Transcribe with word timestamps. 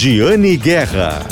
Giane 0.00 0.56
Guerra. 0.56 1.26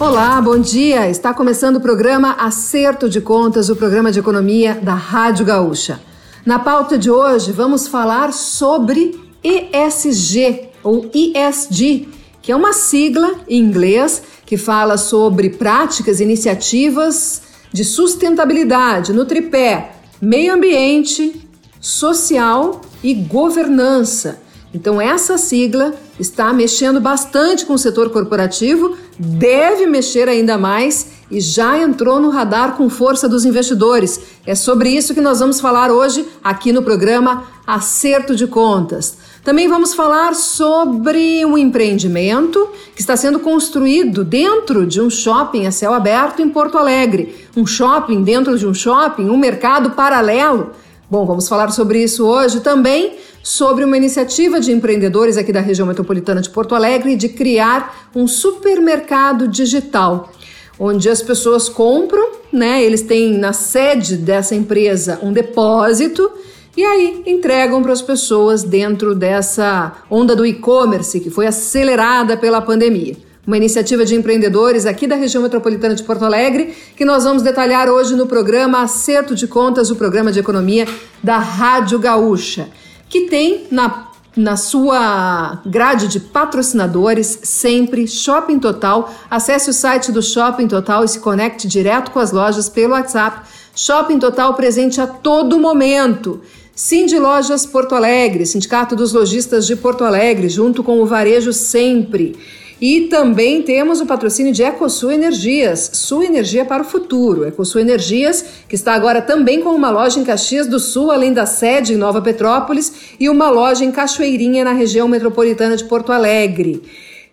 Olá, 0.00 0.40
bom 0.40 0.58
dia. 0.58 1.06
Está 1.06 1.34
começando 1.34 1.76
o 1.76 1.80
programa 1.82 2.32
Acerto 2.32 3.10
de 3.10 3.20
Contas, 3.20 3.68
o 3.68 3.76
programa 3.76 4.10
de 4.10 4.20
economia 4.20 4.74
da 4.74 4.94
Rádio 4.94 5.44
Gaúcha. 5.44 6.00
Na 6.46 6.58
pauta 6.58 6.96
de 6.96 7.10
hoje, 7.10 7.52
vamos 7.52 7.86
falar 7.86 8.32
sobre 8.32 9.20
ESG 9.44 10.70
ou 10.82 11.10
ESG, 11.12 12.08
que 12.40 12.50
é 12.50 12.56
uma 12.56 12.72
sigla 12.72 13.34
em 13.46 13.62
inglês 13.62 14.22
que 14.46 14.56
fala 14.56 14.96
sobre 14.96 15.50
práticas 15.50 16.20
e 16.20 16.22
iniciativas 16.22 17.42
de 17.70 17.84
sustentabilidade 17.84 19.12
no 19.12 19.26
tripé 19.26 19.92
meio 20.22 20.54
ambiente, 20.54 21.46
social 21.78 22.80
e 23.04 23.12
governança. 23.12 24.40
Então, 24.72 25.00
essa 25.00 25.36
sigla 25.36 25.94
está 26.18 26.52
mexendo 26.52 27.00
bastante 27.00 27.66
com 27.66 27.72
o 27.72 27.78
setor 27.78 28.10
corporativo, 28.10 28.96
deve 29.18 29.84
mexer 29.84 30.28
ainda 30.28 30.56
mais 30.56 31.08
e 31.28 31.40
já 31.40 31.78
entrou 31.78 32.20
no 32.20 32.30
radar 32.30 32.76
com 32.76 32.88
força 32.88 33.28
dos 33.28 33.44
investidores. 33.44 34.20
É 34.46 34.54
sobre 34.54 34.90
isso 34.90 35.12
que 35.12 35.20
nós 35.20 35.40
vamos 35.40 35.60
falar 35.60 35.90
hoje 35.90 36.24
aqui 36.42 36.72
no 36.72 36.82
programa 36.82 37.44
Acerto 37.66 38.34
de 38.36 38.46
Contas. 38.46 39.18
Também 39.42 39.68
vamos 39.68 39.94
falar 39.94 40.34
sobre 40.34 41.44
um 41.46 41.56
empreendimento 41.56 42.68
que 42.94 43.00
está 43.00 43.16
sendo 43.16 43.40
construído 43.40 44.22
dentro 44.22 44.86
de 44.86 45.00
um 45.00 45.08
shopping 45.08 45.66
a 45.66 45.72
céu 45.72 45.94
aberto 45.94 46.42
em 46.42 46.48
Porto 46.48 46.76
Alegre. 46.76 47.46
Um 47.56 47.66
shopping 47.66 48.22
dentro 48.22 48.58
de 48.58 48.66
um 48.66 48.74
shopping, 48.74 49.30
um 49.30 49.36
mercado 49.36 49.90
paralelo. 49.92 50.72
Bom, 51.10 51.26
vamos 51.26 51.48
falar 51.48 51.72
sobre 51.72 52.00
isso 52.00 52.24
hoje 52.24 52.60
também, 52.60 53.16
sobre 53.42 53.84
uma 53.84 53.96
iniciativa 53.96 54.60
de 54.60 54.70
empreendedores 54.70 55.36
aqui 55.36 55.52
da 55.52 55.60
região 55.60 55.84
metropolitana 55.84 56.40
de 56.40 56.48
Porto 56.48 56.72
Alegre 56.72 57.16
de 57.16 57.28
criar 57.28 58.08
um 58.14 58.28
supermercado 58.28 59.48
digital 59.48 60.30
onde 60.78 61.10
as 61.10 61.20
pessoas 61.20 61.68
compram, 61.68 62.28
né? 62.52 62.80
Eles 62.84 63.02
têm 63.02 63.36
na 63.36 63.52
sede 63.52 64.16
dessa 64.16 64.54
empresa 64.54 65.18
um 65.20 65.32
depósito 65.32 66.30
e 66.76 66.84
aí 66.84 67.24
entregam 67.26 67.82
para 67.82 67.92
as 67.92 68.00
pessoas 68.00 68.62
dentro 68.62 69.12
dessa 69.12 69.92
onda 70.08 70.36
do 70.36 70.46
e-commerce 70.46 71.18
que 71.18 71.28
foi 71.28 71.48
acelerada 71.48 72.36
pela 72.36 72.62
pandemia. 72.62 73.16
Uma 73.50 73.56
iniciativa 73.56 74.04
de 74.04 74.14
empreendedores 74.14 74.86
aqui 74.86 75.08
da 75.08 75.16
região 75.16 75.42
metropolitana 75.42 75.92
de 75.96 76.04
Porto 76.04 76.24
Alegre, 76.24 76.72
que 76.94 77.04
nós 77.04 77.24
vamos 77.24 77.42
detalhar 77.42 77.88
hoje 77.88 78.14
no 78.14 78.24
programa 78.24 78.82
Acerto 78.82 79.34
de 79.34 79.48
Contas, 79.48 79.90
o 79.90 79.96
programa 79.96 80.30
de 80.30 80.38
economia 80.38 80.86
da 81.20 81.36
Rádio 81.36 81.98
Gaúcha, 81.98 82.68
que 83.08 83.22
tem 83.22 83.66
na 83.68 84.06
na 84.36 84.56
sua 84.56 85.60
grade 85.66 86.06
de 86.06 86.20
patrocinadores, 86.20 87.40
sempre 87.42 88.06
Shopping 88.06 88.60
Total. 88.60 89.12
Acesse 89.28 89.68
o 89.68 89.72
site 89.72 90.12
do 90.12 90.22
Shopping 90.22 90.68
Total 90.68 91.02
e 91.02 91.08
se 91.08 91.18
conecte 91.18 91.66
direto 91.66 92.12
com 92.12 92.20
as 92.20 92.30
lojas 92.30 92.68
pelo 92.68 92.92
WhatsApp. 92.92 93.48
Shopping 93.74 94.20
Total 94.20 94.54
presente 94.54 95.00
a 95.00 95.08
todo 95.08 95.58
momento. 95.58 96.40
Cindy 96.72 97.18
Lojas 97.18 97.66
Porto 97.66 97.96
Alegre, 97.96 98.46
Sindicato 98.46 98.94
dos 98.94 99.12
Lojistas 99.12 99.66
de 99.66 99.74
Porto 99.74 100.04
Alegre, 100.04 100.48
junto 100.48 100.84
com 100.84 101.02
o 101.02 101.04
Varejo 101.04 101.52
Sempre. 101.52 102.38
E 102.80 103.02
também 103.08 103.60
temos 103.60 104.00
o 104.00 104.06
patrocínio 104.06 104.54
de 104.54 104.62
EcoSul 104.62 105.12
Energias, 105.12 105.90
sua 105.92 106.24
energia 106.24 106.64
para 106.64 106.82
o 106.82 106.86
futuro. 106.86 107.46
EcoSul 107.46 107.82
Energias, 107.82 108.42
que 108.66 108.74
está 108.74 108.94
agora 108.94 109.20
também 109.20 109.60
com 109.60 109.68
uma 109.74 109.90
loja 109.90 110.18
em 110.18 110.24
Caxias 110.24 110.66
do 110.66 110.80
Sul, 110.80 111.10
além 111.10 111.34
da 111.34 111.44
sede 111.44 111.92
em 111.92 111.96
Nova 111.96 112.22
Petrópolis, 112.22 112.90
e 113.20 113.28
uma 113.28 113.50
loja 113.50 113.84
em 113.84 113.92
Cachoeirinha, 113.92 114.64
na 114.64 114.72
região 114.72 115.06
metropolitana 115.06 115.76
de 115.76 115.84
Porto 115.84 116.10
Alegre. 116.10 116.82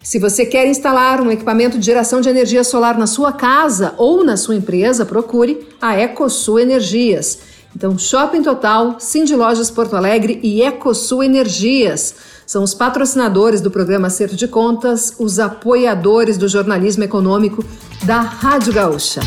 Se 0.04 0.20
você 0.20 0.46
quer 0.46 0.68
instalar 0.68 1.22
um 1.22 1.32
equipamento 1.32 1.80
de 1.80 1.86
geração 1.86 2.20
de 2.20 2.28
energia 2.28 2.64
solar 2.64 2.98
na 2.98 3.08
sua 3.08 3.32
casa 3.32 3.94
ou 3.98 4.26
na 4.26 4.36
sua 4.36 4.56
empresa, 4.56 5.06
procure 5.06 5.66
a 5.82 5.98
EcoSul 5.98 6.60
Energias. 6.60 7.40
Então, 7.78 7.96
Shopping 7.96 8.42
Total, 8.42 9.00
Cindy 9.00 9.36
Lojas 9.36 9.70
Porto 9.70 9.96
Alegre 9.96 10.40
e 10.42 10.64
EcoSul 10.64 11.22
Energias 11.24 12.16
são 12.44 12.64
os 12.64 12.74
patrocinadores 12.74 13.62
do 13.62 13.70
programa 13.70 14.08
Acerto 14.08 14.36
de 14.36 14.48
Contas, 14.48 15.14
os 15.20 15.38
apoiadores 15.38 16.40
do 16.40 16.48
jornalismo 16.48 17.04
econômico 17.04 17.64
da 18.02 18.20
Rádio 18.20 18.74
Gaúcha. 18.74 19.20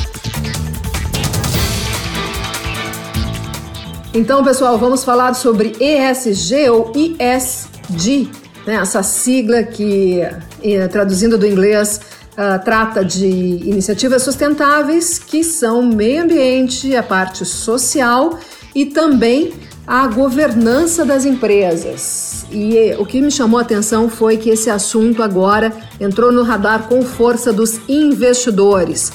Então, 4.12 4.42
pessoal, 4.42 4.76
vamos 4.76 5.04
falar 5.04 5.34
sobre 5.34 5.76
ESG 5.78 6.70
ou 6.70 6.92
ESG, 6.96 8.32
né? 8.66 8.74
essa 8.82 9.04
sigla 9.04 9.62
que, 9.62 10.22
eh, 10.60 10.88
traduzindo 10.88 11.38
do 11.38 11.46
inglês, 11.46 12.00
uh, 12.32 12.64
trata 12.64 13.04
de 13.04 13.26
iniciativas 13.26 14.22
sustentáveis 14.22 15.18
que 15.18 15.42
são 15.44 15.82
meio 15.82 16.22
ambiente, 16.22 16.94
a 16.94 17.02
parte 17.02 17.44
social 17.44 18.38
e 18.74 18.86
também 18.86 19.52
a 19.86 20.06
governança 20.06 21.04
das 21.04 21.24
empresas. 21.24 22.46
E 22.52 22.94
o 22.98 23.04
que 23.04 23.20
me 23.20 23.30
chamou 23.30 23.58
a 23.58 23.62
atenção 23.62 24.08
foi 24.08 24.36
que 24.36 24.50
esse 24.50 24.70
assunto 24.70 25.22
agora 25.22 25.72
entrou 26.00 26.30
no 26.30 26.42
radar 26.42 26.88
com 26.88 27.02
força 27.02 27.52
dos 27.52 27.80
investidores. 27.88 29.12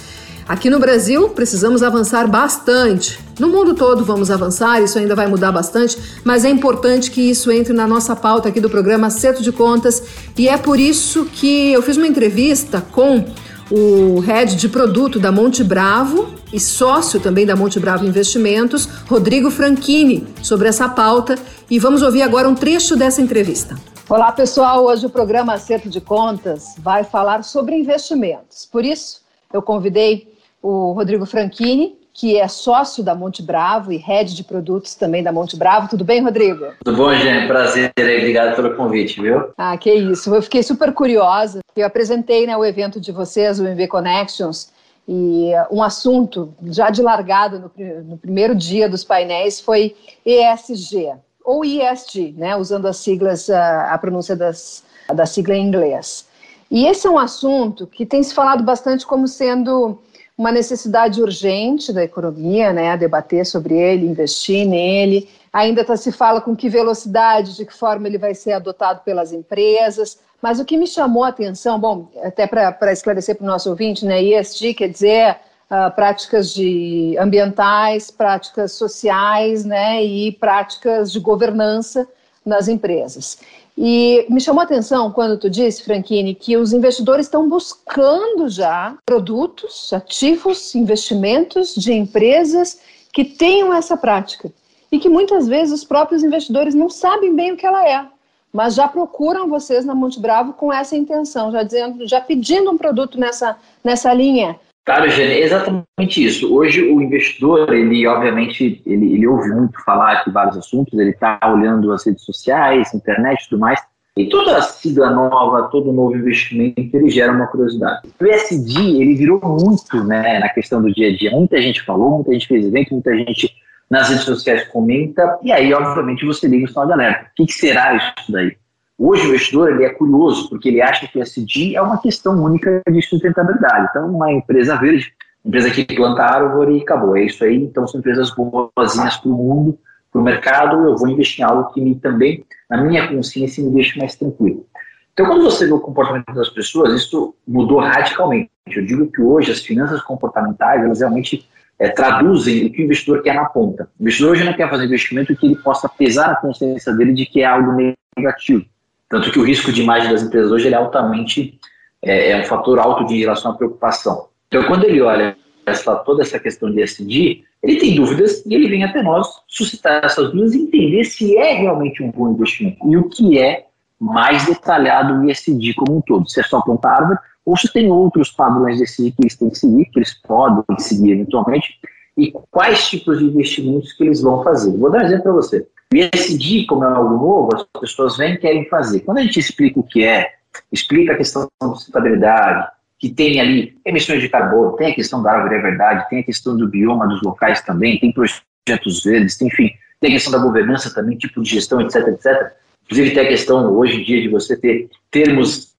Aqui 0.47 0.69
no 0.69 0.77
Brasil, 0.77 1.29
precisamos 1.29 1.81
avançar 1.81 2.27
bastante. 2.27 3.19
No 3.39 3.47
mundo 3.47 3.73
todo 3.73 4.05
vamos 4.05 4.29
avançar, 4.29 4.79
isso 4.79 4.99
ainda 4.99 5.15
vai 5.15 5.25
mudar 5.25 5.51
bastante, 5.51 5.97
mas 6.23 6.45
é 6.45 6.49
importante 6.49 7.09
que 7.09 7.19
isso 7.19 7.51
entre 7.51 7.73
na 7.73 7.87
nossa 7.87 8.15
pauta 8.15 8.49
aqui 8.49 8.61
do 8.61 8.69
programa 8.69 9.07
Acerto 9.07 9.41
de 9.41 9.51
Contas, 9.51 10.03
e 10.37 10.47
é 10.47 10.55
por 10.55 10.79
isso 10.79 11.25
que 11.25 11.73
eu 11.73 11.81
fiz 11.81 11.97
uma 11.97 12.05
entrevista 12.05 12.79
com 12.91 13.25
o 13.71 14.19
head 14.19 14.55
de 14.55 14.69
produto 14.69 15.19
da 15.19 15.31
Monte 15.31 15.63
Bravo 15.63 16.35
e 16.53 16.59
sócio 16.59 17.19
também 17.19 17.47
da 17.47 17.55
Monte 17.55 17.79
Bravo 17.79 18.05
Investimentos, 18.05 18.85
Rodrigo 19.09 19.49
Franchini, 19.49 20.27
sobre 20.43 20.67
essa 20.67 20.87
pauta, 20.87 21.39
e 21.67 21.79
vamos 21.79 22.03
ouvir 22.03 22.21
agora 22.21 22.47
um 22.47 22.53
trecho 22.53 22.95
dessa 22.95 23.19
entrevista. 23.19 23.75
Olá, 24.07 24.31
pessoal. 24.31 24.85
Hoje 24.85 25.07
o 25.07 25.09
programa 25.09 25.55
Acerto 25.55 25.89
de 25.89 25.99
Contas 25.99 26.75
vai 26.77 27.03
falar 27.03 27.43
sobre 27.43 27.75
investimentos. 27.75 28.67
Por 28.71 28.85
isso, 28.85 29.21
eu 29.51 29.63
convidei 29.63 30.34
o 30.65 30.93
Rodrigo 30.93 31.27
Franchini, 31.27 31.95
que 32.11 32.37
é 32.37 32.47
sócio 32.47 33.03
da 33.03 33.13
Monte 33.13 33.43
Bravo 33.43 33.91
e 33.91 33.97
head 33.97 34.33
de 34.33 34.43
produtos 34.43 34.95
também 34.95 35.21
da 35.21 35.31
Monte 35.31 35.55
Bravo. 35.55 35.87
Tudo 35.87 36.03
bem, 36.03 36.23
Rodrigo? 36.23 36.65
Tudo 36.83 36.97
bom, 36.97 37.13
gente? 37.13 37.47
Prazer. 37.47 37.91
Obrigado 37.99 38.55
pelo 38.55 38.75
convite, 38.75 39.21
viu? 39.21 39.49
Ah, 39.57 39.77
que 39.77 39.93
isso. 39.93 40.33
Eu 40.33 40.41
fiquei 40.41 40.63
super 40.63 40.91
curiosa. 40.91 41.59
Eu 41.75 41.85
apresentei 41.85 42.47
né, 42.47 42.57
o 42.57 42.65
evento 42.65 42.99
de 42.99 43.11
vocês, 43.11 43.59
o 43.59 43.67
MV 43.67 43.87
Connections, 43.87 44.71
e 45.07 45.51
um 45.69 45.83
assunto 45.83 46.51
já 46.63 46.89
de 46.89 47.03
largada 47.03 47.59
no, 47.59 47.71
no 48.03 48.17
primeiro 48.17 48.55
dia 48.55 48.89
dos 48.89 49.03
painéis 49.03 49.59
foi 49.59 49.95
ESG, 50.25 51.11
ou 51.43 51.63
ESG, 51.63 52.33
né, 52.35 52.55
usando 52.55 52.87
as 52.87 52.97
siglas, 52.97 53.49
a, 53.51 53.93
a 53.93 53.97
pronúncia 53.99 54.35
das, 54.35 54.83
da 55.13 55.27
sigla 55.27 55.53
em 55.53 55.67
inglês. 55.67 56.27
E 56.71 56.87
esse 56.87 57.05
é 57.05 57.09
um 57.09 57.19
assunto 57.19 57.85
que 57.85 58.05
tem 58.05 58.23
se 58.23 58.33
falado 58.33 58.63
bastante 58.63 59.05
como 59.05 59.27
sendo 59.27 59.99
uma 60.37 60.51
necessidade 60.51 61.21
urgente 61.21 61.93
da 61.93 62.03
economia, 62.03 62.73
né, 62.73 62.97
debater 62.97 63.45
sobre 63.45 63.75
ele, 63.75 64.05
investir 64.05 64.67
nele. 64.67 65.29
Ainda 65.51 65.83
tá, 65.85 65.95
se 65.95 66.11
fala 66.11 66.41
com 66.41 66.55
que 66.55 66.67
velocidade, 66.67 67.55
de 67.55 67.65
que 67.65 67.73
forma 67.73 68.07
ele 68.07 68.17
vai 68.17 68.35
ser 68.35 68.51
adotado 68.51 69.01
pelas 69.05 69.31
empresas. 69.31 70.19
Mas 70.41 70.59
o 70.59 70.65
que 70.65 70.77
me 70.77 70.85
chamou 70.85 71.23
a 71.23 71.29
atenção, 71.29 71.79
bom, 71.79 72.09
até 72.21 72.45
para 72.45 72.91
esclarecer 72.91 73.35
para 73.35 73.45
o 73.45 73.47
nosso 73.47 73.69
ouvinte, 73.69 74.05
né, 74.05 74.21
ESG 74.21 74.73
quer 74.73 74.89
dizer 74.89 75.37
uh, 75.71 75.89
práticas 75.95 76.53
de 76.53 77.15
ambientais, 77.17 78.11
práticas 78.11 78.73
sociais, 78.73 79.63
né, 79.63 80.03
e 80.03 80.33
práticas 80.33 81.13
de 81.13 81.19
governança 81.19 82.05
nas 82.45 82.67
empresas. 82.67 83.39
E 83.77 84.25
me 84.29 84.39
chamou 84.39 84.61
a 84.61 84.63
atenção 84.63 85.11
quando 85.11 85.37
tu 85.37 85.49
disse, 85.49 85.83
Franchini, 85.83 86.33
que 86.33 86.55
os 86.55 86.71
investidores 86.71 87.25
estão 87.25 87.49
buscando 87.49 88.47
já 88.47 88.95
produtos, 89.05 89.91
ativos, 89.91 90.75
investimentos 90.75 91.75
de 91.75 91.91
empresas 91.91 92.79
que 93.11 93.25
tenham 93.25 93.73
essa 93.73 93.97
prática. 93.97 94.51
E 94.91 94.99
que 94.99 95.09
muitas 95.09 95.47
vezes 95.47 95.73
os 95.73 95.83
próprios 95.83 96.23
investidores 96.23 96.73
não 96.73 96.89
sabem 96.89 97.35
bem 97.35 97.51
o 97.51 97.57
que 97.57 97.65
ela 97.65 97.85
é, 97.85 98.05
mas 98.53 98.75
já 98.75 98.87
procuram 98.87 99.49
vocês 99.49 99.83
na 99.83 99.93
Monte 99.93 100.19
Bravo 100.19 100.53
com 100.53 100.71
essa 100.71 100.95
intenção, 100.95 101.51
já 101.51 101.63
dizendo, 101.63 102.07
já 102.07 102.21
pedindo 102.21 102.71
um 102.71 102.77
produto 102.77 103.19
nessa, 103.19 103.57
nessa 103.83 104.13
linha. 104.13 104.57
Claro, 104.85 105.09
Gene, 105.09 105.33
é 105.33 105.43
exatamente 105.43 106.23
isso. 106.23 106.53
Hoje 106.53 106.83
o 106.83 107.01
investidor, 107.01 107.73
ele 107.73 108.05
obviamente, 108.05 108.83
ele, 108.85 109.15
ele 109.15 109.27
ouve 109.27 109.49
muito 109.49 109.83
falar 109.83 110.23
de 110.23 110.31
vários 110.31 110.55
assuntos, 110.57 110.93
ele 110.97 111.09
está 111.09 111.39
olhando 111.43 111.91
as 111.91 112.05
redes 112.05 112.23
sociais, 112.23 112.93
internet 112.93 113.41
e 113.41 113.49
tudo 113.49 113.59
mais, 113.61 113.81
e 114.15 114.29
toda 114.29 114.61
sigla 114.61 115.09
nova, 115.09 115.69
todo 115.69 115.91
novo 115.91 116.15
investimento, 116.15 116.95
ele 116.95 117.09
gera 117.09 117.33
uma 117.33 117.47
curiosidade. 117.47 118.07
O 118.21 118.25
ESG, 118.25 119.01
ele 119.01 119.15
virou 119.15 119.41
muito 119.43 120.03
né, 120.03 120.37
na 120.39 120.49
questão 120.49 120.81
do 120.81 120.93
dia 120.93 121.09
a 121.09 121.17
dia. 121.17 121.31
Muita 121.31 121.59
gente 121.59 121.81
falou, 121.81 122.11
muita 122.11 122.31
gente 122.33 122.47
fez 122.47 122.65
evento, 122.65 122.93
muita 122.93 123.13
gente 123.17 123.51
nas 123.89 124.09
redes 124.09 124.23
sociais 124.23 124.67
comenta, 124.67 125.39
e 125.43 125.51
aí, 125.51 125.73
obviamente, 125.73 126.25
você 126.25 126.47
liga 126.47 126.65
o 126.65 126.67
sinal 126.67 126.85
de 126.85 126.93
alerta. 126.93 127.25
O 127.25 127.35
que, 127.35 127.45
que 127.47 127.53
será 127.53 127.95
isso 127.95 128.31
daí? 128.31 128.55
Hoje 128.97 129.25
o 129.25 129.29
investidor 129.29 129.71
ele 129.71 129.83
é 129.83 129.89
curioso, 129.89 130.49
porque 130.49 130.69
ele 130.69 130.81
acha 130.81 131.07
que 131.07 131.19
o 131.19 131.21
SD 131.21 131.75
é 131.75 131.81
uma 131.81 131.97
questão 132.01 132.41
única 132.41 132.81
de 132.89 133.01
sustentabilidade. 133.01 133.87
Então, 133.89 134.09
uma 134.09 134.31
empresa 134.31 134.77
verde, 134.77 135.13
empresa 135.45 135.69
que 135.69 135.83
planta 135.83 136.23
árvore 136.23 136.77
e 136.77 136.81
acabou. 136.81 137.17
É 137.17 137.23
isso 137.23 137.43
aí. 137.43 137.57
Então, 137.57 137.85
são 137.85 137.99
empresas 137.99 138.31
boazinhas 138.31 139.17
para 139.17 139.29
o 139.29 139.33
mundo, 139.33 139.77
para 140.11 140.21
o 140.21 140.23
mercado. 140.23 140.85
Eu 140.85 140.95
vou 140.95 141.09
investir 141.09 141.41
em 141.41 141.43
algo 141.43 141.73
que 141.73 141.81
me 141.81 141.95
também, 141.95 142.45
na 142.69 142.81
minha 142.81 143.07
consciência, 143.07 143.63
me 143.63 143.71
deixe 143.71 143.99
mais 143.99 144.15
tranquilo. 144.15 144.65
Então, 145.11 145.25
quando 145.25 145.43
você 145.43 145.65
vê 145.65 145.73
o 145.73 145.79
comportamento 145.79 146.33
das 146.33 146.49
pessoas, 146.49 146.93
isso 146.93 147.35
mudou 147.45 147.79
radicalmente. 147.79 148.49
Eu 148.67 148.85
digo 148.85 149.11
que 149.11 149.21
hoje 149.21 149.51
as 149.51 149.59
finanças 149.59 150.01
comportamentais, 150.01 150.83
elas 150.83 150.99
realmente 150.99 151.47
é, 151.77 151.89
traduzem 151.89 152.65
o 152.65 152.71
que 152.71 152.81
o 152.81 152.85
investidor 152.85 153.21
quer 153.21 153.35
na 153.35 153.45
ponta. 153.45 153.89
O 153.99 154.03
investidor 154.03 154.31
hoje 154.31 154.43
não 154.45 154.53
quer 154.53 154.69
fazer 154.69 154.85
investimento 154.85 155.35
que 155.35 155.45
ele 155.45 155.55
possa 155.57 155.89
pesar 155.89 156.29
na 156.29 156.35
consciência 156.35 156.93
dele 156.93 157.13
de 157.13 157.25
que 157.25 157.41
é 157.41 157.45
algo 157.45 157.71
negativo. 158.17 158.65
Tanto 159.09 159.31
que 159.31 159.39
o 159.39 159.43
risco 159.43 159.71
de 159.71 159.81
imagem 159.81 160.11
das 160.11 160.23
empresas 160.23 160.51
hoje 160.51 160.67
é 160.67 160.73
altamente, 160.73 161.59
é, 162.01 162.31
é, 162.31 162.41
um 162.41 162.45
fator 162.45 162.79
alto 162.79 163.05
de 163.05 163.19
relação 163.19 163.51
à 163.51 163.55
preocupação. 163.55 164.27
Então, 164.47 164.63
quando 164.63 164.85
ele 164.85 165.01
olha 165.01 165.37
essa, 165.65 165.95
toda 165.97 166.21
essa 166.21 166.39
questão 166.39 166.71
de 166.71 166.81
SD, 166.81 167.43
ele 167.61 167.77
tem 167.77 167.95
dúvidas 167.95 168.45
e 168.45 168.53
ele 168.53 168.69
vem 168.69 168.83
até 168.83 169.01
nós 169.01 169.27
suscitar 169.47 170.03
essas 170.03 170.31
dúvidas 170.31 170.53
e 170.53 170.61
entender 170.61 171.03
se 171.03 171.37
é 171.37 171.53
realmente 171.53 172.03
um 172.03 172.11
bom 172.11 172.31
investimento 172.31 172.77
e 172.87 172.97
o 172.97 173.09
que 173.09 173.39
é 173.39 173.65
mais 173.99 174.45
detalhado 174.45 175.13
o 175.13 175.29
ISD 175.29 175.73
como 175.75 175.97
um 175.97 176.01
todo. 176.01 176.29
Se 176.29 176.39
é 176.39 176.43
só 176.43 176.61
plantar 176.61 177.01
árvore 177.01 177.19
ou 177.45 177.55
se 177.57 177.71
tem 177.71 177.91
outros 177.91 178.31
padrões 178.31 178.79
desse 178.79 179.11
que 179.11 179.21
eles 179.21 179.37
têm 179.37 179.49
que 179.49 179.57
seguir, 179.57 179.85
que 179.85 179.99
eles 179.99 180.13
podem 180.13 180.63
seguir 180.79 181.11
eventualmente, 181.11 181.79
e 182.17 182.31
quais 182.49 182.87
tipos 182.87 183.19
de 183.19 183.25
investimentos 183.25 183.93
que 183.93 184.03
eles 184.03 184.21
vão 184.21 184.43
fazer. 184.43 184.75
Vou 184.77 184.89
dar 184.89 185.03
um 185.03 185.05
exemplo 185.05 185.23
para 185.23 185.33
você. 185.33 185.67
O 185.95 185.97
ESG, 185.97 186.65
como 186.65 186.83
é 186.83 186.87
algo 186.87 187.15
novo, 187.15 187.49
as 187.55 187.79
pessoas 187.79 188.17
vêm 188.17 188.33
e 188.33 188.37
querem 188.37 188.67
fazer. 188.67 188.99
Quando 188.99 189.19
a 189.19 189.21
gente 189.21 189.39
explica 189.39 189.79
o 189.79 189.83
que 189.83 190.03
é, 190.03 190.33
explica 190.69 191.13
a 191.13 191.15
questão 191.15 191.49
da 191.61 191.69
sustentabilidade, 191.69 192.67
que 192.99 193.09
tem 193.09 193.39
ali 193.39 193.77
emissões 193.85 194.21
de 194.21 194.27
carbono, 194.27 194.75
tem 194.75 194.91
a 194.91 194.95
questão 194.95 195.23
da 195.23 195.31
árvore, 195.31 195.55
é 195.55 195.61
verdade, 195.61 196.09
tem 196.09 196.19
a 196.19 196.23
questão 196.23 196.57
do 196.57 196.67
bioma 196.67 197.07
dos 197.07 197.21
locais 197.21 197.61
também, 197.61 197.97
tem 197.97 198.11
projetos 198.11 199.03
verdes, 199.05 199.37
tem, 199.37 199.47
enfim, 199.47 199.71
tem 200.01 200.11
a 200.11 200.13
questão 200.15 200.33
da 200.33 200.39
governança 200.39 200.93
também, 200.93 201.17
tipo 201.17 201.41
de 201.41 201.49
gestão, 201.49 201.79
etc, 201.79 202.07
etc. 202.09 202.51
Inclusive 202.85 203.11
tem 203.11 203.25
a 203.25 203.29
questão, 203.29 203.73
hoje 203.73 204.01
em 204.01 204.03
dia, 204.03 204.21
de 204.21 204.27
você 204.27 204.57
ter 204.57 204.89
termos 205.09 205.75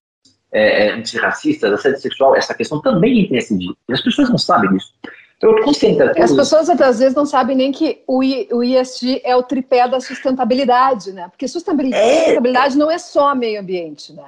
é, 0.51 0.93
antirracistas, 0.93 1.71
assédio 1.71 1.99
sexual, 1.99 2.35
essa 2.35 2.55
questão 2.55 2.81
também 2.81 3.19
entra 3.19 3.35
nesse 3.35 3.55
dia. 3.55 3.73
E 3.87 3.93
as 3.93 4.01
pessoas 4.01 4.29
não 4.29 4.37
sabem 4.39 4.71
disso. 4.71 4.91
Então, 5.37 6.23
As 6.23 6.33
pessoas 6.33 6.69
às 6.69 6.99
vezes 6.99 7.13
não 7.13 7.25
sabem 7.25 7.55
nem 7.55 7.71
que 7.71 8.01
o, 8.07 8.23
I, 8.23 8.47
o 8.51 8.63
ISG 8.63 9.21
é 9.23 9.35
o 9.35 9.43
tripé 9.43 9.87
da 9.87 9.99
sustentabilidade, 9.99 11.11
né? 11.11 11.27
Porque 11.29 11.47
sustentabilidade, 11.47 12.03
é... 12.03 12.15
sustentabilidade 12.15 12.77
não 12.77 12.89
é 12.89 12.97
só 12.97 13.35
meio 13.35 13.61
ambiente, 13.61 14.13
né? 14.13 14.25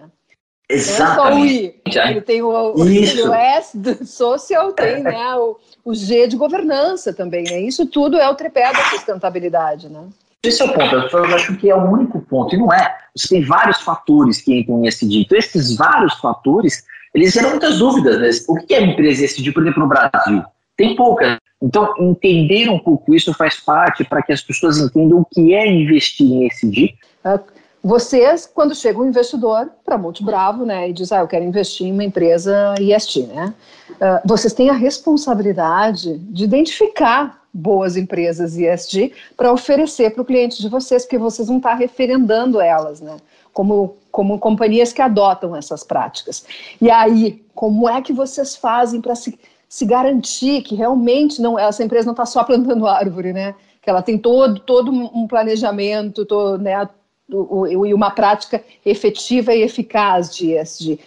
Exatamente. 0.70 1.02
Não 1.02 1.12
é 1.12 1.16
só 1.16 1.36
o 1.36 1.46
I. 1.46 1.82
Ele 2.12 2.22
tem 2.22 2.42
o, 2.44 2.50
o, 2.50 2.84
o 2.84 3.34
S 3.34 3.76
do 3.76 4.06
social, 4.06 4.72
tem 4.72 5.02
né, 5.02 5.36
o, 5.36 5.58
o 5.84 5.96
G 5.96 6.28
de 6.28 6.38
governança 6.38 7.12
também, 7.12 7.44
né? 7.44 7.60
Isso 7.60 7.88
tudo 7.88 8.18
é 8.18 8.30
o 8.30 8.36
tripé 8.36 8.72
da 8.72 8.84
sustentabilidade, 8.92 9.90
né? 9.90 10.04
Esse 10.44 10.62
é 10.62 10.66
o 10.66 10.74
ponto. 10.74 10.96
As 10.96 11.04
pessoas 11.06 11.34
acham 11.34 11.56
que 11.56 11.72
é 11.72 11.76
o 11.76 11.92
único 11.92 12.22
ponto. 12.22 12.54
E 12.54 12.58
não 12.58 12.72
é. 12.72 12.96
Você 13.16 13.30
tem 13.30 13.44
vários 13.44 13.82
fatores 13.82 14.42
que 14.42 14.60
entram 14.60 14.84
em 14.84 14.88
ESG. 14.88 15.22
Então, 15.22 15.38
esses 15.38 15.76
vários 15.76 16.14
fatores, 16.20 16.86
eles 17.16 17.34
geram 17.34 17.50
muitas 17.50 17.80
dúvidas. 17.80 18.20
Né? 18.20 18.30
O 18.48 18.56
que 18.56 18.76
é 18.76 18.80
uma 18.80 18.94
empresa 18.94 19.26
ESG, 19.26 19.52
por 19.52 19.64
exemplo, 19.64 19.82
no 19.82 19.90
Brasil? 19.90 20.44
Tem 20.80 20.96
poucas. 20.96 21.38
Então, 21.62 21.94
entender 22.00 22.70
um 22.70 22.80
pouco 22.80 23.14
isso 23.14 23.34
faz 23.34 23.60
parte 23.60 24.06
para 24.06 24.22
que 24.22 24.31
as 24.31 24.42
pessoas 24.42 24.78
entendam 24.78 25.20
o 25.20 25.26
que 25.26 25.54
é 25.54 25.68
investir 25.68 26.26
em 26.26 26.48
ESG. 26.48 26.96
Ah, 27.22 27.38
vocês, 27.84 28.50
quando 28.54 28.74
chega 28.74 28.98
um 28.98 29.10
investidor 29.10 29.70
para 29.84 29.98
Monte 29.98 30.24
Bravo, 30.24 30.66
né, 30.66 30.90
e 30.90 30.94
diz, 30.94 31.12
ah, 31.12 31.20
eu 31.20 31.28
quero 31.28 31.44
investir 31.44 31.88
em 31.88 31.92
uma 31.92 32.06
empresa 32.06 32.76
ESG, 32.80 33.24
né, 33.24 33.54
uh, 33.90 34.26
vocês 34.26 34.54
têm 34.54 34.70
a 34.70 34.74
responsabilidade 34.74 36.18
de 36.18 36.46
identificar 36.46 37.44
boas 37.54 37.98
empresas 37.98 38.58
ESG 38.58 39.12
para 39.36 39.52
oferecer 39.52 40.12
para 40.12 40.22
o 40.22 40.25
cliente 40.25 40.62
de 40.62 40.70
vocês, 40.70 41.04
porque 41.04 41.18
vocês 41.18 41.50
vão 41.50 41.58
estar 41.58 41.74
referendando 41.74 42.62
elas, 42.62 43.02
né? 43.02 43.18
Como, 43.52 43.98
como 44.12 44.40
companhias 44.40 44.94
que 44.94 45.02
adotam 45.02 45.56
essas 45.56 45.84
práticas. 45.84 46.46
E 46.80 46.90
aí, 46.90 47.44
como 47.56 47.90
é 47.90 48.02
que 48.02 48.14
vocês 48.14 48.56
fazem 48.56 49.02
para 49.02 49.16
se, 49.16 49.38
se 49.69 49.86
garantir 49.86 50.63
que 50.63 50.74
realmente 50.74 51.39
não 51.39 51.57
essa 51.57 51.83
empresa 51.83 52.07
não 52.07 52.13
está 52.13 52.25
só 52.25 52.44
plantando 52.44 52.88
árvore, 52.88 53.31
né? 53.31 53.54
Que 53.81 53.89
ela 53.89 54.01
tem 54.01 54.18
todo, 54.18 54.60
todo 54.60 54.92
um 54.92 55.27
planejamento, 55.27 56.25
todo, 56.25 56.62
né, 56.62 56.89
e 57.31 57.94
uma 57.94 58.10
prática 58.10 58.62
efetiva 58.83 59.54
e 59.54 59.62
eficaz 59.62 60.36
de 60.36 60.56
ESG. 60.56 61.00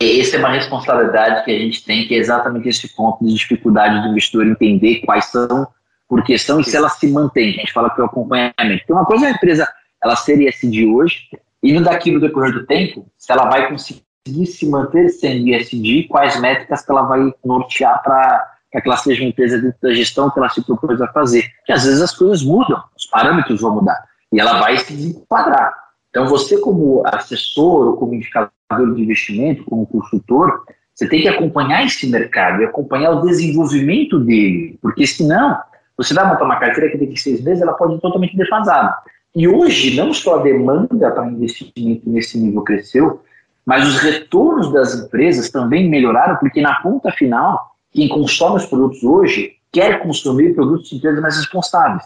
Essa 0.00 0.36
é 0.36 0.38
uma 0.38 0.50
responsabilidade 0.50 1.44
que 1.44 1.50
a 1.52 1.58
gente 1.58 1.84
tem, 1.84 2.06
que 2.06 2.14
é 2.14 2.18
exatamente 2.18 2.68
esse 2.68 2.94
ponto 2.94 3.24
de 3.24 3.32
dificuldade 3.32 4.02
do 4.02 4.08
investidor 4.08 4.46
entender 4.46 5.00
quais 5.06 5.26
são 5.26 5.66
por 6.08 6.22
questão 6.24 6.60
e 6.60 6.64
se 6.64 6.76
ela 6.76 6.90
se 6.90 7.06
mantém. 7.08 7.50
A 7.50 7.60
gente 7.60 7.72
fala 7.72 7.88
que 7.88 8.00
é 8.00 8.04
o 8.04 8.06
acompanhamento. 8.06 8.80
Porque 8.80 8.92
uma 8.92 9.06
coisa 9.06 9.26
é 9.26 9.28
a 9.28 9.32
empresa 9.32 9.68
ela 10.02 10.16
ser 10.16 10.42
ESG 10.42 10.86
hoje, 10.86 11.28
e 11.62 11.72
no 11.72 11.80
daqui 11.82 12.10
no 12.10 12.20
decorrer 12.20 12.52
do 12.52 12.66
tempo, 12.66 13.06
se 13.16 13.30
ela 13.32 13.48
vai 13.48 13.68
conseguir 13.68 14.02
se 14.46 14.68
manter 14.68 15.08
sendo 15.08 15.48
ESG, 15.48 16.08
quais 16.08 16.40
métricas 16.40 16.84
que 16.84 16.92
ela 16.92 17.02
vai 17.02 17.32
nortear 17.44 18.02
para 18.02 18.52
que 18.70 18.88
ela 18.88 18.96
seja 18.96 19.22
uma 19.22 19.28
empresa 19.28 19.58
dentro 19.58 19.78
da 19.82 19.92
gestão 19.92 20.30
que 20.30 20.38
ela 20.38 20.48
se 20.48 20.64
propôs 20.64 21.00
a 21.00 21.08
fazer. 21.08 21.50
Porque 21.58 21.72
às 21.72 21.84
vezes 21.84 22.00
as 22.00 22.16
coisas 22.16 22.42
mudam, 22.42 22.82
os 22.96 23.06
parâmetros 23.06 23.60
vão 23.60 23.74
mudar, 23.74 24.02
e 24.32 24.40
ela 24.40 24.60
vai 24.60 24.78
se 24.78 24.92
desenquadrar. 24.92 25.74
Então, 26.08 26.26
você, 26.26 26.58
como 26.58 27.02
assessor 27.06 27.88
ou 27.88 27.96
como 27.96 28.14
indicador 28.14 28.50
de 28.70 29.02
investimento, 29.02 29.64
como 29.64 29.86
consultor, 29.86 30.64
você 30.94 31.08
tem 31.08 31.22
que 31.22 31.28
acompanhar 31.28 31.84
esse 31.84 32.06
mercado 32.06 32.62
e 32.62 32.64
acompanhar 32.64 33.10
o 33.12 33.22
desenvolvimento 33.22 34.18
dele, 34.20 34.78
porque 34.80 35.06
senão 35.06 35.58
você 35.96 36.14
vai 36.14 36.26
montar 36.26 36.44
uma 36.44 36.58
carteira 36.58 36.90
que 36.90 36.98
daqui 36.98 37.14
a 37.14 37.16
seis 37.16 37.42
meses 37.42 37.62
ela 37.62 37.72
pode 37.72 38.00
totalmente 38.00 38.36
defasada. 38.36 38.94
E 39.34 39.48
hoje, 39.48 39.96
não 39.96 40.12
só 40.12 40.38
a 40.38 40.42
demanda 40.42 41.10
para 41.10 41.26
investimento 41.26 42.08
nesse 42.08 42.38
nível 42.38 42.62
cresceu, 42.62 43.22
mas 43.64 43.86
os 43.86 43.98
retornos 43.98 44.72
das 44.72 44.94
empresas 44.94 45.50
também 45.50 45.88
melhoraram, 45.88 46.36
porque 46.36 46.60
na 46.60 46.74
ponta 46.76 47.10
final, 47.12 47.72
quem 47.92 48.08
consome 48.08 48.56
os 48.56 48.66
produtos 48.66 49.02
hoje 49.02 49.52
quer 49.70 50.02
consumir 50.02 50.54
produtos 50.54 50.90
de 50.90 50.96
empresas 50.96 51.20
mais 51.20 51.36
responsáveis. 51.36 52.02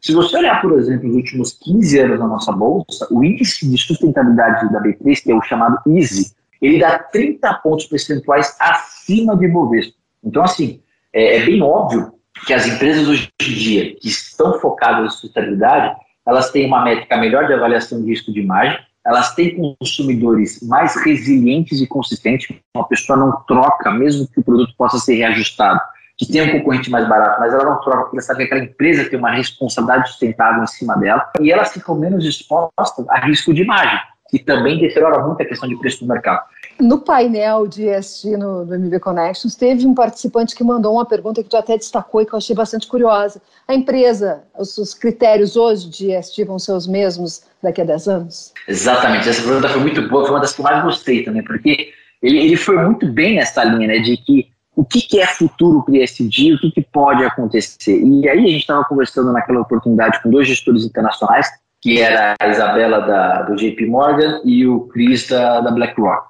Se 0.00 0.12
você 0.12 0.36
olhar, 0.36 0.60
por 0.60 0.72
exemplo, 0.72 1.08
os 1.08 1.14
últimos 1.14 1.52
15 1.62 1.98
anos 2.00 2.18
na 2.18 2.26
nossa 2.26 2.50
bolsa, 2.50 3.06
o 3.10 3.22
índice 3.22 3.68
de 3.68 3.78
sustentabilidade 3.78 4.72
da 4.72 4.82
B3, 4.82 5.22
que 5.22 5.30
é 5.30 5.34
o 5.34 5.42
chamado 5.42 5.78
EASY, 5.86 6.32
ele 6.60 6.78
dá 6.78 6.98
30 6.98 7.54
pontos 7.54 7.86
percentuais 7.86 8.56
acima 8.58 9.36
do 9.36 9.44
Ibovespa. 9.44 9.94
Então, 10.24 10.42
assim, 10.42 10.80
é, 11.12 11.38
é 11.38 11.44
bem 11.44 11.62
óbvio 11.62 12.12
que 12.46 12.52
as 12.52 12.66
empresas 12.66 13.06
hoje 13.06 13.28
em 13.40 13.44
dia 13.44 13.94
que 13.96 14.08
estão 14.08 14.58
focadas 14.60 15.04
na 15.04 15.10
sustentabilidade, 15.10 15.96
elas 16.26 16.50
têm 16.50 16.66
uma 16.66 16.82
métrica 16.82 17.16
melhor 17.16 17.46
de 17.46 17.52
avaliação 17.52 18.02
de 18.02 18.08
risco 18.08 18.32
de 18.32 18.40
imagem, 18.40 18.78
elas 19.06 19.34
têm 19.34 19.56
consumidores 19.78 20.60
mais 20.62 20.94
resilientes 20.96 21.80
e 21.80 21.86
consistentes, 21.86 22.56
uma 22.74 22.86
pessoa 22.86 23.18
não 23.18 23.32
troca, 23.42 23.90
mesmo 23.90 24.28
que 24.28 24.40
o 24.40 24.44
produto 24.44 24.74
possa 24.76 24.98
ser 24.98 25.16
reajustado, 25.16 25.80
que 26.16 26.30
tem 26.30 26.42
um 26.42 26.52
concorrente 26.52 26.90
mais 26.90 27.08
barato, 27.08 27.40
mas 27.40 27.52
ela 27.52 27.64
não 27.64 27.80
troca 27.80 28.02
porque 28.02 28.16
ela 28.16 28.22
sabe 28.22 28.38
que 28.38 28.44
aquela 28.44 28.64
empresa 28.64 29.08
tem 29.08 29.18
uma 29.18 29.32
responsabilidade 29.32 30.10
sustentável 30.10 30.62
em 30.62 30.66
cima 30.66 30.96
dela 30.96 31.30
e 31.40 31.50
elas 31.50 31.72
ficam 31.72 31.98
menos 31.98 32.24
expostas 32.24 33.08
a 33.08 33.26
risco 33.26 33.52
de 33.52 33.62
imagem, 33.62 33.98
que 34.32 34.38
também 34.38 34.80
deteriora 34.80 35.24
muito 35.26 35.42
a 35.42 35.44
questão 35.44 35.68
de 35.68 35.78
preço 35.78 36.00
do 36.00 36.08
mercado. 36.08 36.40
No 36.80 36.98
painel 37.00 37.66
de 37.66 37.86
ESG 37.86 38.38
no, 38.38 38.64
no 38.64 38.78
MB 38.78 38.98
Connections, 38.98 39.54
teve 39.54 39.86
um 39.86 39.94
participante 39.94 40.56
que 40.56 40.64
mandou 40.64 40.94
uma 40.94 41.04
pergunta 41.04 41.42
que 41.42 41.50
tu 41.50 41.56
até 41.56 41.76
destacou 41.76 42.22
e 42.22 42.26
que 42.26 42.32
eu 42.32 42.38
achei 42.38 42.56
bastante 42.56 42.86
curiosa. 42.86 43.42
A 43.68 43.74
empresa, 43.74 44.42
os, 44.58 44.78
os 44.78 44.94
critérios 44.94 45.54
hoje 45.54 45.90
de 45.90 46.12
ESG 46.12 46.44
vão 46.44 46.58
ser 46.58 46.72
os 46.72 46.86
mesmos 46.86 47.42
daqui 47.62 47.82
a 47.82 47.84
10 47.84 48.08
anos? 48.08 48.54
Exatamente, 48.66 49.28
essa 49.28 49.42
pergunta 49.42 49.68
foi 49.68 49.80
muito 49.82 50.08
boa, 50.08 50.24
foi 50.24 50.34
uma 50.34 50.40
das 50.40 50.54
que 50.54 50.62
eu 50.62 50.64
mais 50.64 50.82
gostei 50.82 51.22
também, 51.22 51.44
porque 51.44 51.92
ele, 52.22 52.38
ele 52.38 52.56
foi 52.56 52.82
muito 52.82 53.06
bem 53.12 53.36
nessa 53.36 53.62
linha, 53.62 53.88
né, 53.88 53.98
de 53.98 54.16
que 54.16 54.50
o 54.74 54.82
que, 54.82 55.02
que 55.02 55.20
é 55.20 55.26
futuro 55.26 55.82
para 55.84 55.92
o 55.92 55.96
ESG, 55.96 56.54
o 56.54 56.58
que, 56.58 56.70
que 56.70 56.80
pode 56.80 57.22
acontecer. 57.22 58.02
E 58.02 58.26
aí 58.26 58.38
a 58.38 58.48
gente 58.48 58.60
estava 58.60 58.82
conversando 58.84 59.30
naquela 59.30 59.60
oportunidade 59.60 60.22
com 60.22 60.30
dois 60.30 60.48
gestores 60.48 60.86
internacionais, 60.86 61.46
que 61.82 62.00
era 62.00 62.36
a 62.40 62.48
Isabela 62.48 63.00
da, 63.00 63.42
do 63.42 63.56
JP 63.56 63.86
Morgan 63.86 64.40
e 64.44 64.66
o 64.66 64.86
Chris 64.86 65.28
da, 65.28 65.60
da 65.60 65.72
BlackRock. 65.72 66.28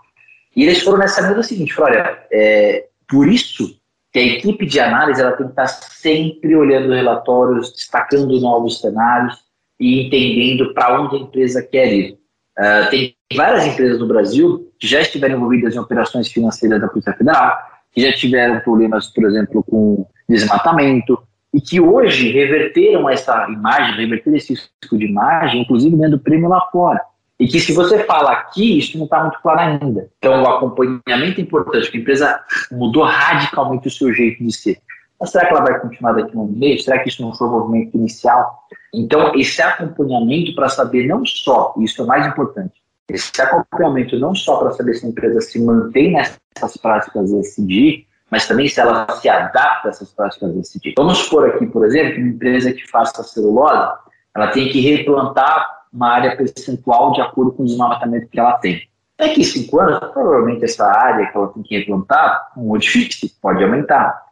E 0.56 0.64
eles 0.64 0.82
foram 0.82 0.98
nessa 0.98 1.22
mesa 1.22 1.42
seguinte, 1.42 1.74
falaram, 1.74 2.00
olha, 2.00 2.18
é, 2.32 2.86
por 3.06 3.28
isso 3.28 3.78
que 4.12 4.18
a 4.18 4.22
equipe 4.22 4.66
de 4.66 4.80
análise 4.80 5.20
ela 5.20 5.32
tem 5.32 5.46
que 5.46 5.52
estar 5.52 5.66
sempre 5.66 6.56
olhando 6.56 6.92
relatórios, 6.92 7.72
destacando 7.72 8.40
novos 8.40 8.80
cenários 8.80 9.38
e 9.78 10.06
entendendo 10.06 10.72
para 10.74 11.00
onde 11.00 11.16
a 11.16 11.18
empresa 11.20 11.62
quer 11.62 11.92
ir. 11.92 12.18
Uh, 12.58 12.90
tem 12.90 13.16
várias 13.34 13.66
empresas 13.66 13.98
no 13.98 14.06
Brasil 14.06 14.70
que 14.78 14.86
já 14.86 15.00
estiveram 15.00 15.36
envolvidas 15.36 15.74
em 15.74 15.78
operações 15.78 16.28
financeiras 16.28 16.80
da 16.80 16.88
Polícia 16.88 17.14
Federal, 17.14 17.58
que 17.92 18.02
já 18.02 18.12
tiveram 18.12 18.60
problemas, 18.60 19.08
por 19.08 19.24
exemplo, 19.24 19.64
com 19.64 20.06
desmatamento, 20.28 21.18
e 21.52 21.60
que 21.60 21.80
hoje 21.80 22.32
reverteram 22.32 23.08
essa 23.08 23.46
imagem, 23.48 23.96
reverteram 23.96 24.36
esse 24.36 24.54
risco 24.54 24.96
de 24.96 25.06
imagem, 25.06 25.62
inclusive 25.62 25.96
ganhando 25.96 26.18
prêmio 26.18 26.48
lá 26.48 26.60
fora. 26.72 27.00
e 27.38 27.48
que 27.48 27.58
se 27.58 27.72
você 27.72 28.04
fala 28.04 28.30
aqui, 28.30 28.78
isso 28.78 28.96
não 28.96 29.04
está 29.04 29.20
muito 29.20 29.40
claro 29.42 29.60
ainda. 29.60 30.08
Então, 30.18 30.42
o 30.42 30.46
acompanhamento 30.46 31.40
é 31.40 31.42
importante, 31.42 31.84
porque 31.84 31.98
a 31.98 32.00
empresa 32.00 32.40
mudou 32.70 33.02
radicalmente 33.02 33.88
o 33.88 33.90
seu 33.90 34.14
jeito 34.14 34.44
de 34.44 34.52
ser. 34.52 34.78
Mas 35.20 35.30
será 35.30 35.46
que 35.46 35.52
ela 35.52 35.64
vai 35.64 35.80
continuar 35.80 36.12
daqui 36.12 36.36
a 36.36 36.40
um 36.40 36.46
mês? 36.46 36.84
Será 36.84 37.00
que 37.00 37.08
isso 37.08 37.20
não 37.20 37.34
foi 37.34 37.48
o 37.48 37.50
movimento 37.50 37.96
inicial? 37.96 38.60
Então, 38.94 39.34
esse 39.34 39.60
acompanhamento 39.60 40.54
para 40.54 40.68
saber 40.68 41.06
não 41.06 41.24
só, 41.26 41.74
e 41.78 41.84
isso 41.84 42.00
é 42.00 42.04
o 42.04 42.08
mais 42.08 42.26
importante, 42.26 42.74
esse 43.10 43.42
acompanhamento 43.42 44.18
não 44.18 44.34
só 44.34 44.58
para 44.58 44.70
saber 44.72 44.94
se 44.94 45.06
a 45.06 45.08
empresa 45.08 45.40
se 45.40 45.60
mantém 45.60 46.12
nessas 46.12 46.76
práticas 46.76 47.32
ESG, 47.32 48.06
mas 48.32 48.48
também 48.48 48.66
se 48.66 48.80
ela 48.80 49.06
se 49.12 49.28
adapta 49.28 49.88
a 49.88 49.90
essas 49.90 50.10
práticas 50.10 50.56
ESG. 50.56 50.94
Vamos 50.96 51.18
supor 51.18 51.50
aqui, 51.50 51.66
por 51.66 51.84
exemplo, 51.84 52.18
uma 52.18 52.30
empresa 52.30 52.72
que 52.72 52.90
faça 52.90 53.22
celulose, 53.22 53.92
ela 54.34 54.48
tem 54.48 54.70
que 54.70 54.80
replantar 54.80 55.82
uma 55.92 56.14
área 56.14 56.34
percentual 56.34 57.12
de 57.12 57.20
acordo 57.20 57.52
com 57.52 57.62
o 57.62 57.66
desmatamento 57.66 58.28
que 58.28 58.40
ela 58.40 58.54
tem. 58.54 58.88
Daqui 59.18 59.44
cinco 59.44 59.78
anos, 59.78 59.98
provavelmente 59.98 60.64
essa 60.64 60.86
área 60.86 61.30
que 61.30 61.36
ela 61.36 61.48
tem 61.48 61.62
que 61.62 61.76
implantar 61.76 62.52
modifique-se, 62.56 63.38
pode 63.38 63.62
aumentar. 63.62 64.22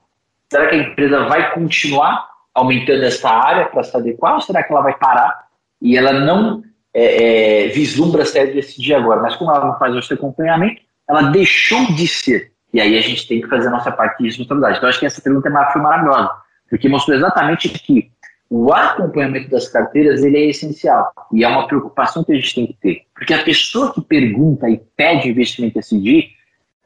Será 0.50 0.68
que 0.68 0.76
a 0.76 0.78
empresa 0.78 1.26
vai 1.26 1.52
continuar 1.52 2.26
aumentando 2.54 3.04
essa 3.04 3.28
área 3.28 3.66
para 3.66 3.82
se 3.82 3.94
adequar 3.94 4.36
ou 4.36 4.40
será 4.40 4.62
que 4.62 4.72
ela 4.72 4.80
vai 4.80 4.96
parar 4.96 5.44
e 5.78 5.98
ela 5.98 6.14
não 6.14 6.62
é, 6.94 7.66
é, 7.66 7.68
vislumbra 7.68 8.24
ser 8.24 8.54
desse 8.54 8.80
dia 8.80 8.96
agora? 8.96 9.20
Mas 9.20 9.36
como 9.36 9.50
ela 9.50 9.66
não 9.66 9.78
faz 9.78 9.94
esse 9.94 10.14
acompanhamento, 10.14 10.80
ela 11.06 11.24
deixou 11.24 11.84
de 11.92 12.08
ser. 12.08 12.49
E 12.72 12.80
aí 12.80 12.96
a 12.96 13.00
gente 13.00 13.26
tem 13.26 13.40
que 13.40 13.48
fazer 13.48 13.68
a 13.68 13.72
nossa 13.72 13.90
parte 13.90 14.18
de 14.18 14.28
responsabilidade. 14.28 14.78
Então, 14.78 14.88
acho 14.88 15.00
que 15.00 15.06
essa 15.06 15.20
pergunta 15.20 15.48
é 15.48 15.72
foi 15.72 15.82
maravilhosa, 15.82 16.30
porque 16.68 16.88
mostrou 16.88 17.16
exatamente 17.16 17.68
que 17.68 18.10
o 18.48 18.72
acompanhamento 18.72 19.48
das 19.48 19.68
carteiras 19.68 20.24
ele 20.24 20.36
é 20.36 20.46
essencial 20.46 21.12
e 21.32 21.44
é 21.44 21.48
uma 21.48 21.68
preocupação 21.68 22.24
que 22.24 22.32
a 22.32 22.34
gente 22.34 22.54
tem 22.54 22.66
que 22.66 22.74
ter. 22.74 23.02
Porque 23.14 23.32
a 23.32 23.44
pessoa 23.44 23.92
que 23.92 24.00
pergunta 24.00 24.68
e 24.68 24.80
pede 24.96 25.28
investimento 25.28 25.78
SD, 25.78 26.30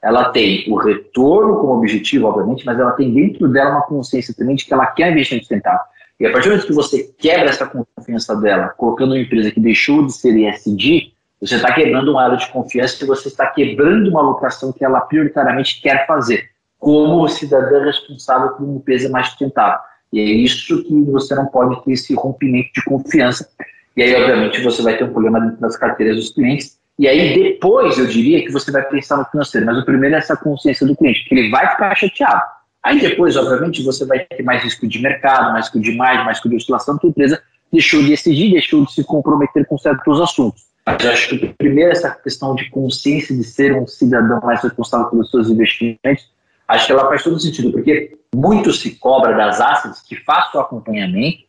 ela 0.03 0.31
tem 0.31 0.71
o 0.71 0.77
retorno 0.77 1.57
como 1.61 1.79
objetivo, 1.79 2.27
obviamente, 2.27 2.67
mas 2.67 2.79
ela 2.79 2.93
tem 2.93 3.13
dentro 3.13 3.49
dela 3.49 3.71
uma 3.71 3.87
consciência 3.87 4.35
também 4.35 4.55
de 4.55 4.67
que 4.67 4.75
ela 4.75 4.87
quer 4.87 5.11
investimento 5.11 5.45
sustentável. 5.45 5.81
E 6.21 6.27
a 6.27 6.31
partir 6.31 6.49
do 6.49 6.53
momento 6.53 6.67
que 6.67 6.75
você 6.75 7.15
quebra 7.19 7.49
essa 7.49 7.67
confiança 7.67 8.37
dela, 8.37 8.69
colocando 8.77 9.13
uma 9.13 9.19
empresa 9.19 9.51
que 9.51 9.59
deixou 9.59 10.05
de 10.05 10.13
ser 10.13 10.37
ESG, 10.37 11.14
você 11.47 11.57
está 11.57 11.73
quebrando 11.73 12.13
uma 12.13 12.23
área 12.23 12.37
de 12.37 12.49
confiança 12.49 13.05
e 13.05 13.07
você 13.07 13.29
está 13.29 13.47
quebrando 13.47 14.09
uma 14.09 14.21
alocação 14.21 14.73
que 14.73 14.85
ela 14.85 15.01
prioritariamente 15.03 15.81
quer 15.83 16.07
fazer, 16.07 16.51
como 16.79 17.29
cidadã 17.29 17.85
responsável 17.85 18.51
por 18.51 18.65
uma 18.65 18.77
empresa 18.77 19.11
mais 19.11 19.29
sustentável. 19.29 19.79
E 20.13 20.21
é 20.21 20.25
isso 20.25 20.83
que 20.85 21.03
você 21.11 21.35
não 21.35 21.47
pode 21.47 21.85
ter 21.85 21.93
esse 21.93 22.15
rompimento 22.15 22.71
de 22.75 22.85
confiança. 22.85 23.49
E 23.97 24.03
aí, 24.03 24.15
obviamente, 24.15 24.63
você 24.63 24.83
vai 24.83 24.97
ter 24.97 25.05
um 25.05 25.13
problema 25.13 25.41
dentro 25.41 25.61
das 25.61 25.77
carteiras 25.77 26.17
dos 26.17 26.31
clientes. 26.31 26.79
E 26.99 27.09
aí, 27.09 27.35
depois, 27.35 27.99
eu 27.99 28.07
diria 28.07 28.45
que 28.45 28.53
você 28.53 28.71
vai 28.71 28.83
pensar 28.83 29.17
no 29.17 29.25
financeiro. 29.25 29.67
Mas 29.67 29.79
o 29.79 29.85
primeiro 29.85 30.15
é 30.15 30.19
essa 30.19 30.37
consciência 30.37 30.87
do 30.87 30.97
cliente, 30.97 31.29
que 31.29 31.35
ele 31.35 31.51
vai 31.51 31.69
ficar 31.71 31.95
chateado. 31.95 32.43
Aí 32.85 33.01
depois, 33.01 33.37
obviamente, 33.37 33.83
você 33.83 34.05
vai 34.05 34.21
ter 34.21 34.43
mais 34.43 34.63
risco 34.63 34.87
de 34.87 35.01
mercado, 35.01 35.53
mais 35.53 35.67
risco 35.67 35.81
de 35.81 35.97
mais, 35.97 36.19
mais 36.19 36.37
risco 36.37 36.49
de 36.49 36.57
oscilação, 36.57 36.95
porque 36.95 37.07
a 37.07 37.11
empresa 37.11 37.43
deixou 37.73 38.03
de 38.03 38.11
decidir, 38.11 38.53
deixou 38.53 38.85
de 38.85 38.93
se 38.93 39.03
comprometer 39.03 39.67
com 39.67 39.79
certos 39.79 40.21
assuntos. 40.21 40.74
Mas 40.87 41.07
acho 41.07 41.29
que 41.31 41.55
primeiro 41.55 41.93
essa 41.93 42.11
questão 42.11 42.55
de 42.55 42.69
consciência 42.71 43.35
de 43.35 43.43
ser 43.43 43.75
um 43.75 43.87
cidadão 43.87 44.41
mais 44.43 44.63
responsável 44.63 45.09
pelos 45.09 45.31
seus 45.31 45.49
investimentos, 45.49 46.31
acho 46.69 46.87
que 46.87 46.93
ela 46.93 47.09
faz 47.09 47.23
todo 47.23 47.41
sentido, 47.41 47.73
porque 47.73 48.19
muito 48.35 48.73
se 48.73 48.97
cobra 48.97 49.35
das 49.35 49.61
assets 49.61 50.03
que 50.03 50.17
façam 50.17 50.61
o 50.61 50.65
acompanhamento, 50.65 51.45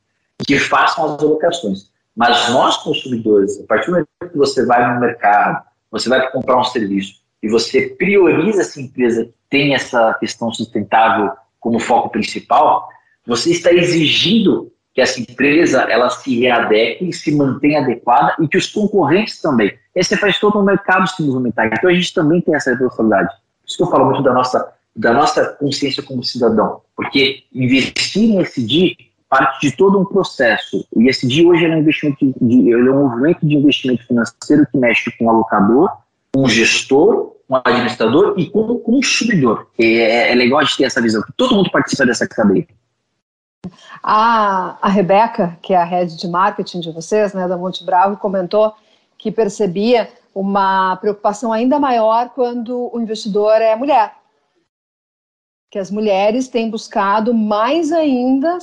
que 0.45 0.57
façam 0.57 1.05
as 1.05 1.21
alocações. 1.21 1.89
Mas 2.15 2.49
nós, 2.49 2.77
consumidores, 2.77 3.59
a 3.59 3.67
partir 3.67 3.87
do 3.87 3.91
momento 3.91 4.07
que 4.31 4.37
você 4.37 4.65
vai 4.65 4.93
no 4.93 5.01
mercado, 5.01 5.65
você 5.91 6.07
vai 6.07 6.31
comprar 6.31 6.57
um 6.57 6.63
serviço 6.63 7.19
e 7.43 7.49
você 7.49 7.89
prioriza 7.89 8.61
essa 8.61 8.79
empresa 8.79 9.25
que 9.25 9.33
tem 9.49 9.75
essa 9.75 10.13
questão 10.15 10.51
sustentável 10.53 11.31
como 11.59 11.79
foco 11.79 12.09
principal, 12.09 12.87
você 13.25 13.51
está 13.51 13.71
exigindo 13.73 14.71
que 14.95 15.01
essa 15.01 15.19
empresa 15.19 15.81
ela 15.81 16.09
se 16.09 16.39
readeque, 16.39 17.11
se 17.11 17.35
mantenha 17.35 17.81
adequada 17.81 18.33
e 18.39 18.47
que 18.47 18.57
os 18.57 18.67
concorrentes 18.67 19.41
também. 19.41 19.67
E 19.93 19.99
aí 19.99 20.03
você 20.03 20.15
faz 20.15 20.39
todo 20.39 20.57
o 20.57 20.63
mercado 20.63 21.05
se 21.07 21.21
movimentar. 21.21 21.67
Então 21.67 21.89
a 21.89 21.93
gente 21.93 22.13
também 22.13 22.39
tem 22.39 22.55
essa 22.55 22.71
responsabilidade. 22.71 23.27
Por 23.27 23.67
isso 23.67 23.77
que 23.77 23.83
eu 23.83 23.87
falo 23.91 24.05
muito 24.05 24.23
da 24.23 24.33
nossa 24.33 24.73
da 24.95 25.11
nossa 25.11 25.45
consciência 25.59 26.01
como 26.01 26.23
cidadão, 26.23 26.79
porque 26.95 27.43
investir 27.53 28.29
em 28.29 28.39
SD 28.39 28.95
parte 29.29 29.67
de 29.67 29.75
todo 29.75 29.99
um 29.99 30.05
processo. 30.05 30.87
O 30.89 31.01
ISD 31.01 31.45
hoje 31.45 31.65
é 31.65 31.69
um 31.69 31.79
investimento, 31.79 32.33
de, 32.41 32.71
é 32.71 32.77
um 32.77 33.09
movimento 33.09 33.45
de 33.45 33.55
investimento 33.55 34.07
financeiro 34.07 34.65
que 34.71 34.77
mexe 34.77 35.11
com 35.17 35.25
o 35.25 35.29
alocador, 35.29 35.89
com 36.33 36.43
o 36.43 36.47
gestor, 36.47 37.33
com 37.45 37.55
o 37.55 37.61
administrador 37.65 38.35
e 38.37 38.49
com 38.49 38.61
o 38.61 38.79
consumidor. 38.79 39.67
É, 39.77 40.31
é 40.31 40.35
legal 40.35 40.59
a 40.59 40.63
gente 40.63 40.77
ter 40.77 40.85
essa 40.85 41.01
visão, 41.01 41.21
que 41.21 41.33
todo 41.35 41.55
mundo 41.55 41.69
participa 41.69 42.05
dessa 42.05 42.25
cadeia. 42.25 42.65
A, 44.01 44.77
a 44.81 44.89
Rebeca, 44.89 45.57
que 45.61 45.73
é 45.73 45.77
a 45.77 45.83
head 45.83 46.15
de 46.15 46.27
marketing 46.27 46.79
de 46.79 46.91
vocês, 46.91 47.33
né, 47.33 47.47
da 47.47 47.57
Monte 47.57 47.83
Bravo, 47.83 48.17
comentou 48.17 48.73
que 49.17 49.31
percebia 49.31 50.09
uma 50.33 50.97
preocupação 50.97 51.53
ainda 51.53 51.79
maior 51.79 52.29
quando 52.29 52.89
o 52.93 52.99
investidor 52.99 53.61
é 53.61 53.75
mulher. 53.75 54.13
Que 55.71 55.79
as 55.79 55.89
mulheres 55.89 56.47
têm 56.47 56.69
buscado 56.69 57.33
mais 57.33 57.91
ainda, 57.91 58.57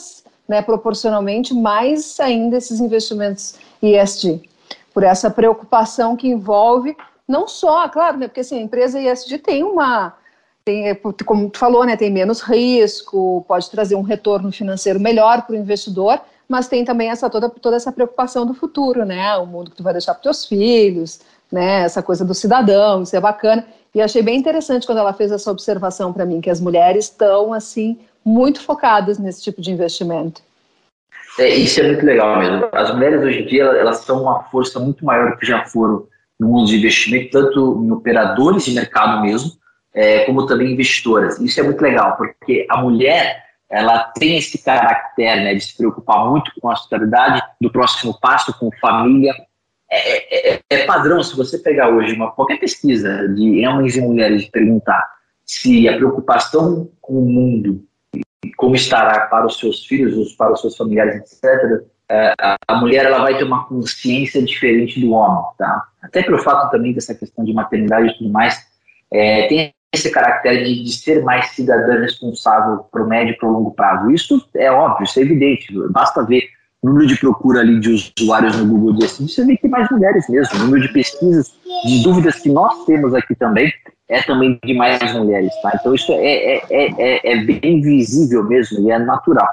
né, 0.47 0.61
proporcionalmente, 0.62 1.54
mais 1.54 2.21
ainda 2.21 2.56
esses 2.56 2.80
investimentos 2.80 3.59
ESG, 3.82 4.49
por 4.92 5.02
essa 5.02 5.30
preocupação 5.30 6.16
que 6.16 6.28
envolve 6.28 6.97
não 7.26 7.49
só, 7.49 7.88
claro, 7.88 8.18
né, 8.18 8.28
porque 8.28 8.40
assim, 8.40 8.59
a 8.59 8.62
empresa 8.62 9.00
ESG 9.00 9.38
tem 9.38 9.62
uma, 9.64 10.14
tem, 10.64 10.95
como 11.25 11.50
tu 11.50 11.59
falou, 11.59 11.85
né, 11.85 11.97
tem 11.97 12.11
menos 12.11 12.40
risco, 12.40 13.45
pode 13.49 13.71
trazer 13.71 13.95
um 13.95 14.02
retorno 14.02 14.52
financeiro 14.52 15.00
melhor 15.00 15.42
para 15.42 15.54
o 15.54 15.59
investidor, 15.59 16.21
mas 16.49 16.69
tem 16.69 16.85
também 16.85 17.11
essa 17.11 17.28
toda, 17.28 17.49
toda 17.49 17.76
essa 17.76 17.90
preocupação 17.90 18.47
do 18.47 18.54
futuro, 18.54 19.04
né, 19.04 19.37
o 19.37 19.47
mundo 19.47 19.71
que 19.71 19.76
tu 19.76 19.83
vai 19.83 19.92
deixar 19.92 20.14
para 20.14 20.23
teus 20.23 20.47
filhos, 20.47 21.21
né, 21.50 21.83
essa 21.83 22.02
coisa 22.02 22.25
do 22.25 22.35
cidadão, 22.35 23.02
isso 23.02 23.16
é 23.16 23.21
bacana. 23.21 23.66
E 23.95 24.00
achei 24.00 24.23
bem 24.23 24.38
interessante 24.38 24.87
quando 24.87 24.99
ela 24.99 25.12
fez 25.12 25.31
essa 25.31 25.50
observação 25.50 26.12
para 26.12 26.25
mim, 26.25 26.40
que 26.40 26.49
as 26.49 26.61
mulheres 26.61 27.07
estão, 27.07 27.52
assim, 27.52 27.99
muito 28.25 28.61
focadas 28.62 29.19
nesse 29.19 29.42
tipo 29.42 29.61
de 29.61 29.71
investimento. 29.71 30.40
É, 31.38 31.49
isso 31.49 31.81
é 31.81 31.88
muito 31.88 32.04
legal 32.04 32.38
mesmo. 32.38 32.69
As 32.73 32.92
mulheres 32.92 33.23
hoje 33.23 33.40
em 33.40 33.47
dia, 33.47 33.64
elas 33.64 33.99
são 33.99 34.23
uma 34.23 34.45
força 34.45 34.78
muito 34.78 35.04
maior 35.04 35.33
do 35.33 35.37
que 35.37 35.47
já 35.47 35.64
foram 35.66 36.07
no 36.38 36.49
mundo 36.49 36.66
de 36.66 36.76
investimento, 36.76 37.31
tanto 37.31 37.83
em 37.85 37.90
operadores 37.90 38.64
de 38.64 38.73
mercado 38.73 39.23
mesmo, 39.23 39.52
é, 39.94 40.25
como 40.25 40.46
também 40.46 40.72
investidoras. 40.72 41.38
Isso 41.38 41.61
é 41.61 41.62
muito 41.62 41.80
legal, 41.80 42.16
porque 42.16 42.66
a 42.70 42.80
mulher, 42.80 43.44
ela 43.70 44.11
tem 44.18 44.38
esse 44.38 44.58
caráter 44.58 45.37
né, 45.37 45.54
de 45.54 45.64
se 45.64 45.76
preocupar 45.76 46.28
muito 46.28 46.50
com 46.61 46.70
a 46.70 46.76
sustentabilidade 46.76 47.42
do 47.61 47.70
próximo 47.70 48.18
passo, 48.20 48.58
com 48.58 48.70
família, 48.80 49.34
é, 49.94 50.54
é, 50.54 50.61
é, 50.70 50.87
padrão, 50.87 51.22
se 51.22 51.37
você 51.37 51.58
pegar 51.58 51.90
hoje 51.90 52.14
uma, 52.14 52.30
qualquer 52.30 52.58
pesquisa 52.58 53.28
de 53.28 53.66
homens 53.66 53.94
e 53.94 54.00
mulheres 54.00 54.44
e 54.44 54.50
perguntar 54.50 55.06
se 55.44 55.87
a 55.87 55.96
preocupação 55.96 56.90
com 56.99 57.12
o 57.12 57.30
mundo, 57.30 57.84
como 58.56 58.75
estará 58.75 59.26
para 59.26 59.44
os 59.44 59.58
seus 59.58 59.84
filhos, 59.84 60.32
para 60.32 60.52
os 60.52 60.62
seus 60.62 60.78
familiares, 60.78 61.16
etc., 61.16 61.84
é, 62.08 62.32
a 62.66 62.76
mulher 62.76 63.04
ela 63.04 63.20
vai 63.20 63.37
ter 63.37 63.44
uma 63.44 63.66
consciência 63.66 64.42
diferente 64.42 64.99
do 64.99 65.12
homem, 65.12 65.44
tá? 65.58 65.88
Até 66.02 66.22
pelo 66.22 66.38
fato 66.38 66.70
também 66.70 66.94
dessa 66.94 67.14
questão 67.14 67.44
de 67.44 67.52
maternidade 67.52 68.08
e 68.08 68.18
tudo 68.18 68.30
mais, 68.30 68.66
é, 69.12 69.46
tem 69.46 69.75
esse 69.92 70.11
caráter 70.11 70.64
de, 70.64 70.84
de, 70.84 70.92
ser 70.92 71.22
mais 71.22 71.50
cidadã 71.50 72.00
responsável 72.00 72.78
para 72.90 73.02
o 73.02 73.08
médio 73.08 73.34
e 73.34 73.37
para 73.37 73.49
o 73.49 73.52
longo 73.52 73.72
prazo. 73.72 74.11
Isso 74.11 74.49
é 74.54 74.70
óbvio, 74.70 75.04
isso 75.04 75.18
é 75.18 75.22
evidente, 75.22 75.66
basta 75.90 76.25
ver 76.25 76.49
número 76.82 77.06
de 77.06 77.16
procura 77.16 77.61
ali 77.61 77.78
de 77.78 77.90
usuários 78.18 78.56
no 78.58 78.66
Google 78.66 78.94
de 78.94 79.06
você 79.06 79.44
vê 79.44 79.56
que 79.56 79.68
mais 79.68 79.88
mulheres 79.90 80.28
mesmo. 80.28 80.56
O 80.56 80.64
número 80.64 80.82
de 80.82 80.92
pesquisas, 80.92 81.54
de 81.84 82.02
dúvidas 82.02 82.40
que 82.40 82.50
nós 82.50 82.84
temos 82.84 83.14
aqui 83.14 83.34
também, 83.37 83.72
é 84.08 84.20
também 84.22 84.58
de 84.64 84.75
mais 84.75 85.00
mulheres, 85.14 85.52
tá? 85.62 85.72
Então 85.78 85.94
isso 85.94 86.12
é, 86.12 86.56
é, 86.56 86.62
é, 86.70 87.32
é 87.32 87.44
bem 87.44 87.80
visível 87.80 88.44
mesmo 88.44 88.80
e 88.80 88.90
é 88.90 88.99
natural. 88.99 89.49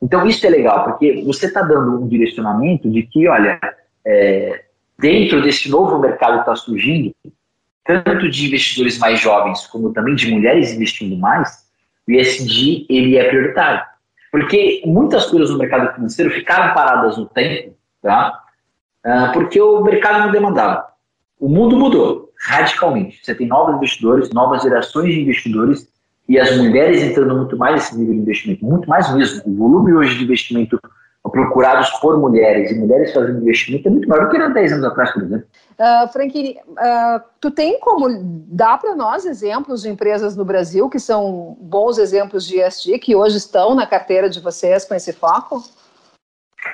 Então 0.00 0.24
isso 0.26 0.46
é 0.46 0.50
legal, 0.50 0.84
porque 0.84 1.22
você 1.26 1.46
está 1.46 1.62
dando 1.62 2.00
um 2.00 2.08
direcionamento 2.08 2.88
de 2.88 3.02
que, 3.02 3.26
olha, 3.26 3.58
é, 4.06 4.64
dentro 4.98 5.42
desse 5.42 5.68
novo 5.68 5.98
mercado 5.98 6.34
que 6.34 6.40
está 6.40 6.56
surgindo, 6.56 7.12
tanto 7.88 8.28
de 8.28 8.46
investidores 8.46 8.98
mais 8.98 9.18
jovens 9.18 9.66
como 9.66 9.94
também 9.94 10.14
de 10.14 10.30
mulheres 10.30 10.74
investindo 10.74 11.16
mais, 11.16 11.66
o 12.06 12.12
ESG 12.12 12.86
ele 12.90 13.16
é 13.16 13.26
prioritário. 13.28 13.82
Porque 14.30 14.82
muitas 14.84 15.24
coisas 15.24 15.48
no 15.48 15.56
mercado 15.56 15.94
financeiro 15.94 16.30
ficaram 16.30 16.74
paradas 16.74 17.16
no 17.16 17.24
tempo, 17.24 17.74
tá? 18.02 18.42
Uh, 19.06 19.32
porque 19.32 19.58
o 19.58 19.82
mercado 19.82 20.26
não 20.26 20.30
demandava. 20.30 20.86
O 21.40 21.48
mundo 21.48 21.78
mudou 21.78 22.30
radicalmente. 22.46 23.24
Você 23.24 23.34
tem 23.34 23.46
novos 23.46 23.76
investidores, 23.76 24.30
novas 24.32 24.62
gerações 24.62 25.14
de 25.14 25.22
investidores 25.22 25.88
e 26.28 26.38
as 26.38 26.54
mulheres 26.58 27.02
entrando 27.02 27.34
muito 27.34 27.56
mais 27.56 27.76
nesse 27.76 27.98
nível 27.98 28.12
de 28.12 28.20
investimento, 28.20 28.66
muito 28.66 28.86
mais 28.86 29.14
mesmo. 29.14 29.42
O 29.46 29.56
volume 29.56 29.94
hoje 29.94 30.18
de 30.18 30.24
investimento 30.24 30.78
procurados 31.30 31.90
por 32.00 32.18
mulheres 32.18 32.70
e 32.70 32.78
mulheres 32.78 33.12
fazendo 33.12 33.40
investimento 33.40 33.88
é 33.88 33.90
muito 33.90 34.08
maior 34.08 34.24
do 34.24 34.30
que 34.30 34.36
era 34.36 34.48
10 34.48 34.72
anos 34.72 34.84
atrás, 34.84 35.12
por 35.12 35.22
exemplo. 35.22 35.46
Uh, 35.78 36.08
Franquini, 36.12 36.56
uh, 36.70 37.22
tu 37.40 37.52
tem 37.52 37.78
como 37.78 38.08
dar 38.48 38.78
para 38.78 38.96
nós 38.96 39.24
exemplos 39.24 39.82
de 39.82 39.88
empresas 39.88 40.34
no 40.34 40.44
Brasil 40.44 40.90
que 40.90 40.98
são 40.98 41.56
bons 41.60 41.98
exemplos 41.98 42.44
de 42.44 42.60
ESG, 42.60 42.98
que 42.98 43.14
hoje 43.14 43.36
estão 43.36 43.76
na 43.76 43.86
carteira 43.86 44.28
de 44.28 44.40
vocês 44.40 44.84
com 44.84 44.94
esse 44.94 45.12
foco? 45.12 45.62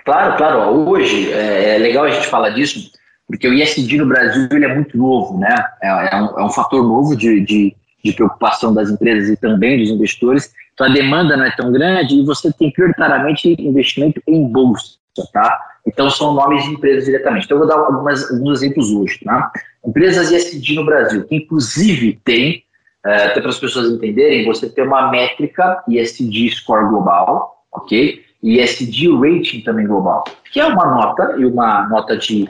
Claro, 0.07 0.37
claro. 0.39 0.89
Hoje 0.89 1.31
é, 1.31 1.75
é 1.75 1.79
legal 1.79 2.05
a 2.05 2.11
gente 2.11 2.27
falar 2.29 2.51
disso, 2.51 2.91
porque 3.27 3.47
o 3.47 3.53
ESG 3.53 3.99
no 3.99 4.07
Brasil 4.07 4.49
ele 4.51 4.65
é 4.65 4.75
muito 4.75 4.97
novo, 4.97 5.39
né? 5.39 5.55
É, 5.83 5.89
é, 5.89 6.23
um, 6.23 6.39
é 6.39 6.45
um, 6.45 6.51
fator 6.51 6.83
novo 6.83 7.15
de, 7.15 7.41
de, 7.41 7.77
de, 8.03 8.13
preocupação 8.15 8.73
das 8.73 8.89
empresas 8.89 9.29
e 9.29 9.37
também 9.37 9.79
dos 9.79 9.91
investidores. 9.91 10.51
Então 10.73 10.87
a 10.87 10.91
demanda 10.91 11.37
não 11.37 11.45
é 11.45 11.55
tão 11.55 11.71
grande 11.71 12.15
e 12.15 12.25
você 12.25 12.51
tem 12.53 12.73
prioritariamente 12.73 13.55
investimento 13.59 14.23
em 14.27 14.51
bolsa, 14.51 14.97
tá? 15.31 15.74
Então 15.87 16.09
são 16.09 16.35
nomes 16.35 16.64
de 16.64 16.71
empresas 16.71 17.05
diretamente. 17.05 17.45
Então 17.45 17.57
eu 17.59 17.67
vou 17.67 17.69
dar 17.69 17.83
algumas, 17.83 18.31
alguns 18.31 18.62
exemplos 18.62 18.91
hoje, 18.91 19.21
tá? 19.25 19.50
Empresas 19.87 20.31
ESG 20.31 20.75
no 20.75 20.85
Brasil, 20.85 21.25
que 21.25 21.37
inclusive 21.37 22.21
tem, 22.25 22.64
é, 23.05 23.26
até 23.26 23.41
para 23.41 23.50
as 23.50 23.59
pessoas 23.59 23.91
entenderem, 23.91 24.47
você 24.47 24.69
tem 24.69 24.85
uma 24.85 25.11
métrica 25.11 25.83
ESG 25.88 26.50
Score 26.50 26.88
Global, 26.88 27.64
ok? 27.73 28.25
E 28.43 28.61
ESG 28.61 29.09
Rating 29.09 29.61
também 29.62 29.87
global, 29.87 30.25
que 30.53 30.61
é 30.61 30.67
uma 30.67 30.87
nota 30.87 31.37
e 31.38 31.45
uma 31.45 31.88
nota 31.88 32.17
de 32.17 32.49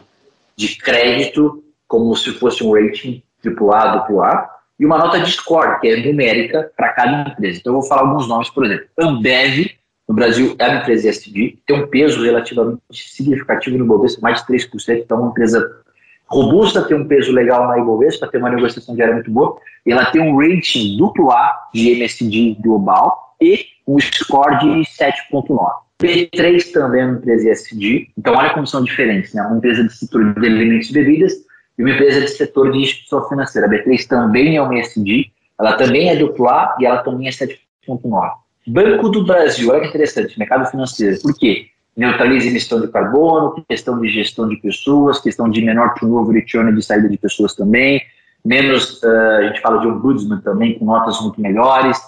de 0.56 0.76
crédito, 0.78 1.62
como 1.86 2.14
se 2.16 2.32
fosse 2.32 2.62
um 2.64 2.72
rating 2.72 3.22
AAA, 3.44 4.06
AA, 4.08 4.50
e 4.78 4.86
uma 4.86 4.98
nota 4.98 5.20
de 5.20 5.30
score, 5.30 5.80
que 5.80 5.88
é 5.88 5.96
numérica 5.96 6.70
para 6.76 6.92
cada 6.92 7.30
empresa. 7.30 7.58
Então, 7.60 7.72
eu 7.72 7.80
vou 7.80 7.88
falar 7.88 8.02
alguns 8.02 8.26
nomes, 8.26 8.50
por 8.50 8.64
exemplo. 8.64 8.86
Ambev, 8.98 9.70
no 10.08 10.14
Brasil, 10.14 10.54
é 10.58 10.68
uma 10.68 10.80
empresa 10.80 11.08
ESG, 11.08 11.60
tem 11.66 11.76
um 11.76 11.86
peso 11.86 12.22
relativamente 12.22 12.80
significativo 12.92 13.78
no 13.78 13.84
Ibovespa, 13.84 14.20
mais 14.20 14.40
de 14.40 14.46
3%, 14.52 15.02
então 15.02 15.18
é 15.18 15.20
uma 15.20 15.30
empresa 15.30 15.82
robusta, 16.26 16.82
tem 16.82 16.96
um 16.96 17.06
peso 17.06 17.32
legal 17.32 17.68
na 17.68 17.78
Ibovespa, 17.78 18.28
tem 18.28 18.40
uma 18.40 18.50
negociação 18.50 18.94
diária 18.94 19.14
muito 19.14 19.30
boa, 19.30 19.56
e 19.86 19.92
ela 19.92 20.06
tem 20.06 20.20
um 20.20 20.36
rating 20.36 20.96
duplo 20.96 21.30
A 21.30 21.68
de 21.72 21.90
MSD 21.90 22.56
global 22.60 23.36
e 23.40 23.66
um 23.86 23.98
score 23.98 24.58
de 24.58 24.66
7.9. 24.82 25.84
B3 26.02 26.72
também 26.72 27.02
é 27.02 27.06
uma 27.06 27.18
empresa 27.18 27.50
ESG, 27.50 28.10
então 28.18 28.34
olha 28.34 28.50
como 28.50 28.66
são 28.66 28.82
diferentes, 28.82 29.32
né? 29.32 29.42
Uma 29.42 29.56
empresa 29.56 29.84
de 29.84 29.92
setor 29.96 30.34
de 30.34 30.46
alimentos 30.46 30.90
e 30.90 30.92
bebidas 30.92 31.32
e 31.78 31.82
uma 31.82 31.92
empresa 31.92 32.20
de 32.20 32.28
setor 32.28 32.72
de 32.72 32.78
instituição 32.78 33.26
financeira. 33.28 33.66
A 33.66 33.70
B3 33.70 34.06
também 34.06 34.56
é 34.56 34.62
uma 34.62 34.78
ESG, 34.78 35.30
ela 35.58 35.74
também 35.74 36.10
é 36.10 36.16
duplo 36.16 36.48
A 36.48 36.76
e 36.80 36.84
ela 36.84 36.98
também 36.98 37.28
é 37.28 37.30
7.9. 37.30 38.32
Banco 38.66 39.08
do 39.08 39.24
Brasil, 39.24 39.70
olha 39.70 39.80
que 39.80 39.88
interessante, 39.88 40.38
mercado 40.38 40.70
financeiro. 40.70 41.20
Por 41.20 41.36
quê? 41.36 41.68
Neutraliza 41.96 42.48
emissão 42.48 42.80
de 42.80 42.88
carbono, 42.88 43.64
questão 43.68 44.00
de 44.00 44.08
gestão 44.08 44.48
de 44.48 44.56
pessoas, 44.56 45.20
questão 45.20 45.48
de 45.48 45.62
menor 45.62 45.94
turnover 45.94 46.42
e 46.42 46.48
churn 46.48 46.74
de 46.74 46.82
saída 46.82 47.08
de 47.08 47.16
pessoas 47.16 47.54
também, 47.54 48.02
menos, 48.44 49.02
uh, 49.02 49.38
a 49.38 49.42
gente 49.46 49.60
fala 49.60 49.80
de 49.80 49.86
ombudsman 49.86 50.40
também, 50.40 50.78
com 50.78 50.84
notas 50.84 51.20
muito 51.20 51.40
melhores. 51.40 51.98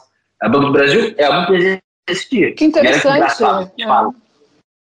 A 0.43 0.49
Banco 0.49 0.67
do 0.67 0.73
Brasil 0.73 1.15
é 1.17 1.29
uma 1.29 1.43
empresa 1.43 1.81
dia. 2.31 2.53
Que 2.55 2.65
interessante. 2.65 3.37
Que 3.77 3.85
é. 3.85 3.89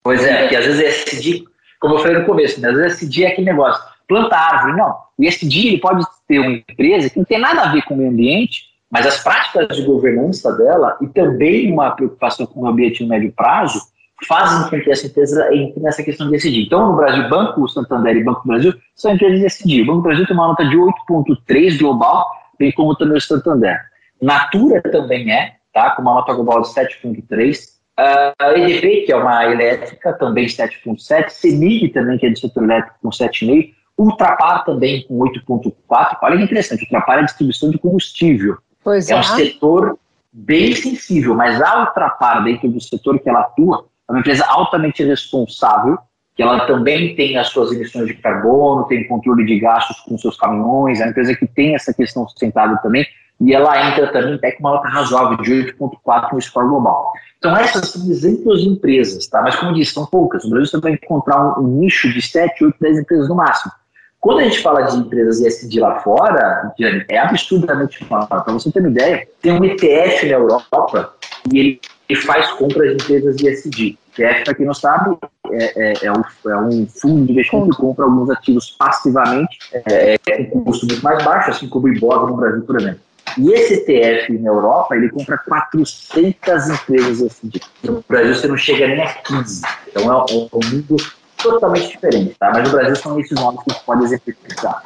Pois 0.03 0.23
é, 0.23 0.47
que 0.47 0.55
às 0.55 0.65
vezes 0.65 0.81
esse 0.81 1.21
dia, 1.21 1.43
como 1.79 1.95
eu 1.95 1.99
falei 1.99 2.17
no 2.17 2.25
começo, 2.25 2.59
né, 2.59 2.69
às 2.69 2.75
vezes 2.75 2.93
esse 2.93 3.07
dia 3.07 3.27
é 3.27 3.31
aquele 3.31 3.47
negócio, 3.47 3.83
planta 4.07 4.35
árvore, 4.35 4.77
não. 4.77 4.95
E 5.19 5.27
esse 5.27 5.47
dia 5.47 5.71
ele 5.71 5.79
pode 5.79 6.03
ter 6.27 6.39
uma 6.39 6.51
empresa 6.51 7.09
que 7.09 7.17
não 7.17 7.25
tem 7.25 7.39
nada 7.39 7.61
a 7.61 7.71
ver 7.71 7.83
com 7.83 7.93
o 7.93 7.97
meio 7.97 8.09
ambiente, 8.09 8.70
mas 8.91 9.07
as 9.07 9.23
práticas 9.23 9.77
de 9.77 9.83
governança 9.83 10.51
dela 10.51 10.97
e 11.01 11.07
também 11.07 11.71
uma 11.71 11.91
preocupação 11.91 12.45
com 12.45 12.61
o 12.61 12.67
ambiente 12.67 13.01
no 13.01 13.09
médio 13.09 13.31
prazo 13.31 13.79
fazem 14.27 14.69
com 14.69 14.83
que 14.83 14.91
essa 14.91 15.07
empresa 15.07 15.47
entre 15.55 15.79
nessa 15.79 16.03
questão 16.03 16.29
de 16.29 16.35
ESG. 16.35 16.65
Então, 16.65 16.91
no 16.91 16.95
Brasil, 16.95 17.27
Banco 17.29 17.67
Santander 17.69 18.15
e 18.17 18.23
Banco 18.23 18.47
Brasil 18.47 18.73
são 18.95 19.13
empresas 19.13 19.39
de 19.39 19.45
ESG. 19.45 19.81
O 19.81 19.85
Banco 19.87 20.01
Brasil 20.01 20.27
tem 20.27 20.35
uma 20.35 20.47
nota 20.47 20.67
de 20.67 20.75
8,3 20.75 21.79
global, 21.79 22.27
bem 22.59 22.71
como 22.73 22.95
também 22.95 23.17
o 23.17 23.21
Santander. 23.21 23.79
Natura 24.21 24.81
também 24.83 25.31
é, 25.31 25.55
tá? 25.73 25.91
com 25.91 26.01
uma 26.01 26.15
nota 26.15 26.33
global 26.33 26.61
de 26.61 26.67
7,3. 26.67 27.71
A 27.97 28.57
EDP, 28.57 29.05
que 29.05 29.11
é 29.11 29.15
uma 29.15 29.45
elétrica, 29.45 30.13
também 30.13 30.45
7,7. 30.45 31.29
CEMIG 31.29 31.89
também, 31.89 32.17
que 32.17 32.25
é 32.25 32.29
de 32.29 32.39
setor 32.39 32.63
elétrico, 32.63 32.97
com 33.01 33.09
7,5. 33.09 33.73
Ultrapar 33.97 34.65
também 34.65 35.05
com 35.07 35.17
8,4. 35.19 36.17
Olha 36.21 36.37
que 36.37 36.43
interessante, 36.43 36.83
Ultrapar 36.83 37.17
é 37.17 37.21
a 37.21 37.25
distribuição 37.25 37.69
de 37.69 37.77
combustível. 37.77 38.57
Pois 38.83 39.09
é, 39.09 39.13
é 39.13 39.19
um 39.19 39.23
setor 39.23 39.97
bem 40.31 40.73
sensível, 40.73 41.35
mas 41.35 41.61
a 41.61 41.81
Ultrapar, 41.81 42.43
dentro 42.43 42.69
do 42.69 42.79
setor 42.79 43.19
que 43.19 43.29
ela 43.29 43.41
atua, 43.41 43.85
é 44.07 44.11
uma 44.11 44.19
empresa 44.19 44.45
altamente 44.45 45.03
responsável, 45.03 45.97
que 46.35 46.41
ela 46.41 46.65
também 46.65 47.15
tem 47.15 47.37
as 47.37 47.49
suas 47.49 47.71
emissões 47.71 48.07
de 48.07 48.13
carbono, 48.15 48.85
tem 48.85 49.07
controle 49.07 49.45
de 49.45 49.59
gastos 49.59 49.99
com 50.01 50.17
seus 50.17 50.37
caminhões, 50.37 50.99
é 50.99 51.03
uma 51.03 51.11
empresa 51.11 51.35
que 51.35 51.45
tem 51.45 51.75
essa 51.75 51.93
questão 51.93 52.27
sustentável 52.27 52.77
também, 52.77 53.05
e 53.41 53.53
ela 53.53 53.89
entra 53.89 54.11
também 54.11 54.35
até 54.35 54.51
com 54.51 54.59
uma 54.61 54.71
nota 54.71 54.87
razoável 54.87 55.37
de 55.37 55.73
8,4 55.73 56.33
no 56.33 56.41
score 56.41 56.67
global. 56.67 57.11
Então 57.37 57.55
essas 57.57 57.89
são 57.89 58.09
exemplos 58.09 58.61
de 58.61 58.69
empresas, 58.69 59.27
tá? 59.27 59.41
mas 59.41 59.55
como 59.55 59.71
eu 59.71 59.75
disse, 59.75 59.93
são 59.93 60.05
poucas. 60.05 60.43
No 60.43 60.51
Brasil 60.51 60.67
você 60.67 60.79
vai 60.79 60.93
encontrar 60.93 61.59
um, 61.59 61.63
um 61.63 61.67
nicho 61.79 62.11
de 62.13 62.21
7, 62.21 62.63
8, 62.63 62.77
10 62.79 62.99
empresas 62.99 63.27
no 63.27 63.35
máximo. 63.35 63.71
Quando 64.21 64.37
a 64.37 64.43
gente 64.43 64.61
fala 64.61 64.83
de 64.83 64.97
empresas 64.97 65.41
ESG 65.41 65.79
lá 65.79 65.99
fora, 66.01 66.71
é 67.09 67.17
absurdamente 67.17 68.05
maior. 68.07 68.27
Para 68.27 68.53
você 68.53 68.71
ter 68.71 68.79
uma 68.79 68.89
ideia, 68.89 69.27
tem 69.41 69.51
um 69.51 69.65
ETF 69.65 70.27
na 70.27 70.33
Europa 70.33 71.15
e 71.51 71.59
ele, 72.07 72.21
faz 72.21 72.51
compras 72.51 72.95
de 72.97 73.03
empresas 73.03 73.41
ESG. 73.41 73.97
ETF, 74.13 74.43
para 74.43 74.53
quem 74.53 74.65
não 74.67 74.75
sabe, 74.75 75.17
é, 75.49 76.03
é, 76.03 76.05
é, 76.05 76.11
um, 76.11 76.21
é, 76.47 76.57
um, 76.57 76.85
fundo 76.85 77.25
de 77.25 77.31
investimento 77.31 77.71
que 77.71 77.77
compra 77.77 78.05
alguns 78.05 78.29
ativos 78.29 78.75
passivamente, 78.77 79.57
é, 79.73 80.19
é, 80.29 80.43
com 80.43 80.65
custo 80.65 80.85
muito 80.85 81.01
mais 81.01 81.23
baixo, 81.23 81.49
assim 81.49 81.67
como 81.67 81.87
o 81.87 81.89
Ibov 81.89 82.29
no 82.29 82.37
Brasil, 82.37 82.61
por 82.61 82.79
exemplo. 82.79 82.99
E 83.39 83.51
esse 83.53 83.73
ETF 83.73 84.37
na 84.37 84.49
Europa, 84.49 84.95
ele 84.95 85.09
compra 85.09 85.37
400 85.37 86.69
empresas 86.69 87.23
assim. 87.23 87.49
No 87.83 88.03
Brasil 88.07 88.35
você 88.35 88.47
não 88.47 88.57
chega 88.57 88.87
nem 88.87 89.01
a 89.01 89.13
15. 89.13 89.61
Então 89.87 90.03
é 90.03 90.15
um, 90.15 90.25
é 90.41 90.55
um 90.55 90.69
mundo 90.69 90.97
totalmente 91.41 91.89
diferente, 91.89 92.35
tá? 92.39 92.51
Mas 92.51 92.69
no 92.69 92.77
Brasil 92.77 92.95
são 92.95 93.19
esses 93.19 93.39
nomes 93.39 93.61
que 93.63 93.85
pode 93.85 94.05
exemplificar. 94.05 94.83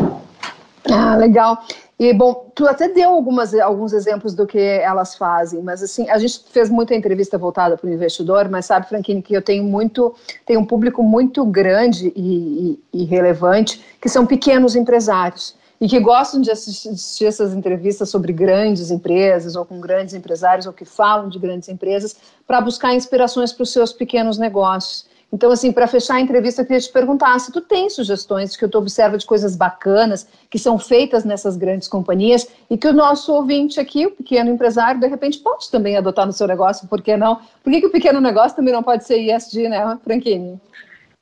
Ah, 0.91 1.15
legal. 1.15 1.63
E, 1.97 2.13
bom, 2.13 2.51
tu 2.53 2.67
até 2.67 2.89
deu 2.89 3.09
algumas, 3.09 3.53
alguns 3.53 3.93
exemplos 3.93 4.33
do 4.33 4.45
que 4.45 4.59
elas 4.59 5.15
fazem, 5.15 5.61
mas, 5.61 5.81
assim, 5.81 6.09
a 6.09 6.17
gente 6.17 6.41
fez 6.51 6.69
muita 6.69 6.93
entrevista 6.93 7.37
voltada 7.37 7.77
para 7.77 7.89
o 7.89 7.93
investidor, 7.93 8.49
mas 8.49 8.65
sabe, 8.65 8.89
Franquini, 8.89 9.21
que 9.21 9.33
eu 9.33 9.41
tenho 9.41 9.63
muito, 9.63 10.13
tenho 10.45 10.59
um 10.59 10.65
público 10.65 11.01
muito 11.01 11.45
grande 11.45 12.11
e, 12.13 12.79
e, 12.93 13.01
e 13.01 13.05
relevante, 13.05 13.81
que 14.01 14.09
são 14.09 14.25
pequenos 14.25 14.75
empresários 14.75 15.55
e 15.79 15.87
que 15.87 15.99
gostam 15.99 16.41
de 16.41 16.51
assistir 16.51 17.25
essas 17.25 17.53
entrevistas 17.53 18.09
sobre 18.09 18.31
grandes 18.33 18.91
empresas 18.91 19.55
ou 19.55 19.65
com 19.65 19.79
grandes 19.79 20.13
empresários 20.13 20.65
ou 20.65 20.73
que 20.73 20.85
falam 20.85 21.29
de 21.29 21.39
grandes 21.39 21.69
empresas 21.69 22.15
para 22.47 22.61
buscar 22.61 22.93
inspirações 22.93 23.51
para 23.51 23.63
os 23.63 23.71
seus 23.71 23.91
pequenos 23.91 24.37
negócios. 24.37 25.05
Então, 25.35 25.51
assim, 25.51 25.69
para 25.69 25.85
fechar 25.85 26.15
a 26.15 26.21
entrevista, 26.21 26.61
eu 26.61 26.65
queria 26.65 26.79
te 26.79 26.89
perguntar 26.89 27.37
se 27.39 27.51
tu 27.51 27.59
tem 27.59 27.89
sugestões 27.89 28.55
que 28.55 28.65
tu 28.69 28.77
observa 28.77 29.17
de 29.17 29.25
coisas 29.25 29.53
bacanas 29.53 30.25
que 30.49 30.57
são 30.57 30.79
feitas 30.79 31.25
nessas 31.25 31.57
grandes 31.57 31.89
companhias 31.89 32.47
e 32.69 32.77
que 32.77 32.87
o 32.87 32.93
nosso 32.93 33.33
ouvinte 33.33 33.77
aqui, 33.77 34.05
o 34.05 34.11
pequeno 34.11 34.49
empresário, 34.49 35.01
de 35.01 35.07
repente 35.07 35.39
pode 35.39 35.69
também 35.69 35.97
adotar 35.97 36.25
no 36.25 36.31
seu 36.31 36.47
negócio, 36.47 36.87
por 36.87 37.01
que 37.01 37.17
não? 37.17 37.41
Por 37.61 37.69
que, 37.69 37.81
que 37.81 37.87
o 37.87 37.91
pequeno 37.91 38.21
negócio 38.21 38.55
também 38.55 38.73
não 38.73 38.81
pode 38.81 39.03
ser 39.03 39.17
ISD, 39.19 39.67
né, 39.67 39.99
Franquini? 40.05 40.57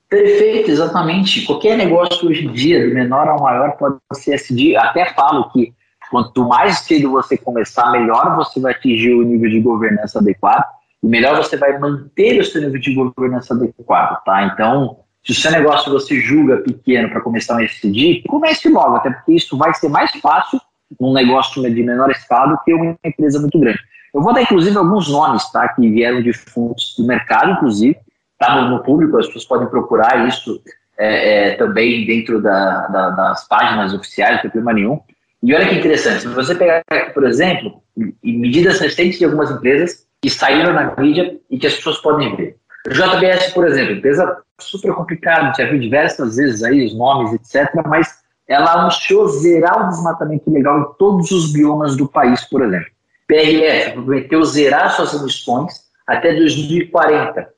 Perfeito, 0.08 0.70
exatamente. 0.70 1.44
Qualquer 1.48 1.76
negócio 1.76 2.30
hoje 2.30 2.46
em 2.46 2.52
dia, 2.52 2.88
do 2.88 2.94
menor 2.94 3.28
ao 3.28 3.42
maior, 3.42 3.72
pode 3.78 3.98
ser 4.14 4.36
SD. 4.36 4.76
Até 4.76 5.12
falo 5.16 5.50
que 5.50 5.74
quanto 6.12 6.48
mais 6.48 6.82
cedo 6.82 7.10
você 7.10 7.36
começar, 7.36 7.90
melhor 7.92 8.36
você 8.36 8.60
vai 8.60 8.74
atingir 8.74 9.16
o 9.16 9.24
nível 9.24 9.50
de 9.50 9.60
governança 9.60 10.20
adequado 10.20 10.66
e 11.04 11.08
melhor 11.08 11.36
você 11.36 11.58
vai 11.58 11.78
manter 11.78 12.40
o 12.40 12.46
seu 12.46 12.62
nível 12.62 12.80
de 12.80 12.94
governança 12.94 13.54
adequado, 13.54 14.24
tá? 14.24 14.46
Então, 14.46 15.00
se 15.24 15.34
o 15.34 15.36
seu 15.36 15.52
negócio 15.52 15.92
você 15.92 16.20
julga 16.20 16.58
pequeno 16.58 17.10
para 17.10 17.20
começar 17.20 17.58
um 17.58 17.60
SD, 17.60 18.24
comece 18.28 18.70
logo, 18.70 18.96
até 18.96 19.12
porque 19.12 19.34
isso 19.34 19.58
vai 19.58 19.74
ser 19.74 19.90
mais 19.90 20.12
fácil 20.22 20.60
num 21.00 21.14
negócio 21.14 21.62
de 21.62 21.84
menor 21.84 22.10
escala 22.10 22.54
do 22.54 22.64
que 22.64 22.74
uma 22.74 22.96
empresa 23.04 23.40
muito 23.40 23.60
grande. 23.60 23.80
Eu 24.14 24.22
vou 24.22 24.34
dar, 24.34 24.44
inclusive, 24.44 24.78
alguns 24.78 25.10
nomes, 25.10 25.52
tá? 25.52 25.68
Que 25.70 25.90
vieram 25.90 26.22
de 26.22 26.32
fundos 26.32 26.96
do 26.98 27.06
mercado, 27.06 27.52
inclusive, 27.52 27.98
está 28.34 28.70
no, 28.70 28.82
público, 28.84 29.18
as 29.18 29.26
pessoas 29.28 29.46
podem 29.46 29.68
procurar 29.68 30.28
isso 30.28 30.62
é, 30.98 31.52
é, 31.52 31.56
também 31.56 32.06
dentro 32.06 32.42
da, 32.42 32.88
da, 32.88 33.10
das 33.10 33.48
páginas 33.48 33.94
oficiais, 33.94 34.36
não 34.36 34.42
tem 34.42 34.52
problema 34.52 34.74
nenhum. 34.74 35.00
E 35.42 35.54
olha 35.54 35.68
que 35.68 35.76
interessante, 35.76 36.22
se 36.22 36.28
você 36.28 36.56
pegar 36.56 36.82
por 37.14 37.26
exemplo, 37.26 37.82
medidas 38.24 38.80
recentes 38.80 39.20
de 39.20 39.26
algumas 39.26 39.52
empresas 39.52 40.06
que 40.24 40.30
saíram 40.30 40.72
na 40.72 40.96
mídia 40.96 41.38
e 41.52 41.60
que 41.60 41.68
as 41.68 41.74
pessoas 41.74 41.98
podem 41.98 42.34
ver. 42.38 42.56
JBS, 42.88 43.52
por 43.52 43.68
exemplo, 43.68 43.96
empresa 43.96 44.42
super 44.58 44.94
complicada, 44.94 45.54
já 45.54 45.70
viu 45.70 45.78
diversas 45.78 46.38
vezes 46.38 46.64
aí 46.64 46.86
os 46.86 46.96
nomes, 46.96 47.34
etc., 47.34 47.70
mas 47.86 48.24
ela 48.48 48.72
anunciou 48.72 49.28
zerar 49.28 49.86
o 49.86 49.90
desmatamento 49.90 50.50
ilegal 50.50 50.80
em 50.80 50.98
todos 50.98 51.30
os 51.30 51.52
biomas 51.52 51.98
do 51.98 52.08
país, 52.08 52.42
por 52.46 52.64
exemplo. 52.64 52.88
PRF 53.28 53.92
prometeu 53.92 54.46
zerar 54.46 54.96
suas 54.96 55.14
emissões 55.14 55.74
até 56.08 56.34
2040. 56.34 57.50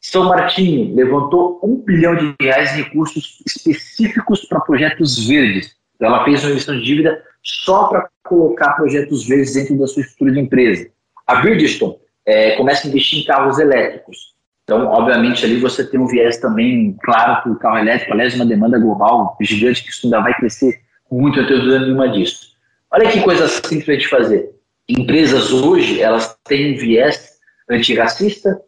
São 0.00 0.24
Martinho 0.24 0.94
levantou 0.94 1.60
um 1.62 1.76
bilhão 1.76 2.16
de 2.16 2.34
reais 2.40 2.72
em 2.72 2.84
recursos 2.84 3.42
específicos 3.46 4.46
para 4.46 4.60
projetos 4.60 5.26
verdes. 5.26 5.76
Ela 6.00 6.24
fez 6.24 6.42
uma 6.42 6.52
emissão 6.52 6.74
de 6.74 6.84
dívida 6.84 7.22
só 7.42 7.84
para 7.84 8.08
colocar 8.24 8.72
projetos 8.76 9.28
verdes 9.28 9.52
dentro 9.52 9.78
da 9.78 9.86
sua 9.86 10.00
estrutura 10.00 10.32
de 10.32 10.40
empresa. 10.40 10.90
A 11.26 11.36
Bridgestone 11.36 11.96
é, 12.26 12.56
começa 12.56 12.86
a 12.86 12.90
investir 12.90 13.20
em 13.20 13.24
carros 13.24 13.58
elétricos. 13.58 14.32
Então, 14.64 14.86
obviamente, 14.86 15.44
ali 15.44 15.56
você 15.56 15.84
tem 15.84 15.98
um 15.98 16.06
viés 16.06 16.38
também 16.38 16.96
claro 17.02 17.42
para 17.42 17.52
o 17.52 17.58
carro 17.58 17.78
elétrico, 17.78 18.12
aliás, 18.12 18.34
uma 18.34 18.46
demanda 18.46 18.78
global 18.78 19.36
gigante 19.40 19.82
que 19.82 19.90
isso 19.90 20.06
ainda 20.06 20.20
vai 20.20 20.34
crescer 20.34 20.80
muito, 21.12 21.38
eu 21.38 21.46
tenho 21.46 21.60
dúvida 21.60 21.80
nenhuma 21.80 22.08
disso. 22.08 22.52
Olha 22.90 23.10
que 23.10 23.20
coisa 23.20 23.46
simples 23.46 23.98
de 23.98 24.08
fazer. 24.08 24.50
Empresas 24.88 25.52
hoje, 25.52 26.00
elas 26.00 26.34
têm 26.44 26.74
um 26.74 26.78
viés 26.78 27.32
antirracista, 27.70 28.60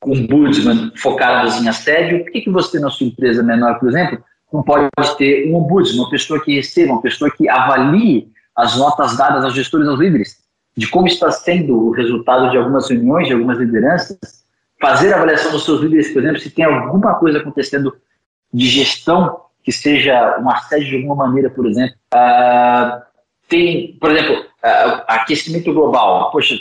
com 0.00 0.10
ombudsman 0.10 0.90
focados 0.96 1.62
em 1.62 1.68
assédio. 1.68 2.24
Por 2.24 2.32
que, 2.32 2.40
que 2.42 2.50
você, 2.50 2.80
na 2.80 2.90
sua 2.90 3.06
empresa 3.06 3.42
menor, 3.42 3.78
por 3.78 3.88
exemplo, 3.88 4.22
não 4.52 4.62
pode 4.62 4.88
ter 5.16 5.48
um 5.48 5.56
ombudsman, 5.56 6.02
uma 6.02 6.10
pessoa 6.10 6.42
que 6.42 6.56
receba, 6.56 6.92
uma 6.92 7.02
pessoa 7.02 7.30
que 7.30 7.48
avalie 7.48 8.28
as 8.56 8.76
notas 8.76 9.16
dadas 9.16 9.44
aos 9.44 9.54
gestores, 9.54 9.86
aos 9.86 10.00
líderes, 10.00 10.41
de 10.76 10.88
como 10.88 11.06
está 11.06 11.30
sendo 11.30 11.88
o 11.88 11.90
resultado 11.90 12.50
de 12.50 12.56
algumas 12.56 12.88
reuniões, 12.88 13.26
de 13.26 13.34
algumas 13.34 13.58
lideranças, 13.58 14.18
fazer 14.80 15.12
a 15.12 15.16
avaliação 15.16 15.52
dos 15.52 15.64
seus 15.64 15.80
líderes, 15.80 16.12
por 16.12 16.22
exemplo, 16.22 16.40
se 16.40 16.50
tem 16.50 16.64
alguma 16.64 17.14
coisa 17.14 17.38
acontecendo 17.38 17.94
de 18.52 18.66
gestão 18.66 19.40
que 19.62 19.70
seja 19.70 20.38
um 20.40 20.50
assédio 20.50 20.88
de 20.88 20.96
alguma 20.96 21.26
maneira, 21.26 21.48
por 21.48 21.66
exemplo. 21.66 21.94
Uh, 22.12 23.00
tem, 23.48 23.96
por 24.00 24.10
exemplo, 24.10 24.40
uh, 24.40 25.02
aquecimento 25.06 25.72
global. 25.72 26.30
Poxa, 26.32 26.56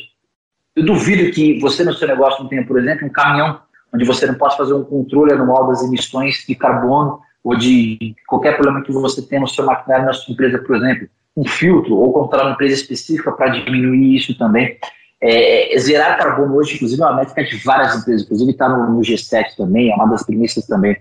eu 0.75 0.85
duvido 0.85 1.31
que 1.31 1.59
você 1.59 1.83
no 1.83 1.93
seu 1.93 2.07
negócio 2.07 2.43
não 2.43 2.49
tenha, 2.49 2.65
por 2.65 2.79
exemplo, 2.79 3.07
um 3.07 3.11
caminhão 3.11 3.59
onde 3.93 4.05
você 4.05 4.25
não 4.25 4.35
possa 4.35 4.57
fazer 4.57 4.73
um 4.73 4.83
controle 4.83 5.33
anual 5.33 5.67
das 5.67 5.83
emissões 5.83 6.45
de 6.47 6.55
carbono 6.55 7.19
ou 7.43 7.57
de 7.57 8.15
qualquer 8.27 8.55
problema 8.55 8.83
que 8.83 8.91
você 8.91 9.21
tenha 9.21 9.41
no 9.41 9.47
seu 9.47 9.65
maquinário, 9.65 10.05
na 10.05 10.13
sua 10.13 10.31
empresa, 10.31 10.59
por 10.59 10.75
exemplo, 10.75 11.07
um 11.35 11.45
filtro 11.45 11.95
ou 11.95 12.11
contratar 12.11 12.47
uma 12.47 12.53
empresa 12.53 12.75
específica 12.75 13.31
para 13.31 13.49
diminuir 13.49 14.15
isso 14.15 14.37
também. 14.37 14.77
É, 15.23 15.75
é, 15.75 15.79
zerar 15.79 16.17
carbono 16.17 16.55
hoje, 16.55 16.75
inclusive, 16.75 17.01
é 17.01 17.05
uma 17.05 17.15
métrica 17.15 17.43
de 17.43 17.55
várias 17.57 17.95
empresas, 17.95 18.23
inclusive 18.23 18.51
está 18.51 18.67
no, 18.67 18.91
no, 18.91 19.01
G7 19.01 19.55
também, 19.55 19.91
é 19.91 19.95
uma 19.95 20.07
das 20.07 20.23
premissas 20.23 20.65
também. 20.65 20.97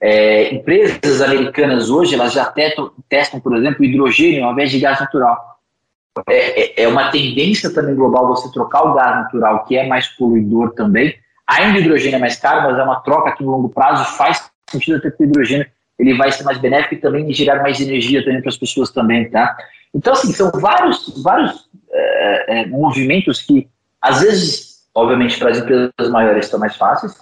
É, 0.00 0.54
empresas 0.54 1.20
americanas 1.20 1.90
hoje, 1.90 2.14
elas 2.14 2.32
já 2.32 2.44
testam, 2.44 2.92
testam, 3.08 3.40
por 3.40 3.56
exemplo, 3.56 3.84
hidrogênio 3.84 4.44
ao 4.44 4.52
invés 4.52 4.70
de 4.70 4.78
gás 4.78 5.00
natural. 5.00 5.58
É, 6.28 6.82
é, 6.82 6.84
é 6.84 6.88
uma 6.88 7.10
tendência 7.10 7.72
também 7.72 7.96
global 7.96 8.28
você 8.28 8.50
trocar 8.52 8.84
o 8.84 8.94
gás 8.94 9.16
natural, 9.16 9.64
que 9.64 9.76
é 9.76 9.86
mais 9.86 10.06
poluidor 10.08 10.72
também. 10.74 11.14
Ainda 11.46 11.78
o 11.78 11.82
hidrogênio 11.82 12.16
é 12.16 12.20
mais 12.20 12.36
caro, 12.36 12.62
mas 12.62 12.78
é 12.78 12.82
uma 12.82 13.00
troca 13.00 13.32
que 13.32 13.42
no 13.42 13.50
longo 13.50 13.68
prazo 13.68 14.04
faz 14.16 14.48
sentido 14.70 14.98
até 14.98 15.10
que 15.10 15.22
o 15.22 15.26
hidrogênio 15.26 15.66
ele 15.98 16.14
vai 16.14 16.30
ser 16.32 16.44
mais 16.44 16.58
benéfico 16.58 16.94
e 16.94 17.00
também 17.00 17.32
gerar 17.32 17.62
mais 17.62 17.80
energia 17.80 18.24
também 18.24 18.40
para 18.40 18.50
as 18.50 18.56
pessoas 18.56 18.90
também, 18.90 19.30
tá? 19.30 19.56
Então, 19.94 20.12
assim, 20.12 20.32
são 20.32 20.50
vários, 20.50 21.22
vários 21.22 21.68
é, 21.92 22.60
é, 22.60 22.66
movimentos 22.66 23.42
que, 23.42 23.68
às 24.02 24.20
vezes, 24.20 24.86
obviamente, 24.94 25.38
para 25.38 25.50
as 25.50 25.58
empresas 25.58 26.10
maiores 26.10 26.46
são 26.46 26.58
mais 26.58 26.76
fáceis, 26.76 27.14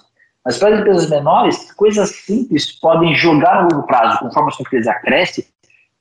mas 0.44 0.58
para 0.58 0.74
as 0.74 0.80
empresas 0.80 1.11
menores, 1.11 1.72
coisas 1.72 2.11
simples 2.11 2.72
podem 2.80 3.14
jogar 3.14 3.62
no 3.62 3.74
longo 3.74 3.87
prazo, 3.87 4.18
conforme 4.20 4.48
a 4.48 4.52
sua 4.52 4.62
empresa 4.62 4.94
cresce, 4.94 5.46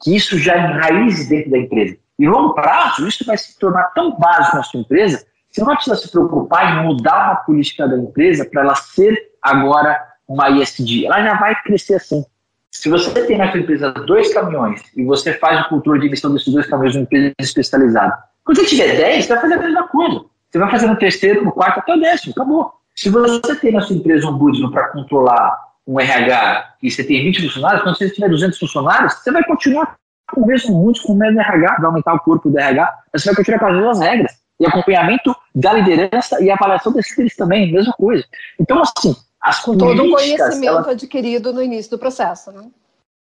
que 0.02 0.16
isso 0.16 0.38
já 0.40 0.58
enraize 0.58 1.30
dentro 1.30 1.52
da 1.52 1.58
empresa. 1.58 1.98
E 2.18 2.28
longo 2.28 2.54
prazo, 2.54 3.08
isso 3.08 3.26
vai 3.26 3.38
se 3.38 3.58
tornar 3.60 3.84
tão 3.94 4.18
básico 4.18 4.56
na 4.56 4.64
sua 4.64 4.80
empresa, 4.80 5.26
você 5.50 5.60
não 5.60 5.68
vai 5.68 5.76
precisar 5.76 5.98
se 5.98 6.10
preocupar 6.10 6.78
em 6.78 6.88
mudar 6.88 7.26
uma 7.26 7.36
política 7.38 7.88
da 7.88 7.98
empresa 7.98 8.46
para 8.46 8.62
ela 8.62 8.76
ser 8.76 9.32
agora 9.42 10.02
uma 10.28 10.50
ISD. 10.50 11.06
Ela 11.06 11.22
já 11.22 11.34
vai 11.34 11.62
crescer 11.62 11.96
assim. 11.96 12.26
Se 12.72 12.90
você 12.90 13.26
tem 13.28 13.38
na 13.38 13.52
sua 13.52 13.60
empresa 13.60 13.92
dois 13.92 14.34
caminhões 14.34 14.82
e 14.96 15.04
você 15.04 15.34
faz 15.34 15.66
o 15.66 15.70
controle 15.70 16.00
de 16.00 16.08
emissão 16.08 16.34
desses 16.34 16.52
dois 16.52 16.66
caminhões 16.68 16.96
numa 16.96 17.04
empresa 17.04 17.34
especializada, 17.38 18.18
quando 18.46 18.58
você 18.58 18.66
tiver 18.66 18.96
10, 18.96 19.26
você 19.26 19.34
vai 19.34 19.42
fazer 19.42 19.54
a 19.56 19.60
mesma 19.60 19.88
coisa. 19.90 20.22
Você 20.50 20.58
vai 20.58 20.72
fazer 20.72 20.88
no 20.88 20.96
terceiro, 20.96 21.44
no 21.44 21.52
quarto, 21.52 21.80
até 21.80 21.94
o 21.94 22.00
décimo, 22.00 22.32
acabou. 22.32 22.74
Se 22.96 23.10
você 23.10 23.56
tem 23.56 23.74
na 23.74 23.82
sua 23.82 23.96
empresa 23.96 24.28
um 24.28 24.38
budget 24.38 24.72
para 24.72 24.90
controlar 24.90 25.58
um 25.86 26.00
RH 26.00 26.76
e 26.82 26.90
você 26.90 27.04
tem 27.04 27.24
20 27.24 27.42
funcionários, 27.42 27.84
quando 27.84 27.98
você 27.98 28.10
tiver 28.10 28.30
200 28.30 28.58
funcionários, 28.58 29.14
você 29.16 29.32
vai 29.32 29.44
continuar 29.44 29.96
com 30.32 30.42
o 30.42 30.48
mesmo 30.48 30.76
muito, 30.76 31.04
com 31.04 31.14
o 31.14 31.16
mesmo 31.16 31.40
RH, 31.40 31.76
vai 31.78 31.86
aumentar 31.86 32.14
o 32.14 32.20
corpo 32.20 32.50
do 32.50 32.58
RH, 32.58 32.94
mas 33.12 33.22
você 33.22 33.30
vai 33.30 33.36
continuar 33.36 33.60
com 33.60 33.66
as 33.66 33.76
mesmas 33.76 34.00
regras. 34.00 34.42
E 34.60 34.66
acompanhamento 34.66 35.36
da 35.56 35.74
liderança 35.74 36.42
e 36.42 36.50
avaliação 36.52 36.94
desses 36.94 37.36
também, 37.36 37.72
mesma 37.72 37.94
coisa. 37.94 38.24
Então, 38.60 38.82
assim, 38.82 39.16
as 39.42 39.60
Com 39.60 39.78
todo 39.78 40.04
um 40.04 40.12
conhecimento 40.12 40.68
elas... 40.68 40.88
adquirido 40.88 41.52
no 41.52 41.64
início 41.64 41.92
do 41.92 41.98
processo, 41.98 42.52
né? 42.52 42.64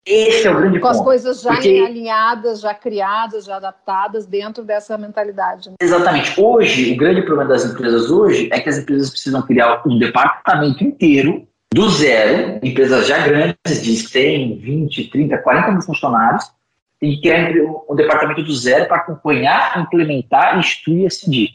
Esse 0.05 0.49
é 0.49 0.51
o 0.51 0.57
grande 0.57 0.81
Com 0.81 0.89
ponto. 0.89 0.99
as 0.99 1.05
coisas 1.05 1.43
já 1.43 1.53
porque... 1.53 1.79
alinhadas, 1.79 2.61
já 2.61 2.75
criadas, 2.75 3.45
já 3.45 3.57
adaptadas 3.57 4.27
dentro 4.27 4.65
dessa 4.65 4.99
mentalidade. 4.99 5.71
Né? 5.71 5.77
Exatamente. 5.81 6.39
Hoje, 6.41 6.93
o 6.93 6.97
grande 6.97 7.23
problema 7.23 7.51
das 7.51 7.65
empresas 7.65 8.11
hoje 8.11 8.49
é 8.53 8.59
que 8.59 8.69
as 8.69 8.79
empresas 8.79 9.11
precisam 9.11 9.41
criar 9.43 9.81
um 9.87 9.97
departamento 9.99 10.83
inteiro 10.83 11.47
do 11.73 11.89
zero, 11.89 12.59
empresas 12.63 13.07
já 13.07 13.19
grandes, 13.19 13.83
de 13.83 13.97
100, 13.97 14.59
20, 14.59 15.09
30, 15.09 15.39
40 15.39 15.71
mil 15.71 15.83
funcionários, 15.83 16.51
tem 17.01 17.13
que 17.13 17.21
criar 17.21 17.53
um 17.89 17.95
departamento 17.95 18.43
do 18.43 18.55
zero 18.55 18.87
para 18.87 18.99
acompanhar, 18.99 19.81
implementar, 19.81 20.59
instruir 20.59 21.01
e 21.01 21.05
decidir. 21.05 21.51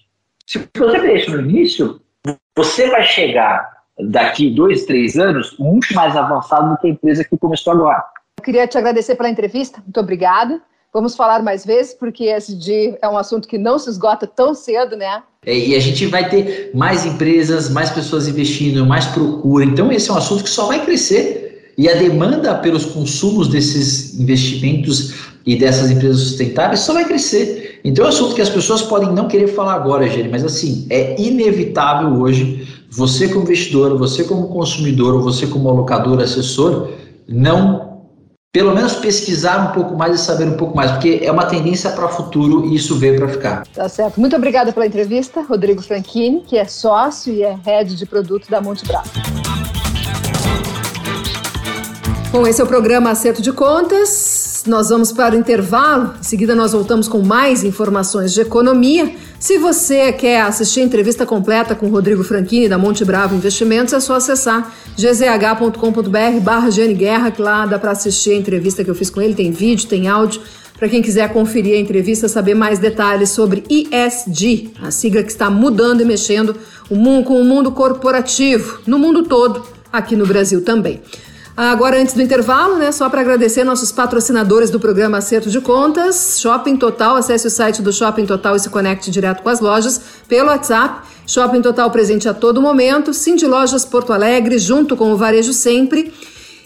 Se 0.45 0.65
você 0.75 1.13
isso 1.13 1.31
no 1.31 1.41
início, 1.41 2.01
você 2.55 2.89
vai 2.89 3.03
chegar 3.03 3.76
daqui 3.99 4.49
dois, 4.49 4.85
três 4.85 5.17
anos 5.17 5.55
muito 5.57 5.93
mais 5.93 6.15
avançado 6.15 6.69
do 6.69 6.77
que 6.77 6.87
a 6.87 6.89
empresa 6.91 7.23
que 7.23 7.37
começou 7.37 7.73
agora. 7.73 8.03
Eu 8.37 8.43
queria 8.43 8.67
te 8.67 8.77
agradecer 8.77 9.15
pela 9.15 9.29
entrevista, 9.29 9.81
muito 9.81 9.99
obrigada. 9.99 10.61
Vamos 10.93 11.15
falar 11.15 11.43
mais 11.43 11.65
vezes, 11.65 11.93
porque 11.93 12.25
SD 12.25 12.97
é 13.01 13.09
um 13.09 13.17
assunto 13.17 13.47
que 13.47 13.57
não 13.57 13.77
se 13.77 13.89
esgota 13.89 14.25
tão 14.25 14.53
cedo, 14.53 14.95
né? 14.95 15.21
É, 15.45 15.55
e 15.55 15.75
a 15.75 15.79
gente 15.79 16.05
vai 16.07 16.27
ter 16.29 16.71
mais 16.73 17.05
empresas, 17.05 17.69
mais 17.69 17.89
pessoas 17.89 18.27
investindo, 18.27 18.85
mais 18.85 19.05
procura. 19.05 19.65
Então, 19.65 19.91
esse 19.91 20.09
é 20.09 20.13
um 20.13 20.17
assunto 20.17 20.43
que 20.43 20.49
só 20.49 20.65
vai 20.65 20.83
crescer. 20.83 21.73
E 21.77 21.87
a 21.87 21.93
demanda 21.93 22.55
pelos 22.55 22.85
consumos 22.85 23.47
desses 23.47 24.19
investimentos 24.19 25.13
e 25.45 25.55
dessas 25.55 25.91
empresas 25.91 26.21
sustentáveis 26.21 26.79
só 26.79 26.93
vai 26.93 27.05
crescer. 27.05 27.79
Então, 27.83 28.05
é 28.05 28.07
um 28.07 28.09
assunto 28.09 28.33
que 28.33 28.41
as 28.41 28.49
pessoas 28.49 28.81
podem 28.81 29.11
não 29.11 29.27
querer 29.27 29.47
falar 29.49 29.75
agora, 29.75 30.07
Gene, 30.09 30.29
mas 30.29 30.43
assim, 30.43 30.87
é 30.89 31.21
inevitável 31.21 32.19
hoje 32.19 32.76
você 32.89 33.27
como 33.27 33.43
investidor, 33.43 33.97
você 33.97 34.23
como 34.23 34.47
consumidor, 34.47 35.15
ou 35.15 35.21
você 35.21 35.47
como 35.47 35.69
alocador, 35.69 36.19
assessor, 36.21 36.89
não, 37.27 38.01
pelo 38.51 38.73
menos 38.73 38.93
pesquisar 38.93 39.69
um 39.69 39.73
pouco 39.73 39.95
mais 39.95 40.19
e 40.19 40.23
saber 40.23 40.45
um 40.45 40.57
pouco 40.57 40.75
mais, 40.75 40.91
porque 40.91 41.19
é 41.21 41.31
uma 41.31 41.45
tendência 41.45 41.91
para 41.91 42.05
o 42.05 42.09
futuro 42.09 42.65
e 42.65 42.75
isso 42.75 42.95
veio 42.95 43.17
para 43.17 43.27
ficar. 43.27 43.67
Tá 43.67 43.87
certo. 43.89 44.19
Muito 44.19 44.35
obrigada 44.35 44.71
pela 44.71 44.87
entrevista, 44.87 45.41
Rodrigo 45.41 45.81
Franchini, 45.81 46.41
que 46.41 46.57
é 46.57 46.65
sócio 46.65 47.33
e 47.33 47.43
é 47.43 47.55
head 47.65 47.95
de 47.95 48.05
produto 48.05 48.49
da 48.49 48.61
Monte 48.61 48.85
Bravo. 48.85 49.09
Bom, 52.31 52.45
esse 52.45 52.61
é 52.61 52.63
o 52.63 52.67
programa 52.67 53.11
Acerto 53.11 53.41
de 53.41 53.51
Contas. 53.51 54.36
Nós 54.67 54.89
vamos 54.89 55.13
para 55.13 55.33
o 55.33 55.37
intervalo. 55.37 56.13
Em 56.19 56.23
seguida, 56.23 56.53
nós 56.53 56.73
voltamos 56.73 57.07
com 57.07 57.21
mais 57.21 57.63
informações 57.63 58.33
de 58.33 58.41
economia. 58.41 59.15
Se 59.39 59.57
você 59.57 60.11
quer 60.11 60.41
assistir 60.41 60.81
a 60.81 60.83
entrevista 60.83 61.25
completa 61.25 61.73
com 61.73 61.87
Rodrigo 61.87 62.21
Franchini, 62.21 62.67
da 62.67 62.77
Monte 62.77 63.05
Bravo 63.05 63.33
Investimentos, 63.33 63.93
é 63.93 63.99
só 64.01 64.15
acessar 64.15 64.73
gzh.com.br 64.97 66.39
barra 66.41 66.69
Guerra, 66.69 67.31
que 67.31 67.41
lá 67.41 67.65
dá 67.65 67.79
para 67.79 67.91
assistir 67.91 68.31
a 68.31 68.35
entrevista 68.35 68.83
que 68.83 68.89
eu 68.89 68.95
fiz 68.95 69.09
com 69.09 69.21
ele. 69.21 69.33
Tem 69.33 69.51
vídeo, 69.51 69.87
tem 69.87 70.09
áudio. 70.09 70.41
Para 70.77 70.89
quem 70.89 71.01
quiser 71.01 71.31
conferir 71.31 71.75
a 71.75 71.79
entrevista, 71.79 72.27
saber 72.27 72.53
mais 72.53 72.77
detalhes 72.77 73.29
sobre 73.29 73.63
ESG, 73.69 74.73
a 74.83 74.91
sigla 74.91 75.23
que 75.23 75.31
está 75.31 75.49
mudando 75.49 76.01
e 76.01 76.05
mexendo 76.05 76.55
o 76.89 76.95
mundo, 76.95 77.25
com 77.25 77.41
o 77.41 77.45
mundo 77.45 77.71
corporativo, 77.71 78.81
no 78.85 78.99
mundo 78.99 79.23
todo, 79.23 79.65
aqui 79.91 80.15
no 80.15 80.25
Brasil 80.25 80.63
também. 80.63 81.01
Agora, 81.57 81.99
antes 81.99 82.13
do 82.13 82.21
intervalo, 82.21 82.77
né, 82.77 82.91
só 82.91 83.09
para 83.09 83.21
agradecer 83.21 83.63
nossos 83.63 83.91
patrocinadores 83.91 84.69
do 84.69 84.79
programa 84.79 85.17
Acerto 85.17 85.49
de 85.49 85.59
Contas, 85.59 86.39
Shopping 86.39 86.77
Total, 86.77 87.15
acesse 87.15 87.47
o 87.47 87.49
site 87.49 87.81
do 87.81 87.91
Shopping 87.91 88.27
Total 88.27 88.55
e 88.55 88.59
se 88.59 88.69
conecte 88.69 89.09
direto 89.09 89.41
com 89.41 89.49
as 89.49 89.59
lojas 89.59 89.99
pelo 90.27 90.49
WhatsApp. 90.49 91.07
Shopping 91.25 91.63
Total 91.63 91.89
presente 91.89 92.29
a 92.29 92.33
todo 92.35 92.61
momento, 92.61 93.11
Cindy 93.11 93.47
Lojas 93.47 93.83
Porto 93.83 94.13
Alegre, 94.13 94.59
junto 94.59 94.95
com 94.95 95.11
o 95.11 95.17
Varejo 95.17 95.51
Sempre. 95.51 96.13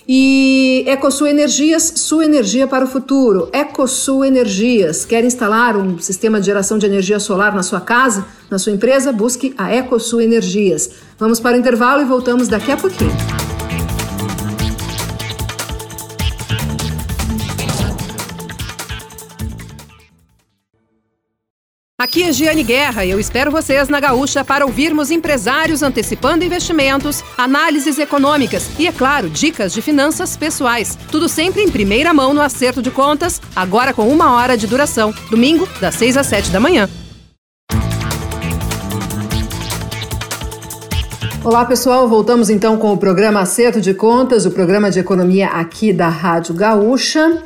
E 0.06 0.84
EcoSul 0.86 1.27
Energias, 1.27 1.93
sua 1.95 2.25
energia 2.25 2.67
para 2.67 2.84
o 2.84 2.88
futuro. 2.88 3.47
EcoSul 3.54 4.25
Energias. 4.25 5.06
Quer 5.06 5.23
instalar 5.23 5.77
um 5.77 5.99
sistema 5.99 6.38
de 6.41 6.47
geração 6.47 6.77
de 6.77 6.86
energia 6.86 7.17
solar 7.17 7.56
na 7.56 7.63
sua 7.63 7.80
casa, 7.80 8.25
na 8.49 8.60
sua 8.60 8.73
empresa? 8.73 9.13
Busque 9.13 9.54
a 9.58 9.73
EcoSul 9.73 10.19
Energias. 10.19 10.89
Vamos 11.17 11.39
para 11.39 11.56
o 11.56 11.60
intervalo 11.60 12.01
e 12.01 12.06
voltamos 12.06 12.49
daqui 12.49 12.73
a 12.73 12.77
pouquinho. 12.77 13.15
Aqui 22.01 22.23
é 22.23 22.33
Giane 22.33 22.63
Guerra 22.63 23.05
e 23.05 23.11
eu 23.11 23.19
espero 23.19 23.51
vocês 23.51 23.87
na 23.87 23.99
Gaúcha 23.99 24.43
para 24.43 24.65
ouvirmos 24.65 25.11
empresários 25.11 25.83
antecipando 25.83 26.43
investimentos, 26.43 27.23
análises 27.37 27.99
econômicas 27.99 28.71
e, 28.79 28.87
é 28.87 28.91
claro, 28.91 29.29
dicas 29.29 29.71
de 29.71 29.83
finanças 29.83 30.35
pessoais. 30.35 30.97
Tudo 31.11 31.29
sempre 31.29 31.61
em 31.61 31.69
primeira 31.69 32.11
mão 32.11 32.33
no 32.33 32.41
acerto 32.41 32.81
de 32.81 32.89
contas, 32.89 33.39
agora 33.55 33.93
com 33.93 34.09
uma 34.09 34.33
hora 34.33 34.57
de 34.57 34.65
duração. 34.65 35.13
Domingo, 35.29 35.69
das 35.79 35.93
6 35.93 36.17
às 36.17 36.25
7 36.25 36.49
da 36.49 36.59
manhã. 36.59 36.89
Olá 41.43 41.65
pessoal, 41.65 42.09
voltamos 42.09 42.49
então 42.49 42.77
com 42.77 42.91
o 42.93 42.97
programa 42.97 43.41
Acerto 43.41 43.79
de 43.79 43.93
Contas, 43.93 44.47
o 44.47 44.49
programa 44.49 44.89
de 44.89 44.99
economia 44.99 45.49
aqui 45.49 45.93
da 45.93 46.09
Rádio 46.09 46.55
Gaúcha 46.55 47.43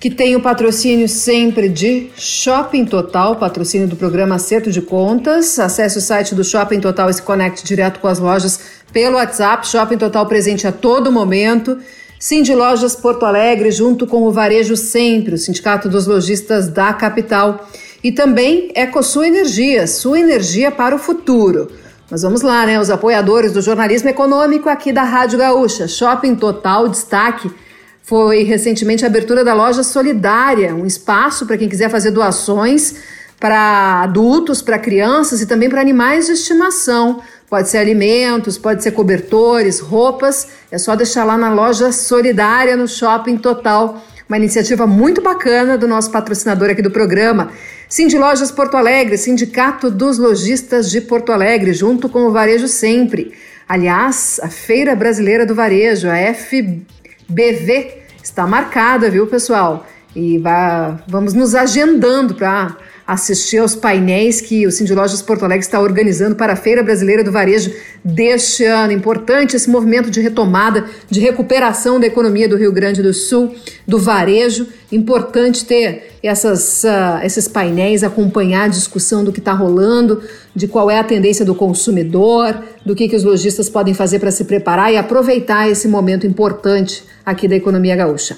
que 0.00 0.10
tem 0.10 0.36
o 0.36 0.40
patrocínio 0.40 1.08
sempre 1.08 1.68
de 1.68 2.10
Shopping 2.16 2.84
Total, 2.84 3.34
patrocínio 3.34 3.88
do 3.88 3.96
programa 3.96 4.36
Acerto 4.36 4.70
de 4.70 4.80
Contas. 4.80 5.58
Acesse 5.58 5.98
o 5.98 6.00
site 6.00 6.36
do 6.36 6.44
Shopping 6.44 6.78
Total 6.78 7.10
e 7.10 7.14
se 7.14 7.22
conecte 7.22 7.64
direto 7.64 7.98
com 7.98 8.06
as 8.06 8.20
lojas 8.20 8.60
pelo 8.92 9.16
WhatsApp. 9.16 9.66
Shopping 9.66 9.98
Total 9.98 10.24
presente 10.26 10.66
a 10.68 10.72
todo 10.72 11.10
momento. 11.10 11.78
Cindy 12.20 12.54
Lojas 12.54 12.94
Porto 12.94 13.26
Alegre, 13.26 13.70
junto 13.70 14.06
com 14.06 14.22
o 14.22 14.32
Varejo 14.32 14.76
Sempre, 14.76 15.34
o 15.34 15.38
Sindicato 15.38 15.88
dos 15.88 16.06
Lojistas 16.06 16.68
da 16.68 16.92
capital. 16.92 17.68
E 18.02 18.12
também 18.12 18.70
EcoSul 18.76 19.24
Energia, 19.24 19.86
sua 19.88 20.20
energia 20.20 20.70
para 20.70 20.94
o 20.94 20.98
futuro. 20.98 21.70
Mas 22.08 22.22
vamos 22.22 22.42
lá, 22.42 22.64
né? 22.64 22.78
Os 22.80 22.90
apoiadores 22.90 23.52
do 23.52 23.60
jornalismo 23.60 24.08
econômico 24.08 24.68
aqui 24.68 24.92
da 24.92 25.02
Rádio 25.02 25.38
Gaúcha. 25.38 25.88
Shopping 25.88 26.36
Total, 26.36 26.88
destaque 26.88 27.50
foi 28.08 28.42
recentemente 28.42 29.04
a 29.04 29.06
abertura 29.06 29.44
da 29.44 29.52
loja 29.52 29.82
solidária, 29.82 30.74
um 30.74 30.86
espaço 30.86 31.44
para 31.44 31.58
quem 31.58 31.68
quiser 31.68 31.90
fazer 31.90 32.10
doações 32.10 32.94
para 33.38 34.00
adultos, 34.02 34.62
para 34.62 34.78
crianças 34.78 35.42
e 35.42 35.46
também 35.46 35.68
para 35.68 35.82
animais 35.82 36.24
de 36.24 36.32
estimação. 36.32 37.20
Pode 37.50 37.68
ser 37.68 37.76
alimentos, 37.76 38.56
pode 38.56 38.82
ser 38.82 38.92
cobertores, 38.92 39.78
roupas. 39.78 40.48
É 40.70 40.78
só 40.78 40.96
deixar 40.96 41.22
lá 41.24 41.36
na 41.36 41.52
loja 41.52 41.92
solidária 41.92 42.76
no 42.76 42.88
Shopping 42.88 43.36
Total. 43.36 44.02
Uma 44.26 44.38
iniciativa 44.38 44.86
muito 44.86 45.20
bacana 45.20 45.76
do 45.76 45.86
nosso 45.86 46.10
patrocinador 46.10 46.70
aqui 46.70 46.80
do 46.80 46.90
programa. 46.90 47.52
Cindy 47.90 48.16
Lojas 48.16 48.50
Porto 48.50 48.78
Alegre, 48.78 49.18
Sindicato 49.18 49.90
dos 49.90 50.16
Lojistas 50.16 50.90
de 50.90 51.02
Porto 51.02 51.30
Alegre, 51.30 51.74
junto 51.74 52.08
com 52.08 52.20
o 52.20 52.32
Varejo 52.32 52.68
Sempre. 52.68 53.34
Aliás, 53.68 54.40
a 54.42 54.48
Feira 54.48 54.96
Brasileira 54.96 55.44
do 55.44 55.54
Varejo, 55.54 56.08
a 56.08 56.16
FBV, 57.28 58.02
está 58.22 58.46
marcada, 58.46 59.10
viu, 59.10 59.26
pessoal? 59.26 59.86
E 60.16 60.38
vá, 60.38 60.98
vamos 61.06 61.34
nos 61.34 61.54
agendando 61.54 62.34
para 62.34 62.76
assistir 63.08 63.56
aos 63.56 63.74
painéis 63.74 64.38
que 64.42 64.66
o 64.66 64.70
Cindy 64.70 64.94
Lojas 64.94 65.22
Porto 65.22 65.42
Alegre 65.42 65.64
está 65.64 65.80
organizando 65.80 66.36
para 66.36 66.52
a 66.52 66.56
Feira 66.56 66.82
Brasileira 66.82 67.24
do 67.24 67.32
Varejo 67.32 67.72
deste 68.04 68.66
ano. 68.66 68.92
Importante 68.92 69.56
esse 69.56 69.70
movimento 69.70 70.10
de 70.10 70.20
retomada, 70.20 70.84
de 71.08 71.18
recuperação 71.18 71.98
da 71.98 72.06
economia 72.06 72.46
do 72.46 72.54
Rio 72.54 72.70
Grande 72.70 73.02
do 73.02 73.14
Sul, 73.14 73.54
do 73.86 73.98
varejo. 73.98 74.66
Importante 74.92 75.64
ter 75.64 76.18
essas, 76.22 76.84
uh, 76.84 77.24
esses 77.24 77.48
painéis, 77.48 78.04
acompanhar 78.04 78.64
a 78.64 78.68
discussão 78.68 79.24
do 79.24 79.32
que 79.32 79.38
está 79.38 79.54
rolando, 79.54 80.22
de 80.54 80.68
qual 80.68 80.90
é 80.90 80.98
a 80.98 81.04
tendência 81.04 81.46
do 81.46 81.54
consumidor, 81.54 82.62
do 82.84 82.94
que, 82.94 83.08
que 83.08 83.16
os 83.16 83.24
lojistas 83.24 83.70
podem 83.70 83.94
fazer 83.94 84.18
para 84.18 84.30
se 84.30 84.44
preparar 84.44 84.92
e 84.92 84.98
aproveitar 84.98 85.66
esse 85.66 85.88
momento 85.88 86.26
importante 86.26 87.02
aqui 87.24 87.48
da 87.48 87.56
economia 87.56 87.96
gaúcha. 87.96 88.36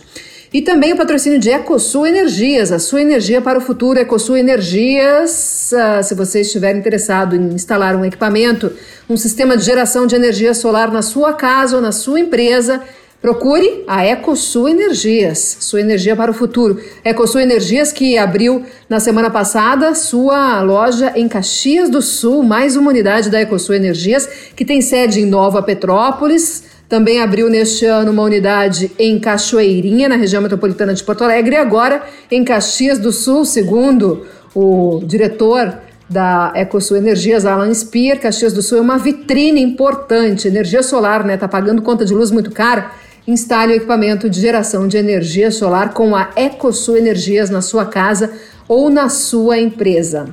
E 0.53 0.61
também 0.61 0.93
o 0.93 0.97
patrocínio 0.97 1.39
de 1.39 1.49
EcoSul 1.49 2.05
Energias, 2.05 2.73
a 2.73 2.81
sua 2.81 3.01
energia 3.01 3.41
para 3.41 3.57
o 3.57 3.61
futuro. 3.61 4.01
EcoSul 4.01 4.37
Energias, 4.37 5.71
uh, 5.73 6.03
se 6.03 6.13
você 6.13 6.41
estiver 6.41 6.75
interessado 6.75 7.37
em 7.37 7.55
instalar 7.55 7.95
um 7.95 8.05
equipamento, 8.05 8.73
um 9.09 9.17
sistema 9.17 9.57
de 9.57 9.65
geração 9.65 10.09
de 10.09 10.17
energia 10.17 10.53
solar 10.53 10.91
na 10.91 11.03
sua 11.03 11.35
casa 11.35 11.77
ou 11.77 11.83
na 11.83 11.93
sua 11.93 12.19
empresa, 12.19 12.83
Procure 13.21 13.85
a 13.87 14.03
EcoSul 14.07 14.67
Energias, 14.67 15.59
sua 15.61 15.83
energia 15.83 16.17
para 16.17 16.31
o 16.31 16.35
futuro. 16.35 16.81
EcoSul 17.05 17.43
Energias 17.43 17.93
que 17.93 18.17
abriu 18.17 18.65
na 18.89 18.99
semana 18.99 19.29
passada 19.29 19.95
sua 19.95 20.63
loja 20.63 21.13
em 21.15 21.29
Caxias 21.29 21.91
do 21.91 22.01
Sul, 22.01 22.43
mais 22.43 22.77
uma 22.77 22.89
unidade 22.89 23.29
da 23.29 23.39
EcoSul 23.39 23.75
Energias, 23.75 24.27
que 24.57 24.65
tem 24.65 24.81
sede 24.81 25.21
em 25.21 25.27
Nova 25.27 25.63
Petrópolis, 25.63 26.70
também 26.91 27.23
abriu 27.23 27.49
neste 27.49 27.87
ano 27.87 28.11
uma 28.11 28.25
unidade 28.25 28.91
em 28.99 29.17
Cachoeirinha, 29.17 30.09
na 30.09 30.17
região 30.17 30.43
metropolitana 30.43 30.93
de 30.93 31.05
Porto 31.05 31.23
Alegre, 31.23 31.55
e 31.55 31.59
agora 31.59 32.03
em 32.29 32.43
Caxias 32.45 32.99
do 32.99 33.13
Sul, 33.13 33.45
segundo 33.45 34.27
o 34.53 35.01
diretor 35.05 35.73
da 36.09 36.53
EcoSul 36.57 36.97
Energias, 36.97 37.47
Alan 37.47 37.73
Spear. 37.73 38.19
Caxias 38.19 38.53
do 38.53 38.61
Sul 38.61 38.79
é 38.79 38.81
uma 38.81 38.99
vitrine 38.99 39.63
importante, 39.63 40.49
energia 40.49 40.83
solar, 40.83 41.25
né? 41.25 41.37
Tá 41.37 41.47
pagando 41.47 41.81
conta 41.81 42.05
de 42.05 42.13
luz 42.13 42.33
muito 42.33 42.51
cara. 42.51 42.91
Instale 43.25 43.75
o 43.75 43.77
equipamento 43.77 44.29
de 44.29 44.41
geração 44.41 44.89
de 44.89 44.97
energia 44.97 45.53
solar 45.53 45.95
com 45.95 46.17
a 46.17 46.31
EcoSul 46.35 46.97
Energias 46.97 47.51
na 47.51 47.63
sua 47.63 47.87
casa 47.87 48.33
ou 48.67 48.91
na 48.91 49.09
sua 49.09 49.61
empresa. 49.61 50.25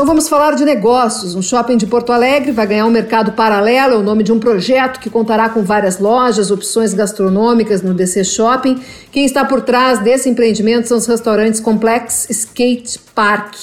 Então 0.00 0.06
vamos 0.06 0.30
falar 0.30 0.54
de 0.54 0.64
negócios. 0.64 1.34
Um 1.34 1.42
shopping 1.42 1.76
de 1.76 1.86
Porto 1.86 2.10
Alegre 2.10 2.52
vai 2.52 2.66
ganhar 2.66 2.86
um 2.86 2.90
mercado 2.90 3.32
paralelo, 3.32 3.92
é 3.92 3.96
o 3.98 4.02
nome 4.02 4.22
de 4.22 4.32
um 4.32 4.40
projeto 4.40 4.98
que 4.98 5.10
contará 5.10 5.50
com 5.50 5.62
várias 5.62 5.98
lojas, 5.98 6.50
opções 6.50 6.94
gastronômicas 6.94 7.82
no 7.82 7.92
DC 7.92 8.24
Shopping. 8.24 8.80
Quem 9.12 9.26
está 9.26 9.44
por 9.44 9.60
trás 9.60 9.98
desse 9.98 10.26
empreendimento 10.26 10.88
são 10.88 10.96
os 10.96 11.06
restaurantes 11.06 11.60
Complex 11.60 12.30
Skate 12.30 12.98
Park 13.14 13.54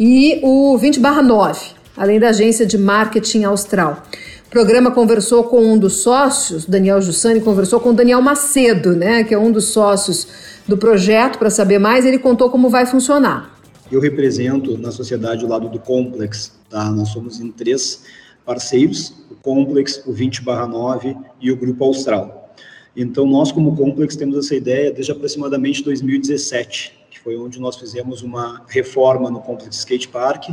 e 0.00 0.40
o 0.42 0.76
20/9, 0.76 1.76
além 1.96 2.18
da 2.18 2.30
agência 2.30 2.66
de 2.66 2.76
marketing 2.76 3.44
austral. 3.44 4.02
O 4.48 4.50
programa 4.50 4.90
conversou 4.90 5.44
com 5.44 5.64
um 5.64 5.78
dos 5.78 6.02
sócios, 6.02 6.66
Daniel 6.66 7.00
Jussani 7.00 7.40
conversou 7.40 7.78
com 7.78 7.94
Daniel 7.94 8.20
Macedo, 8.20 8.96
né, 8.96 9.22
que 9.22 9.32
é 9.32 9.38
um 9.38 9.52
dos 9.52 9.66
sócios 9.66 10.26
do 10.66 10.76
projeto, 10.76 11.38
para 11.38 11.50
saber 11.50 11.78
mais. 11.78 12.04
Ele 12.04 12.18
contou 12.18 12.50
como 12.50 12.68
vai 12.68 12.84
funcionar. 12.84 13.57
Eu 13.90 14.00
represento 14.00 14.76
na 14.76 14.92
sociedade 14.92 15.44
o 15.44 15.48
lado 15.48 15.68
do 15.68 15.78
Complex, 15.78 16.52
tá? 16.68 16.90
Nós 16.90 17.08
somos 17.08 17.40
em 17.40 17.50
três 17.50 18.04
parceiros, 18.44 19.14
o 19.30 19.34
Complex, 19.34 20.02
o 20.06 20.12
20/9 20.12 21.16
e 21.40 21.50
o 21.50 21.56
Grupo 21.56 21.84
Austral. 21.84 22.54
Então, 22.94 23.26
nós 23.26 23.50
como 23.50 23.76
Complex 23.76 24.14
temos 24.16 24.36
essa 24.36 24.54
ideia 24.54 24.92
desde 24.92 25.12
aproximadamente 25.12 25.82
2017, 25.82 26.98
que 27.10 27.18
foi 27.18 27.36
onde 27.38 27.58
nós 27.58 27.76
fizemos 27.76 28.22
uma 28.22 28.62
reforma 28.68 29.30
no 29.30 29.40
Complex 29.40 29.76
Skate 29.76 30.08
Park 30.08 30.50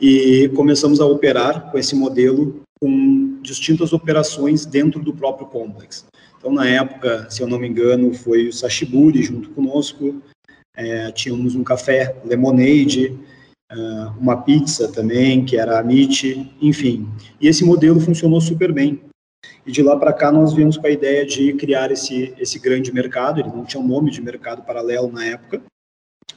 e 0.00 0.48
começamos 0.54 1.00
a 1.00 1.06
operar 1.06 1.70
com 1.70 1.78
esse 1.78 1.94
modelo 1.94 2.62
com 2.80 3.38
distintas 3.42 3.92
operações 3.92 4.64
dentro 4.64 5.02
do 5.02 5.12
próprio 5.12 5.46
Complex. 5.48 6.06
Então, 6.38 6.50
na 6.50 6.66
época, 6.66 7.26
se 7.28 7.42
eu 7.42 7.46
não 7.46 7.58
me 7.58 7.68
engano, 7.68 8.14
foi 8.14 8.48
o 8.48 8.52
Sashiburi 8.52 9.22
junto 9.22 9.50
conosco, 9.50 10.22
é, 10.80 11.12
tínhamos 11.12 11.54
um 11.54 11.62
café, 11.62 12.16
lemonade, 12.24 13.14
uh, 13.70 14.18
uma 14.18 14.42
pizza 14.42 14.90
também, 14.90 15.44
que 15.44 15.58
era 15.58 15.78
a 15.78 15.82
meat, 15.82 16.50
enfim. 16.60 17.06
E 17.38 17.46
esse 17.46 17.64
modelo 17.64 18.00
funcionou 18.00 18.40
super 18.40 18.72
bem. 18.72 19.02
E 19.66 19.70
de 19.70 19.82
lá 19.82 19.96
para 19.96 20.12
cá 20.12 20.32
nós 20.32 20.54
viemos 20.54 20.78
com 20.78 20.86
a 20.86 20.90
ideia 20.90 21.26
de 21.26 21.52
criar 21.52 21.90
esse, 21.92 22.34
esse 22.38 22.58
grande 22.58 22.92
mercado, 22.92 23.40
ele 23.40 23.50
não 23.50 23.64
tinha 23.64 23.82
um 23.82 23.86
nome 23.86 24.10
de 24.10 24.22
mercado 24.22 24.62
paralelo 24.62 25.12
na 25.12 25.24
época, 25.24 25.62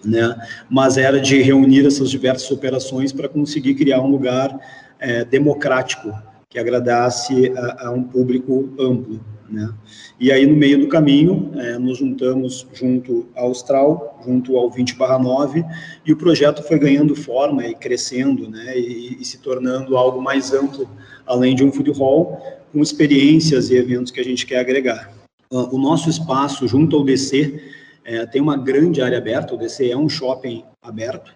né? 0.04 0.36
mas 0.70 0.98
era 0.98 1.20
de 1.22 1.42
reunir 1.42 1.86
essas 1.86 2.10
diversas 2.10 2.52
operações 2.52 3.14
para 3.14 3.30
conseguir 3.30 3.76
criar 3.76 4.02
um 4.02 4.12
lugar 4.12 4.60
é, 5.00 5.24
democrático, 5.24 6.12
que 6.50 6.60
agradasse 6.60 7.52
a, 7.58 7.88
a 7.88 7.92
um 7.92 8.04
público 8.04 8.74
amplo. 8.78 9.22
Né? 9.50 9.72
E 10.20 10.32
aí, 10.32 10.46
no 10.46 10.56
meio 10.56 10.80
do 10.80 10.88
caminho, 10.88 11.52
é, 11.56 11.78
nos 11.78 11.98
juntamos 11.98 12.66
junto 12.74 13.28
ao 13.36 13.48
Austral, 13.48 14.20
junto 14.26 14.58
ao 14.58 14.70
20/9, 14.70 15.64
e 16.06 16.14
o 16.14 16.18
projeto 16.18 16.64
foi 16.64 16.80
ganhando 16.80 17.16
forma 17.16 17.66
e 17.66 17.76
crescendo, 17.76 18.50
né? 18.50 18.78
E, 18.78 19.18
e, 19.20 19.26
se 19.26 19.40
tornando 19.40 19.98
algo 19.98 20.22
mais 20.22 20.54
amplo, 20.54 20.90
além 21.26 21.56
de 21.56 21.64
um 21.64 21.72
food 21.72 21.92
hall, 21.92 22.42
com 22.72 22.82
experiências 22.82 23.70
e 23.70 23.76
eventos 23.76 24.12
que 24.12 24.20
a 24.20 24.24
gente 24.24 24.46
quer 24.46 24.60
agregar. 24.60 25.12
Ah, 25.52 25.68
o 25.72 25.78
nosso 25.78 26.10
espaço, 26.10 26.68
junto 26.68 26.96
ao 26.96 27.04
DC, 27.04 27.62
é, 28.04 28.26
tem 28.26 28.42
uma 28.42 28.58
grande 28.58 29.02
área 29.02 29.18
aberta, 29.18 29.54
o 29.54 29.58
DC 29.58 29.90
é 29.90 29.98
um 29.98 30.10
shopping 30.10 30.64
aberto, 30.82 31.34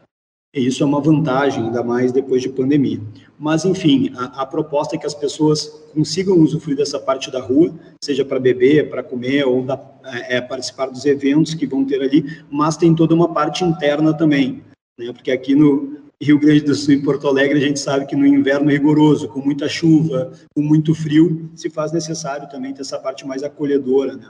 isso 0.53 0.81
é 0.81 0.85
uma 0.85 1.01
vantagem, 1.01 1.63
ainda 1.63 1.83
mais 1.83 2.11
depois 2.11 2.41
de 2.41 2.49
pandemia. 2.49 3.01
Mas, 3.37 3.65
enfim, 3.65 4.11
a, 4.15 4.41
a 4.41 4.45
proposta 4.45 4.95
é 4.95 4.99
que 4.99 5.05
as 5.05 5.13
pessoas 5.13 5.67
consigam 5.93 6.39
usufruir 6.39 6.77
dessa 6.77 6.99
parte 6.99 7.29
da 7.29 7.41
rua, 7.41 7.73
seja 8.03 8.25
para 8.25 8.39
beber, 8.39 8.89
para 8.89 9.03
comer 9.03 9.45
ou 9.45 9.63
da, 9.63 9.79
é, 10.05 10.37
é, 10.37 10.41
participar 10.41 10.87
dos 10.87 11.05
eventos 11.05 11.53
que 11.53 11.67
vão 11.67 11.85
ter 11.85 12.01
ali, 12.01 12.43
mas 12.49 12.77
tem 12.77 12.95
toda 12.95 13.13
uma 13.13 13.33
parte 13.33 13.63
interna 13.63 14.13
também, 14.13 14.63
né? 14.97 15.11
porque 15.13 15.31
aqui 15.31 15.53
no, 15.53 15.97
Rio 16.19 16.39
Grande 16.39 16.61
do 16.61 16.73
Sul 16.73 16.95
e 16.95 17.03
Porto 17.03 17.27
Alegre, 17.27 17.59
a 17.59 17.61
gente 17.61 17.79
sabe 17.79 18.07
que 18.07 18.15
no 18.15 18.25
inverno 18.25 18.71
rigoroso, 18.71 19.29
com 19.29 19.39
muita 19.39 19.69
chuva, 19.69 20.31
com 20.55 20.63
muito 20.63 20.95
frio, 20.95 21.51
se 21.55 21.69
faz 21.69 21.91
necessário 21.91 22.49
também 22.49 22.73
ter 22.73 22.81
essa 22.81 22.97
parte 22.97 23.25
mais 23.25 23.43
acolhedora, 23.43 24.15
né? 24.15 24.27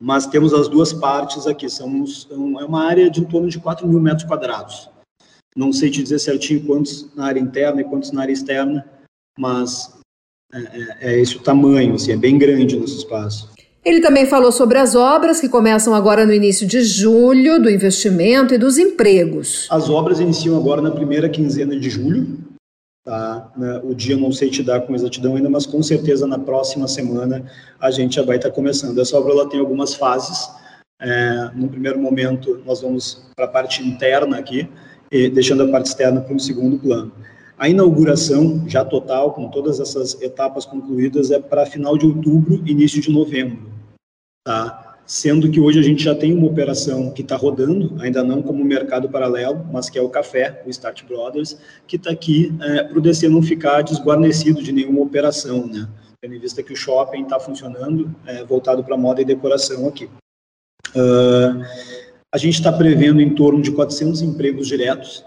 Mas 0.00 0.26
temos 0.26 0.52
as 0.54 0.66
duas 0.66 0.92
partes 0.92 1.46
aqui, 1.46 1.68
somos, 1.68 2.26
é 2.30 2.34
uma 2.34 2.84
área 2.84 3.10
de 3.10 3.20
em 3.20 3.24
torno 3.24 3.48
de 3.48 3.60
4 3.60 3.86
mil 3.86 4.00
metros 4.00 4.26
quadrados. 4.26 4.90
Não 5.56 5.72
sei 5.72 5.90
te 5.90 6.02
dizer 6.02 6.18
certinho 6.18 6.64
quantos 6.66 7.14
na 7.14 7.26
área 7.26 7.40
interna 7.40 7.80
e 7.80 7.84
quantos 7.84 8.10
na 8.10 8.22
área 8.22 8.32
externa, 8.32 8.84
mas 9.38 9.98
é, 10.52 10.58
é, 10.58 11.12
é 11.12 11.20
esse 11.20 11.36
o 11.36 11.40
tamanho, 11.40 11.94
assim, 11.94 12.12
é 12.12 12.16
bem 12.16 12.38
grande 12.38 12.76
o 12.76 12.80
nosso 12.80 12.98
espaço. 12.98 13.54
Ele 13.84 14.00
também 14.00 14.24
falou 14.24 14.50
sobre 14.50 14.78
as 14.78 14.94
obras 14.94 15.40
que 15.40 15.48
começam 15.48 15.94
agora 15.94 16.24
no 16.24 16.32
início 16.32 16.66
de 16.66 16.82
julho, 16.82 17.60
do 17.60 17.70
investimento 17.70 18.54
e 18.54 18.58
dos 18.58 18.78
empregos. 18.78 19.66
As 19.70 19.90
obras 19.90 20.20
iniciam 20.20 20.56
agora 20.56 20.80
na 20.80 20.90
primeira 20.90 21.28
quinzena 21.28 21.78
de 21.78 21.90
julho. 21.90 22.38
Tá? 23.04 23.52
O 23.84 23.94
dia 23.94 24.16
não 24.16 24.32
sei 24.32 24.48
te 24.48 24.62
dar 24.62 24.80
com 24.80 24.94
exatidão 24.94 25.36
ainda, 25.36 25.50
mas 25.50 25.66
com 25.66 25.82
certeza 25.82 26.26
na 26.26 26.38
próxima 26.38 26.88
semana 26.88 27.44
a 27.78 27.90
gente 27.90 28.16
já 28.16 28.22
vai 28.22 28.36
estar 28.36 28.50
começando. 28.50 28.98
Essa 28.98 29.18
obra 29.18 29.32
ela 29.32 29.48
tem 29.48 29.60
algumas 29.60 29.94
fases. 29.94 30.48
É, 30.98 31.50
no 31.54 31.68
primeiro 31.68 31.98
momento, 31.98 32.62
nós 32.64 32.80
vamos 32.80 33.26
para 33.36 33.44
a 33.44 33.48
parte 33.48 33.86
interna 33.86 34.38
aqui, 34.38 34.66
deixando 35.32 35.62
a 35.62 35.68
parte 35.68 35.86
externa 35.86 36.20
para 36.20 36.34
um 36.34 36.38
segundo 36.38 36.78
plano. 36.78 37.12
A 37.56 37.68
inauguração, 37.68 38.68
já 38.68 38.84
total, 38.84 39.32
com 39.32 39.48
todas 39.48 39.78
essas 39.78 40.20
etapas 40.20 40.66
concluídas, 40.66 41.30
é 41.30 41.38
para 41.38 41.64
final 41.64 41.96
de 41.96 42.04
outubro, 42.04 42.60
início 42.66 43.00
de 43.00 43.10
novembro. 43.10 43.72
Tá? 44.44 44.96
Sendo 45.06 45.50
que 45.50 45.60
hoje 45.60 45.78
a 45.78 45.82
gente 45.82 46.02
já 46.02 46.14
tem 46.14 46.32
uma 46.32 46.46
operação 46.46 47.10
que 47.10 47.22
está 47.22 47.36
rodando, 47.36 47.94
ainda 48.00 48.24
não 48.24 48.42
como 48.42 48.64
mercado 48.64 49.08
paralelo, 49.08 49.64
mas 49.72 49.88
que 49.88 49.98
é 49.98 50.02
o 50.02 50.08
café, 50.08 50.62
o 50.66 50.70
Start 50.70 51.04
Brothers, 51.04 51.58
que 51.86 51.96
está 51.96 52.10
aqui 52.10 52.52
é, 52.60 52.84
para 52.84 52.98
o 52.98 53.02
DC 53.02 53.28
não 53.28 53.42
ficar 53.42 53.82
desguarnecido 53.82 54.62
de 54.62 54.72
nenhuma 54.72 55.02
operação, 55.02 55.66
né? 55.66 55.88
tendo 56.20 56.34
em 56.34 56.38
vista 56.38 56.62
que 56.62 56.72
o 56.72 56.76
shopping 56.76 57.22
está 57.22 57.38
funcionando, 57.38 58.14
é, 58.26 58.42
voltado 58.44 58.82
para 58.82 58.96
moda 58.96 59.20
e 59.20 59.26
decoração 59.26 59.86
aqui. 59.86 60.08
Uh, 60.96 61.60
a 62.34 62.36
gente 62.36 62.54
está 62.54 62.72
prevendo 62.72 63.20
em 63.20 63.32
torno 63.32 63.62
de 63.62 63.70
400 63.70 64.20
empregos 64.20 64.66
diretos, 64.66 65.24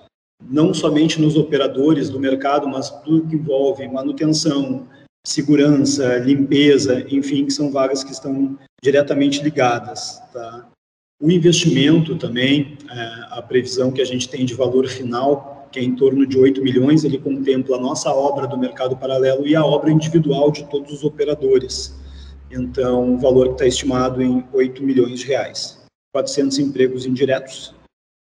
não 0.50 0.74
somente 0.74 1.22
nos 1.22 1.38
operadores 1.38 2.10
do 2.10 2.20
mercado, 2.20 2.67
mas 2.67 2.89
tudo 3.06 3.26
que 3.30 3.36
envolve 3.36 3.88
manutenção, 3.88 4.86
segurança, 5.26 6.17
limpeza, 6.17 7.08
enfim, 7.10 7.46
que 7.46 7.54
são 7.54 7.72
vagas 7.72 8.04
que 8.04 8.12
estão 8.12 8.60
diretamente 8.84 9.41
ligadas. 9.41 10.20
Tá? 10.34 10.67
O 11.24 11.32
investimento 11.32 12.17
também, 12.17 12.78
é, 12.91 13.38
a 13.38 13.41
previsão 13.41 13.89
que 13.89 14.02
a 14.02 14.06
gente 14.06 14.28
tem 14.28 14.46
de 14.46 14.54
valor 14.54 14.86
final, 14.86 15.70
que 15.72 15.80
é 15.80 15.84
em 15.84 15.96
torno 15.96 16.28
de 16.28 16.38
8 16.38 16.62
milhões, 16.62 17.06
ele 17.06 17.20
contempla 17.20 17.78
a 17.78 17.82
nossa 17.82 18.12
obra 18.12 18.46
do 18.48 18.58
mercado 18.58 18.98
paralelo 18.98 19.48
e 19.48 19.56
a 19.56 19.65
obra 19.65 19.89
individual 19.89 20.52
de 20.52 20.65
todos 20.65 20.91
os 20.91 21.06
operadores. 21.06 21.96
Então, 22.52 23.15
o 23.15 23.17
valor 23.17 23.48
que 23.48 23.54
está 23.54 23.65
estimado 23.65 24.22
em 24.22 24.43
8 24.52 24.84
milhões 24.84 25.22
de 25.22 25.28
reais. 25.28 25.87
400 26.13 26.60
empregos 26.60 27.06
indiretos 27.06 27.76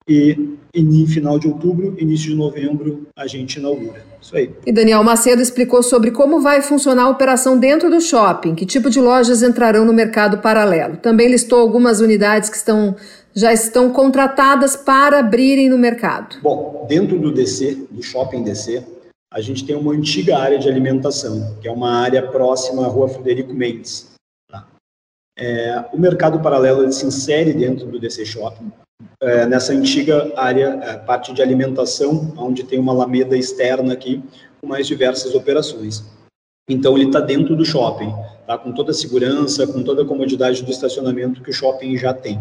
e 0.09 0.57
em 0.75 1.07
final 1.07 1.39
de 1.39 1.47
outubro, 1.47 1.95
início 1.99 2.31
de 2.31 2.35
novembro, 2.35 3.07
a 3.17 3.27
gente 3.27 3.61
inaugura. 3.61 4.05
Isso 4.21 4.37
aí. 4.37 4.51
E 4.67 4.73
Daniel 4.73 5.05
Macedo 5.05 5.41
explicou 5.41 5.83
sobre 5.83 6.11
como 6.11 6.41
vai 6.41 6.63
funcionar 6.63 7.05
a 7.05 7.09
operação 7.09 7.59
dentro 7.59 7.91
do 7.91 8.01
shopping, 8.01 8.55
que 8.55 8.67
tipo 8.67 8.91
de 8.91 9.01
lojas 9.01 9.43
entrarão 9.43 9.85
no 9.85 9.93
mercado 9.93 10.39
paralelo. 10.39 10.97
Também 10.97 11.29
listou 11.29 11.61
algumas 11.61 12.01
unidades 12.01 12.51
que 12.51 12.57
estão 12.57 12.97
já 13.33 13.53
estão 13.53 13.91
contratadas 13.91 14.75
para 14.75 15.21
abrirem 15.21 15.69
no 15.69 15.79
mercado. 15.79 16.37
Bom, 16.43 16.85
dentro 16.89 17.17
do 17.17 17.33
DC, 17.33 17.87
do 17.89 18.03
shopping 18.03 18.43
DC, 18.43 18.83
a 19.33 19.41
gente 19.41 19.65
tem 19.65 19.77
uma 19.77 19.93
antiga 19.93 20.37
área 20.37 20.59
de 20.59 20.69
alimentação, 20.69 21.57
que 21.61 21.69
é 21.69 21.71
uma 21.71 21.93
área 22.01 22.27
próxima 22.27 22.85
à 22.85 22.89
Rua 22.89 23.09
Frederico 23.09 23.55
Mendes. 23.55 24.10
É, 25.41 25.87
o 25.91 25.99
mercado 25.99 26.39
paralelo 26.41 26.93
se 26.93 27.07
insere 27.07 27.55
dentro 27.55 27.87
do 27.87 27.99
DC 27.99 28.27
Shopping, 28.27 28.71
é, 29.23 29.47
nessa 29.47 29.73
antiga 29.73 30.31
área, 30.37 30.79
é, 30.83 30.99
parte 30.99 31.33
de 31.33 31.41
alimentação, 31.41 32.35
onde 32.37 32.63
tem 32.63 32.79
uma 32.79 32.93
alameda 32.93 33.39
externa 33.39 33.95
aqui, 33.95 34.23
com 34.61 34.67
mais 34.67 34.87
diversas 34.87 35.35
operações. 35.35 36.05
Então, 36.69 36.95
ele 36.95 37.07
está 37.07 37.21
dentro 37.21 37.57
do 37.57 37.65
shopping, 37.65 38.13
tá? 38.47 38.59
com 38.59 38.71
toda 38.73 38.91
a 38.91 38.95
segurança, 38.95 39.67
com 39.67 39.83
toda 39.83 40.03
a 40.03 40.07
comodidade 40.07 40.63
do 40.63 40.71
estacionamento 40.71 41.43
que 41.43 41.51
o 41.51 41.55
shopping 41.55 41.97
já 41.97 42.13
tem. 42.13 42.39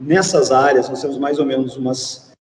Nessas 0.00 0.50
áreas, 0.50 0.88
nós 0.88 1.02
temos 1.02 1.18
mais 1.18 1.38
ou 1.38 1.44
menos 1.44 1.76
umas 1.76 2.32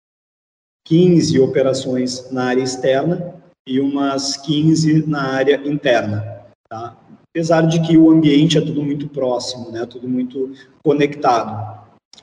15 0.88 1.38
operações 1.42 2.32
na 2.32 2.46
área 2.46 2.64
externa 2.64 3.36
e 3.68 3.80
umas 3.82 4.38
15 4.38 5.06
na 5.06 5.34
área 5.34 5.62
interna. 5.68 6.46
Tá? 6.70 6.98
Apesar 7.34 7.62
de 7.62 7.82
que 7.82 7.98
o 7.98 8.12
ambiente 8.12 8.58
é 8.58 8.62
tudo 8.62 8.84
muito 8.84 9.08
próximo, 9.08 9.72
né? 9.72 9.86
tudo 9.86 10.08
muito 10.08 10.52
conectado 10.84 11.82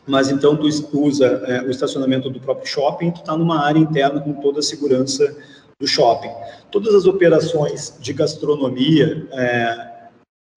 mas 0.08 0.30
então 0.30 0.56
tu 0.56 0.66
usa 0.94 1.26
é, 1.46 1.62
o 1.62 1.70
estacionamento 1.70 2.30
do 2.30 2.40
próprio 2.40 2.66
shopping, 2.66 3.10
tu 3.10 3.20
está 3.20 3.36
numa 3.36 3.62
área 3.62 3.78
interna 3.78 4.20
com 4.20 4.32
toda 4.32 4.60
a 4.60 4.62
segurança 4.62 5.36
do 5.78 5.86
shopping. 5.86 6.30
Todas 6.70 6.94
as 6.94 7.04
operações 7.04 7.96
de 8.00 8.12
gastronomia 8.14 9.28
é, 9.32 10.08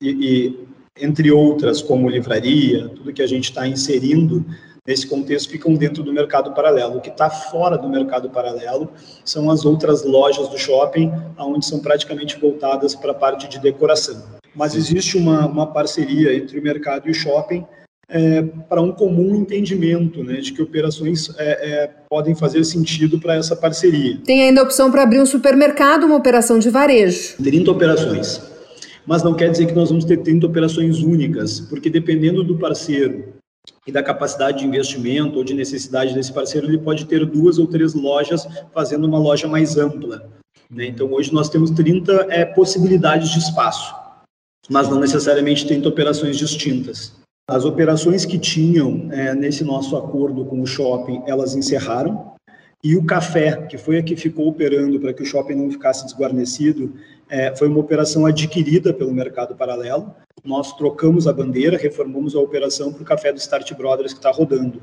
e, 0.01 0.09
e, 0.09 0.67
entre 0.97 1.31
outras, 1.31 1.81
como 1.81 2.09
livraria, 2.09 2.87
tudo 2.89 3.13
que 3.13 3.21
a 3.21 3.27
gente 3.27 3.45
está 3.45 3.67
inserindo 3.67 4.45
nesse 4.87 5.05
contexto 5.05 5.49
ficam 5.49 5.75
dentro 5.75 6.01
do 6.01 6.13
mercado 6.13 6.53
paralelo. 6.53 6.97
O 6.97 7.01
que 7.01 7.09
está 7.09 7.29
fora 7.29 7.77
do 7.77 7.89
mercado 7.89 8.29
paralelo 8.29 8.89
são 9.23 9.51
as 9.51 9.65
outras 9.65 10.03
lojas 10.03 10.47
do 10.47 10.57
shopping, 10.57 11.11
onde 11.37 11.65
são 11.65 11.79
praticamente 11.79 12.39
voltadas 12.39 12.95
para 12.95 13.11
a 13.11 13.15
parte 13.15 13.47
de 13.49 13.59
decoração. 13.59 14.40
Mas 14.55 14.75
existe 14.75 15.17
uma, 15.17 15.45
uma 15.47 15.67
parceria 15.67 16.35
entre 16.35 16.59
o 16.59 16.63
mercado 16.63 17.07
e 17.07 17.11
o 17.11 17.13
shopping 17.13 17.65
é, 18.11 18.41
para 18.41 18.81
um 18.81 18.91
comum 18.91 19.35
entendimento 19.35 20.23
né, 20.23 20.35
de 20.35 20.51
que 20.51 20.61
operações 20.61 21.33
é, 21.37 21.83
é, 21.83 21.89
podem 22.09 22.35
fazer 22.35 22.63
sentido 22.65 23.19
para 23.19 23.35
essa 23.35 23.55
parceria. 23.55 24.19
Tem 24.25 24.43
ainda 24.43 24.59
a 24.59 24.63
opção 24.63 24.91
para 24.91 25.03
abrir 25.03 25.21
um 25.21 25.25
supermercado, 25.25 26.03
uma 26.03 26.17
operação 26.17 26.59
de 26.59 26.69
varejo. 26.69 27.37
30 27.41 27.71
operações. 27.71 28.41
Mas 29.05 29.23
não 29.23 29.33
quer 29.33 29.49
dizer 29.49 29.65
que 29.65 29.73
nós 29.73 29.89
vamos 29.89 30.05
ter 30.05 30.17
30 30.17 30.45
operações 30.45 30.99
únicas, 30.99 31.61
porque 31.61 31.89
dependendo 31.89 32.43
do 32.43 32.57
parceiro 32.57 33.33
e 33.87 33.91
da 33.91 34.03
capacidade 34.03 34.59
de 34.59 34.65
investimento 34.65 35.37
ou 35.37 35.43
de 35.43 35.53
necessidade 35.53 36.13
desse 36.13 36.31
parceiro, 36.33 36.67
ele 36.67 36.77
pode 36.77 37.05
ter 37.05 37.25
duas 37.25 37.57
ou 37.57 37.65
três 37.65 37.93
lojas 37.93 38.47
fazendo 38.73 39.07
uma 39.07 39.17
loja 39.17 39.47
mais 39.47 39.77
ampla. 39.77 40.29
Né? 40.69 40.85
Então, 40.85 41.11
hoje 41.11 41.33
nós 41.33 41.49
temos 41.49 41.71
30 41.71 42.27
é, 42.29 42.45
possibilidades 42.45 43.29
de 43.29 43.39
espaço, 43.39 43.93
mas 44.69 44.89
não 44.89 44.99
necessariamente 44.99 45.67
30 45.67 45.87
operações 45.89 46.37
distintas. 46.37 47.13
As 47.49 47.65
operações 47.65 48.25
que 48.25 48.39
tinham 48.39 49.09
é, 49.11 49.33
nesse 49.35 49.63
nosso 49.63 49.97
acordo 49.97 50.45
com 50.45 50.61
o 50.61 50.65
shopping, 50.65 51.23
elas 51.25 51.55
encerraram. 51.55 52.31
E 52.83 52.95
o 52.95 53.05
café, 53.05 53.67
que 53.67 53.77
foi 53.77 53.97
a 53.97 54.03
que 54.03 54.15
ficou 54.15 54.47
operando 54.47 54.99
para 54.99 55.13
que 55.13 55.21
o 55.21 55.25
shopping 55.25 55.55
não 55.55 55.69
ficasse 55.69 56.05
desguarnecido, 56.05 56.93
é, 57.29 57.55
foi 57.55 57.67
uma 57.67 57.79
operação 57.79 58.25
adquirida 58.25 58.93
pelo 58.93 59.13
mercado 59.13 59.55
paralelo. 59.55 60.15
Nós 60.43 60.75
trocamos 60.75 61.27
a 61.27 61.33
bandeira, 61.33 61.77
reformamos 61.77 62.35
a 62.35 62.39
operação 62.39 62.91
para 62.91 63.03
o 63.03 63.05
café 63.05 63.31
do 63.31 63.37
Start 63.37 63.71
Brothers 63.73 64.13
que 64.13 64.19
está 64.19 64.31
rodando. 64.31 64.81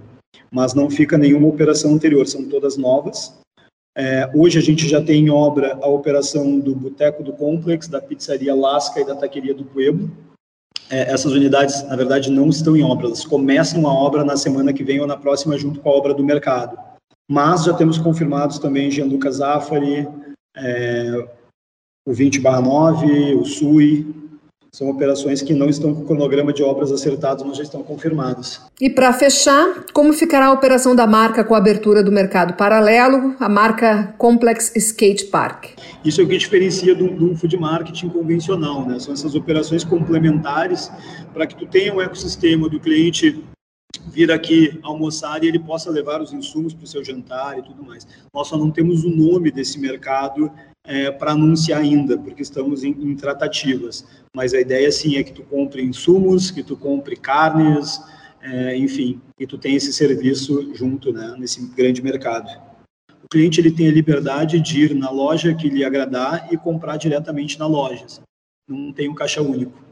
Mas 0.50 0.74
não 0.74 0.88
fica 0.88 1.18
nenhuma 1.18 1.48
operação 1.48 1.92
anterior, 1.92 2.26
são 2.26 2.48
todas 2.48 2.76
novas. 2.76 3.34
É, 3.98 4.30
hoje 4.32 4.58
a 4.58 4.62
gente 4.62 4.88
já 4.88 5.02
tem 5.02 5.26
em 5.26 5.30
obra 5.30 5.76
a 5.82 5.88
operação 5.88 6.60
do 6.60 6.74
Boteco 6.74 7.22
do 7.22 7.32
Complex, 7.32 7.88
da 7.88 8.00
Pizzaria 8.00 8.54
Lasca 8.54 9.00
e 9.00 9.04
da 9.04 9.16
Taqueria 9.16 9.52
do 9.52 9.64
Pueblo 9.64 10.08
é, 10.90 11.12
essas 11.12 11.32
unidades, 11.32 11.82
na 11.86 11.96
verdade, 11.96 12.30
não 12.30 12.48
estão 12.48 12.76
em 12.76 12.82
obra, 12.82 13.06
elas 13.06 13.24
começam 13.24 13.86
a 13.86 13.92
obra 13.92 14.24
na 14.24 14.36
semana 14.36 14.72
que 14.72 14.82
vem 14.82 15.00
ou 15.00 15.06
na 15.06 15.16
próxima, 15.16 15.58
junto 15.58 15.80
com 15.80 15.88
a 15.88 15.92
obra 15.92 16.14
do 16.14 16.24
mercado. 16.24 16.78
Mas 17.30 17.64
já 17.64 17.74
temos 17.74 17.98
confirmados 17.98 18.58
também 18.58 18.90
Gianluca 18.90 19.30
Zafari, 19.30 20.08
é, 20.56 21.28
o 22.06 22.12
20/9, 22.12 23.34
o 23.36 23.44
SUI, 23.44 24.27
são 24.72 24.88
operações 24.90 25.40
que 25.40 25.54
não 25.54 25.68
estão 25.68 25.94
com 25.94 26.02
o 26.02 26.04
cronograma 26.04 26.52
de 26.52 26.62
obras 26.62 26.92
acertado, 26.92 27.44
mas 27.44 27.56
já 27.56 27.62
estão 27.62 27.82
confirmadas. 27.82 28.60
E 28.80 28.90
para 28.90 29.12
fechar, 29.12 29.84
como 29.92 30.12
ficará 30.12 30.46
a 30.46 30.52
operação 30.52 30.94
da 30.94 31.06
marca 31.06 31.42
com 31.42 31.54
a 31.54 31.58
abertura 31.58 32.02
do 32.02 32.12
mercado 32.12 32.54
paralelo, 32.54 33.34
a 33.40 33.48
marca 33.48 34.14
Complex 34.18 34.74
Skate 34.76 35.26
Park? 35.26 35.70
Isso 36.04 36.20
é 36.20 36.24
o 36.24 36.28
que 36.28 36.36
diferencia 36.36 36.94
do, 36.94 37.08
do 37.10 37.34
food 37.34 37.56
marketing 37.56 38.10
convencional, 38.10 38.86
né? 38.86 38.98
São 38.98 39.14
essas 39.14 39.34
operações 39.34 39.84
complementares 39.84 40.90
para 41.32 41.46
que 41.46 41.56
tu 41.56 41.66
tenha 41.66 41.94
um 41.94 42.00
ecossistema 42.00 42.68
do 42.68 42.78
cliente 42.78 43.42
vir 44.06 44.30
aqui 44.30 44.78
almoçar 44.82 45.42
e 45.42 45.48
ele 45.48 45.58
possa 45.58 45.90
levar 45.90 46.20
os 46.20 46.32
insumos 46.32 46.74
para 46.74 46.84
o 46.84 46.86
seu 46.86 47.04
jantar 47.04 47.58
e 47.58 47.62
tudo 47.62 47.82
mais. 47.82 48.06
Nós 48.32 48.48
só 48.48 48.56
não 48.56 48.70
temos 48.70 49.04
o 49.04 49.10
nome 49.10 49.50
desse 49.50 49.78
mercado 49.78 50.50
é, 50.88 51.10
para 51.10 51.32
anunciar 51.32 51.82
ainda, 51.82 52.16
porque 52.16 52.40
estamos 52.40 52.82
em, 52.82 52.92
em, 52.92 53.14
tratativas. 53.14 54.06
Mas 54.34 54.54
a 54.54 54.60
ideia, 54.60 54.90
sim, 54.90 55.16
é 55.16 55.22
que 55.22 55.32
tu 55.32 55.42
compre 55.42 55.82
insumos, 55.82 56.50
que 56.50 56.62
tu 56.62 56.76
compre 56.76 57.14
carnes, 57.14 58.00
é, 58.40 58.74
enfim, 58.74 59.20
que 59.36 59.46
tu 59.46 59.58
tenha 59.58 59.76
esse 59.76 59.92
serviço 59.92 60.74
junto, 60.74 61.12
né, 61.12 61.36
nesse 61.38 61.64
grande 61.74 62.02
mercado. 62.02 62.48
O 63.22 63.28
cliente 63.28 63.60
ele 63.60 63.70
tem 63.70 63.88
a 63.88 63.92
liberdade 63.92 64.58
de 64.58 64.84
ir 64.84 64.94
na 64.94 65.10
loja 65.10 65.54
que 65.54 65.68
lhe 65.68 65.84
agradar 65.84 66.48
e 66.50 66.56
comprar 66.56 66.96
diretamente 66.96 67.58
na 67.58 67.66
loja. 67.66 68.06
Não 68.66 68.90
tem 68.90 69.10
um 69.10 69.14
caixa 69.14 69.42
único. 69.42 69.87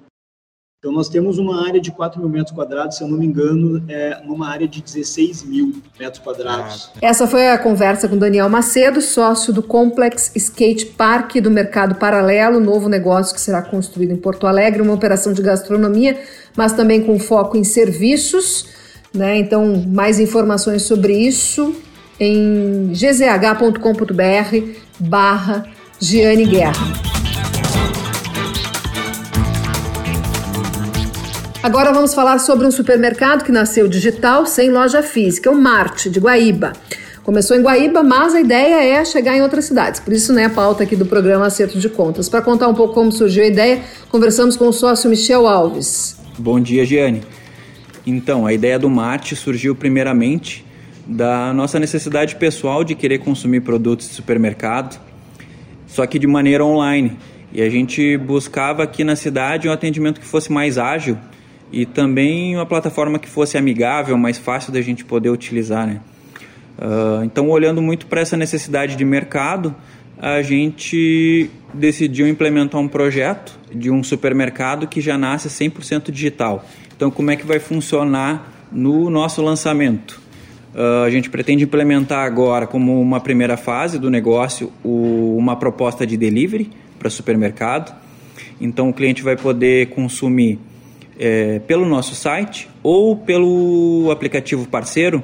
Então, 0.87 0.95
nós 0.95 1.09
temos 1.09 1.37
uma 1.37 1.67
área 1.67 1.81
de 1.81 1.91
4 1.91 2.21
mil 2.21 2.29
metros 2.29 2.55
quadrados, 2.55 2.97
se 2.97 3.03
eu 3.03 3.09
não 3.09 3.19
me 3.19 3.27
engano, 3.27 3.83
é 3.89 4.23
numa 4.25 4.49
área 4.49 4.69
de 4.69 4.81
16 4.81 5.43
mil 5.43 5.83
metros 5.99 6.23
quadrados. 6.23 6.93
Essa 7.03 7.27
foi 7.27 7.49
a 7.49 7.59
conversa 7.59 8.07
com 8.07 8.17
Daniel 8.17 8.49
Macedo, 8.49 9.03
sócio 9.03 9.53
do 9.53 9.65
Complex 9.65 10.31
Skate 10.37 10.87
Park 10.87 11.39
do 11.39 11.51
Mercado 11.51 11.97
Paralelo, 11.97 12.61
novo 12.61 12.89
negócio 12.89 13.35
que 13.35 13.41
será 13.41 13.63
construído 13.63 14.13
em 14.13 14.17
Porto 14.17 14.47
Alegre, 14.47 14.81
uma 14.81 14.95
operação 14.95 15.33
de 15.33 15.43
gastronomia, 15.43 16.21
mas 16.57 16.73
também 16.73 17.03
com 17.03 17.19
foco 17.19 17.57
em 17.57 17.65
serviços. 17.65 18.69
Né? 19.13 19.39
Então, 19.39 19.85
mais 19.89 20.21
informações 20.21 20.83
sobre 20.83 21.15
isso 21.15 21.75
em 22.21 22.93
gzh.com.br 22.93 24.57
barra 25.01 25.67
Giane 25.99 26.47
Guerra. 26.47 27.16
Agora 31.67 31.93
vamos 31.93 32.15
falar 32.15 32.39
sobre 32.39 32.65
um 32.65 32.71
supermercado 32.71 33.43
que 33.43 33.51
nasceu 33.51 33.89
digital 33.89 34.47
sem 34.47 34.71
loja 34.71 35.03
física, 35.03 35.51
o 35.51 35.61
Marte, 35.61 36.09
de 36.09 36.21
Guaíba. 36.21 36.73
Começou 37.25 37.57
em 37.57 37.61
Guaíba, 37.61 38.05
mas 38.05 38.37
a 38.37 38.41
ideia 38.41 38.85
é 38.85 39.05
chegar 39.05 39.37
em 39.37 39.43
outras 39.43 39.65
cidades. 39.65 39.99
Por 39.99 40.13
isso, 40.13 40.33
né, 40.33 40.45
a 40.45 40.51
pauta 40.51 40.85
aqui 40.85 40.95
do 40.95 41.05
programa 41.05 41.45
Acerto 41.45 41.81
de 41.81 41.89
Contas. 41.89 42.29
Para 42.29 42.41
contar 42.41 42.69
um 42.69 42.75
pouco 42.75 42.95
como 42.95 43.11
surgiu 43.11 43.43
a 43.43 43.49
ideia, 43.49 43.83
conversamos 44.11 44.57
com 44.57 44.69
o 44.69 44.73
sócio 44.73 45.11
Michel 45.11 45.49
Alves. 45.49 46.17
Bom 46.39 46.61
dia, 46.61 46.85
Giane. 46.85 47.25
Então, 48.07 48.47
a 48.47 48.53
ideia 48.53 48.79
do 48.79 48.89
Marte 48.89 49.35
surgiu 49.35 49.75
primeiramente 49.75 50.65
da 51.05 51.53
nossa 51.53 51.81
necessidade 51.81 52.37
pessoal 52.37 52.85
de 52.85 52.95
querer 52.95 53.19
consumir 53.19 53.63
produtos 53.63 54.09
de 54.09 54.15
supermercado, 54.15 55.01
só 55.89 56.07
que 56.07 56.17
de 56.17 56.29
maneira 56.29 56.65
online. 56.65 57.19
E 57.53 57.61
a 57.61 57.69
gente 57.69 58.17
buscava 58.19 58.85
aqui 58.85 59.03
na 59.03 59.17
cidade 59.17 59.69
um 59.69 59.73
atendimento 59.73 60.21
que 60.21 60.27
fosse 60.29 60.53
mais 60.53 60.79
ágil 60.79 61.19
e 61.73 61.85
também 61.85 62.55
uma 62.55 62.67
plataforma 62.67 63.19
que 63.19 63.29
fosse 63.29 63.59
amigável, 63.59 64.17
mais 64.17 64.39
fácil 64.39 64.73
da 64.73 64.81
gente 64.81 65.05
poder 65.05 65.31
utilizar, 65.31 65.87
né? 65.87 66.01
Uh, 66.79 67.25
então, 67.25 67.49
olhando 67.49 67.81
muito 67.81 68.07
para 68.07 68.21
essa 68.21 68.37
necessidade 68.37 68.97
de 68.97 69.05
mercado, 69.05 69.75
a 70.19 70.43
gente 70.43 71.51
decidiu 71.73 72.29
implementar 72.29 72.81
um 72.81 72.89
projeto 72.89 73.59
de 73.75 73.91
um 73.91 74.03
supermercado 74.03 74.87
que 74.87 75.01
já 75.01 75.17
nasce 75.17 75.49
100% 75.49 76.11
digital. 76.11 76.65
Então, 76.95 77.11
como 77.11 77.31
é 77.31 77.37
que 77.37 77.47
vai 77.47 77.59
funcionar 77.59 78.69
no 78.71 79.11
nosso 79.11 79.43
lançamento? 79.43 80.21
Uh, 80.75 81.05
a 81.05 81.11
gente 81.11 81.31
pretende 81.31 81.65
implementar 81.65 82.27
agora, 82.27 82.67
como 82.67 83.01
uma 83.01 83.21
primeira 83.21 83.57
fase 83.57 83.99
do 83.99 84.11
negócio, 84.11 84.71
o, 84.85 85.35
uma 85.39 85.57
proposta 85.57 86.07
de 86.07 86.17
delivery 86.17 86.71
para 86.99 87.09
supermercado. 87.09 87.95
Então, 88.61 88.91
o 88.91 88.93
cliente 88.93 89.23
vai 89.23 89.37
poder 89.37 89.89
consumir 89.89 90.59
é, 91.19 91.59
pelo 91.61 91.87
nosso 91.87 92.15
site 92.15 92.69
ou 92.83 93.17
pelo 93.17 94.09
aplicativo 94.11 94.67
parceiro, 94.69 95.23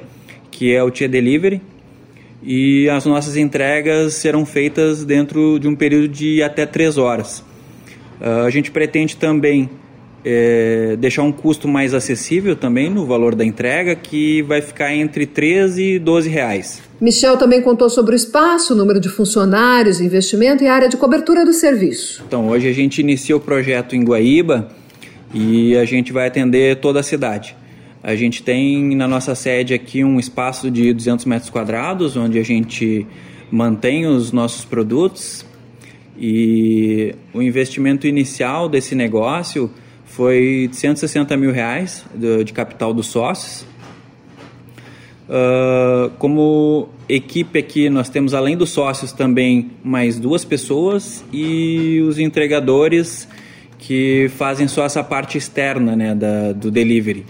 que 0.51 0.73
é 0.73 0.83
o 0.83 0.91
Tia 0.91 1.07
Delivery, 1.07 1.61
e 2.41 2.89
as 2.89 3.05
nossas 3.05 3.37
entregas 3.37 4.15
serão 4.15 4.45
feitas 4.45 5.05
dentro 5.05 5.57
de 5.59 5.67
um 5.67 5.75
período 5.75 6.09
de 6.09 6.43
até 6.43 6.65
3 6.65 6.97
horas. 6.97 7.39
Uh, 8.19 8.45
a 8.45 8.49
gente 8.49 8.69
pretende 8.69 9.15
também 9.15 9.69
é, 10.25 10.95
deixar 10.97 11.23
um 11.23 11.31
custo 11.31 11.67
mais 11.67 11.93
acessível 11.93 12.55
também 12.55 12.89
no 12.89 13.05
valor 13.05 13.35
da 13.35 13.43
entrega, 13.43 13.95
que 13.95 14.41
vai 14.43 14.61
ficar 14.61 14.93
entre 14.93 15.25
13 15.25 15.95
e 15.95 15.99
12 15.99 16.29
reais. 16.29 16.81
Michel 16.99 17.37
também 17.37 17.61
contou 17.61 17.89
sobre 17.89 18.13
o 18.13 18.15
espaço, 18.15 18.73
o 18.73 18.77
número 18.77 18.99
de 18.99 19.09
funcionários, 19.09 19.99
investimento 19.99 20.63
e 20.63 20.67
área 20.67 20.87
de 20.87 20.95
cobertura 20.95 21.43
do 21.43 21.51
serviço. 21.51 22.23
Então, 22.25 22.47
hoje 22.47 22.69
a 22.69 22.73
gente 22.73 22.99
inicia 23.01 23.35
o 23.35 23.39
projeto 23.39 23.95
em 23.95 24.03
Guaíba, 24.03 24.69
e 25.33 25.75
a 25.77 25.85
gente 25.85 26.13
vai 26.13 26.27
atender 26.27 26.77
toda 26.77 26.99
a 26.99 27.03
cidade. 27.03 27.55
A 28.03 28.15
gente 28.15 28.43
tem 28.43 28.95
na 28.95 29.07
nossa 29.07 29.33
sede 29.33 29.73
aqui 29.73 30.03
um 30.03 30.19
espaço 30.19 30.69
de 30.69 30.93
200 30.93 31.25
metros 31.25 31.49
quadrados, 31.49 32.17
onde 32.17 32.37
a 32.37 32.43
gente 32.43 33.07
mantém 33.49 34.05
os 34.05 34.31
nossos 34.31 34.65
produtos 34.65 35.45
e 36.17 37.15
o 37.33 37.41
investimento 37.41 38.05
inicial 38.05 38.69
desse 38.69 38.93
negócio 38.93 39.71
foi 40.05 40.67
de 40.69 40.75
160 40.75 41.35
mil 41.37 41.51
reais 41.51 42.05
de, 42.13 42.51
capital 42.53 42.93
dos 42.93 43.07
sócios. 43.07 43.65
Uh, 45.27 46.09
como 46.19 46.89
equipe 47.09 47.57
aqui, 47.57 47.89
nós 47.89 48.09
temos 48.09 48.33
além 48.33 48.55
dos 48.55 48.69
sócios 48.69 49.11
também 49.11 49.71
mais 49.83 50.19
duas 50.19 50.45
pessoas 50.45 51.23
e 51.31 52.03
os 52.07 52.19
entregadores 52.19 53.27
que 53.85 54.31
fazem 54.37 54.65
só 54.65 54.85
essa 54.85 55.03
parte 55.03 55.37
externa 55.37 55.93
né, 55.93 56.15
da, 56.15 56.53
do 56.53 56.71
delivery. 56.71 57.25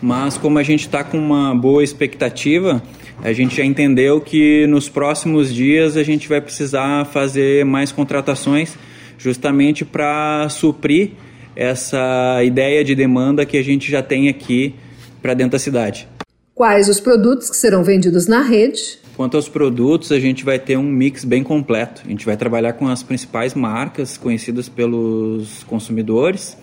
Mas 0.00 0.38
como 0.38 0.58
a 0.58 0.62
gente 0.62 0.82
está 0.82 1.02
com 1.02 1.18
uma 1.18 1.54
boa 1.54 1.82
expectativa, 1.82 2.80
a 3.20 3.32
gente 3.32 3.56
já 3.56 3.64
entendeu 3.64 4.20
que 4.20 4.68
nos 4.68 4.88
próximos 4.88 5.52
dias 5.52 5.96
a 5.96 6.04
gente 6.04 6.28
vai 6.28 6.40
precisar 6.40 7.04
fazer 7.06 7.64
mais 7.64 7.90
contratações 7.90 8.76
justamente 9.18 9.84
para 9.84 10.48
suprir 10.48 11.10
essa 11.56 12.40
ideia 12.44 12.84
de 12.84 12.94
demanda 12.94 13.44
que 13.44 13.58
a 13.58 13.64
gente 13.64 13.90
já 13.90 14.02
tem 14.02 14.28
aqui 14.28 14.74
para 15.20 15.34
dentro 15.34 15.52
da 15.52 15.58
cidade. 15.58 16.08
Quais 16.54 16.88
os 16.88 17.00
produtos 17.00 17.50
que 17.50 17.56
serão 17.56 17.82
vendidos 17.82 18.28
na 18.28 18.40
rede 18.40 18.99
Quanto 19.20 19.36
aos 19.36 19.50
produtos, 19.50 20.12
a 20.12 20.18
gente 20.18 20.46
vai 20.46 20.58
ter 20.58 20.78
um 20.78 20.82
mix 20.82 21.26
bem 21.26 21.42
completo. 21.42 22.00
A 22.06 22.08
gente 22.08 22.24
vai 22.24 22.38
trabalhar 22.38 22.72
com 22.72 22.88
as 22.88 23.02
principais 23.02 23.52
marcas 23.52 24.16
conhecidas 24.16 24.66
pelos 24.66 25.62
consumidores 25.64 26.56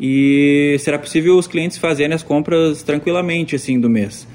e 0.00 0.74
será 0.80 0.98
possível 0.98 1.38
os 1.38 1.46
clientes 1.46 1.78
fazerem 1.78 2.12
as 2.12 2.24
compras 2.24 2.82
tranquilamente 2.82 3.54
assim 3.54 3.78
do 3.78 3.88
mês. 3.88 4.26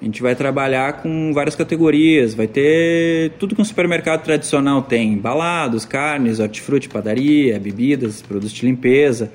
A 0.00 0.04
gente 0.04 0.22
vai 0.22 0.36
trabalhar 0.36 1.02
com 1.02 1.32
várias 1.34 1.56
categorias, 1.56 2.32
vai 2.32 2.46
ter 2.46 3.32
tudo 3.40 3.56
que 3.56 3.60
um 3.60 3.64
supermercado 3.64 4.22
tradicional 4.22 4.80
tem: 4.80 5.14
embalados, 5.14 5.84
carnes, 5.84 6.38
hortifruti, 6.38 6.88
padaria, 6.88 7.58
bebidas, 7.58 8.22
produtos 8.22 8.52
de 8.52 8.66
limpeza. 8.66 9.32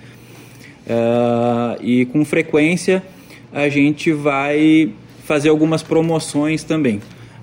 Uh, 0.88 1.84
e 1.84 2.05
com 2.05 2.24
frequência 2.24 3.03
a 3.51 3.68
gente 3.68 4.14
vai 4.14 4.93
fazer 5.26 5.49
algumas 5.49 5.84
promoções 5.84 6.64
também 6.64 7.01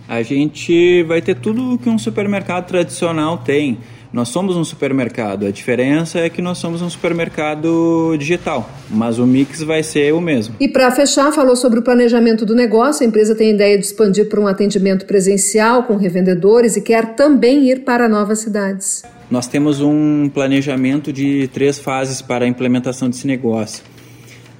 a 0.08 0.22
gente 0.22 1.02
vai 1.04 1.20
ter 1.20 1.36
tudo 1.36 1.78
que 1.78 1.88
um 1.88 1.98
supermercado 1.98 2.66
tradicional 2.66 3.38
tem. 3.38 3.78
Nós 4.12 4.28
somos 4.28 4.56
um 4.56 4.64
supermercado, 4.64 5.46
a 5.46 5.50
diferença 5.50 6.20
é 6.20 6.30
que 6.30 6.40
nós 6.40 6.58
somos 6.58 6.80
um 6.80 6.88
supermercado 6.88 8.16
digital, 8.18 8.70
mas 8.88 9.18
o 9.18 9.26
mix 9.26 9.62
vai 9.62 9.82
ser 9.82 10.14
o 10.14 10.20
mesmo. 10.20 10.54
E 10.58 10.68
para 10.68 10.90
fechar, 10.90 11.30
falou 11.32 11.54
sobre 11.56 11.80
o 11.80 11.82
planejamento 11.82 12.46
do 12.46 12.54
negócio. 12.54 13.04
A 13.04 13.06
empresa 13.06 13.34
tem 13.34 13.50
a 13.50 13.54
ideia 13.54 13.78
de 13.78 13.84
expandir 13.84 14.28
para 14.28 14.40
um 14.40 14.46
atendimento 14.46 15.04
presencial 15.06 15.82
com 15.82 15.96
revendedores 15.96 16.76
e 16.76 16.80
quer 16.80 17.14
também 17.14 17.68
ir 17.68 17.80
para 17.84 18.08
novas 18.08 18.38
cidades. 18.38 19.02
Nós 19.30 19.48
temos 19.48 19.80
um 19.80 20.30
planejamento 20.32 21.12
de 21.12 21.48
três 21.52 21.78
fases 21.78 22.22
para 22.22 22.44
a 22.44 22.48
implementação 22.48 23.10
desse 23.10 23.26
negócio. 23.26 23.82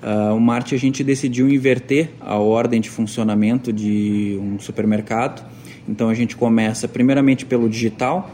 Uh, 0.07 0.37
o 0.37 0.41
Marte 0.41 0.73
a 0.73 0.79
gente 0.79 1.03
decidiu 1.03 1.49
inverter 1.49 2.11
a 2.21 2.37
ordem 2.37 2.81
de 2.81 2.89
funcionamento 2.89 3.73
de 3.73 4.39
um 4.41 4.57
supermercado. 4.57 5.45
Então 5.89 6.09
a 6.09 6.15
gente 6.15 6.37
começa 6.37 6.87
primeiramente 6.87 7.45
pelo 7.45 7.69
digital 7.69 8.31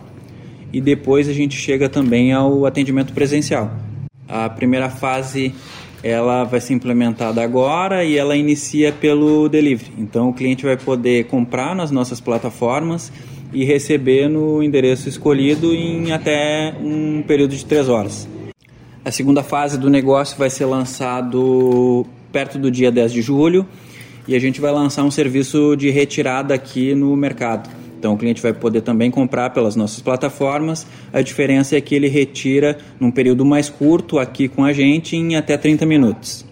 e 0.71 0.83
depois 0.83 1.31
a 1.31 1.33
gente 1.33 1.57
chega 1.57 1.89
também 1.89 2.31
ao 2.31 2.67
atendimento 2.67 3.15
presencial. 3.15 3.73
A 4.29 4.51
primeira 4.51 4.91
fase 4.91 5.55
ela 6.03 6.45
vai 6.45 6.61
ser 6.61 6.75
implementada 6.75 7.43
agora 7.43 8.05
e 8.05 8.19
ela 8.19 8.37
inicia 8.37 8.93
pelo 8.93 9.49
delivery. 9.49 9.93
Então 9.97 10.29
o 10.29 10.35
cliente 10.35 10.67
vai 10.67 10.77
poder 10.77 11.25
comprar 11.25 11.75
nas 11.75 11.91
nossas 11.91 12.21
plataformas 12.21 13.11
e 13.51 13.65
receber 13.65 14.29
no 14.29 14.63
endereço 14.63 15.09
escolhido 15.09 15.73
em 15.75 16.13
até 16.13 16.75
um 16.83 17.23
período 17.23 17.57
de 17.57 17.65
três 17.65 17.89
horas. 17.89 18.29
A 19.05 19.11
segunda 19.11 19.43
fase 19.43 19.77
do 19.77 19.91
negócio 19.91 20.39
vai 20.39 20.49
ser 20.49 20.65
lançado 20.65 22.07
perto 22.31 22.57
do 22.57 22.71
dia 22.71 22.91
10 22.91 23.13
de 23.13 23.21
julho 23.21 23.67
e 24.29 24.37
a 24.37 24.39
gente 24.39 24.61
vai 24.61 24.71
lançar 24.71 25.03
um 25.03 25.11
serviço 25.11 25.75
de 25.75 25.91
retirada 25.91 26.55
aqui 26.55 26.95
no 26.95 27.17
mercado. 27.17 27.69
Então 27.99 28.15
o 28.15 28.17
cliente 28.17 28.41
vai 28.41 28.53
poder 28.53 28.83
também 28.83 29.11
comprar 29.11 29.51
pelas 29.51 29.75
nossas 29.75 30.01
plataformas. 30.01 30.87
A 31.13 31.21
diferença 31.21 31.77
é 31.77 31.81
que 31.81 31.97
ele 31.97 32.07
retira 32.07 32.79
num 33.01 33.11
período 33.11 33.45
mais 33.45 33.69
curto 33.69 34.21
aqui 34.21 34.47
com 34.47 34.65
a 34.65 34.73
gente 34.73 35.17
em 35.17 35.35
até 35.35 35.57
30 35.57 35.85
minutos. 35.85 36.47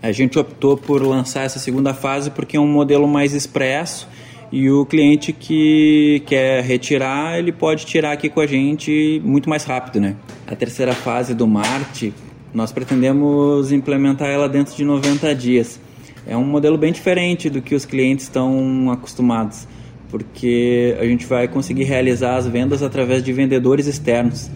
A 0.00 0.12
gente 0.12 0.38
optou 0.38 0.76
por 0.76 1.02
lançar 1.02 1.42
essa 1.42 1.58
segunda 1.58 1.92
fase 1.92 2.30
porque 2.30 2.56
é 2.56 2.60
um 2.60 2.68
modelo 2.68 3.08
mais 3.08 3.34
expresso 3.34 4.08
e 4.50 4.70
o 4.70 4.86
cliente 4.86 5.32
que 5.32 6.22
quer 6.26 6.62
retirar, 6.62 7.38
ele 7.38 7.52
pode 7.52 7.84
tirar 7.84 8.12
aqui 8.12 8.28
com 8.28 8.40
a 8.40 8.46
gente 8.46 9.20
muito 9.24 9.48
mais 9.48 9.64
rápido, 9.64 10.00
né? 10.00 10.16
A 10.46 10.56
terceira 10.56 10.94
fase 10.94 11.34
do 11.34 11.46
Marte, 11.46 12.14
nós 12.54 12.72
pretendemos 12.72 13.70
implementar 13.72 14.28
ela 14.28 14.48
dentro 14.48 14.74
de 14.74 14.84
90 14.84 15.34
dias. 15.34 15.78
É 16.26 16.36
um 16.36 16.44
modelo 16.44 16.78
bem 16.78 16.92
diferente 16.92 17.50
do 17.50 17.60
que 17.60 17.74
os 17.74 17.84
clientes 17.84 18.24
estão 18.24 18.90
acostumados. 18.90 19.66
porque 20.10 20.96
a 20.98 21.04
gente 21.04 21.26
vai 21.26 21.46
conseguir 21.46 21.84
realizar 21.84 22.36
as 22.36 22.46
vendas 22.46 22.82
através 22.82 23.22
de 23.22 23.30
vendedores 23.30 23.86
externos. 23.86 24.50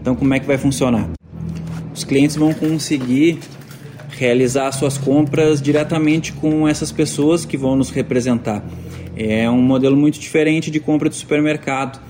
Então, 0.00 0.16
como 0.16 0.34
é 0.34 0.40
que 0.40 0.46
vai 0.46 0.58
funcionar? 0.58 1.08
Os 1.94 2.02
clientes 2.02 2.34
vão 2.34 2.52
conseguir 2.52 3.38
realizar 4.10 4.72
suas 4.72 4.98
compras 4.98 5.62
diretamente 5.62 6.32
com 6.32 6.66
essas 6.66 6.90
pessoas 6.90 7.44
que 7.44 7.56
vão 7.56 7.76
nos 7.76 7.90
representar. 7.90 8.64
É 9.20 9.50
um 9.50 9.60
modelo 9.60 9.96
muito 9.96 10.20
diferente 10.20 10.70
de 10.70 10.78
compra 10.78 11.08
de 11.08 11.16
supermercado. 11.16 12.00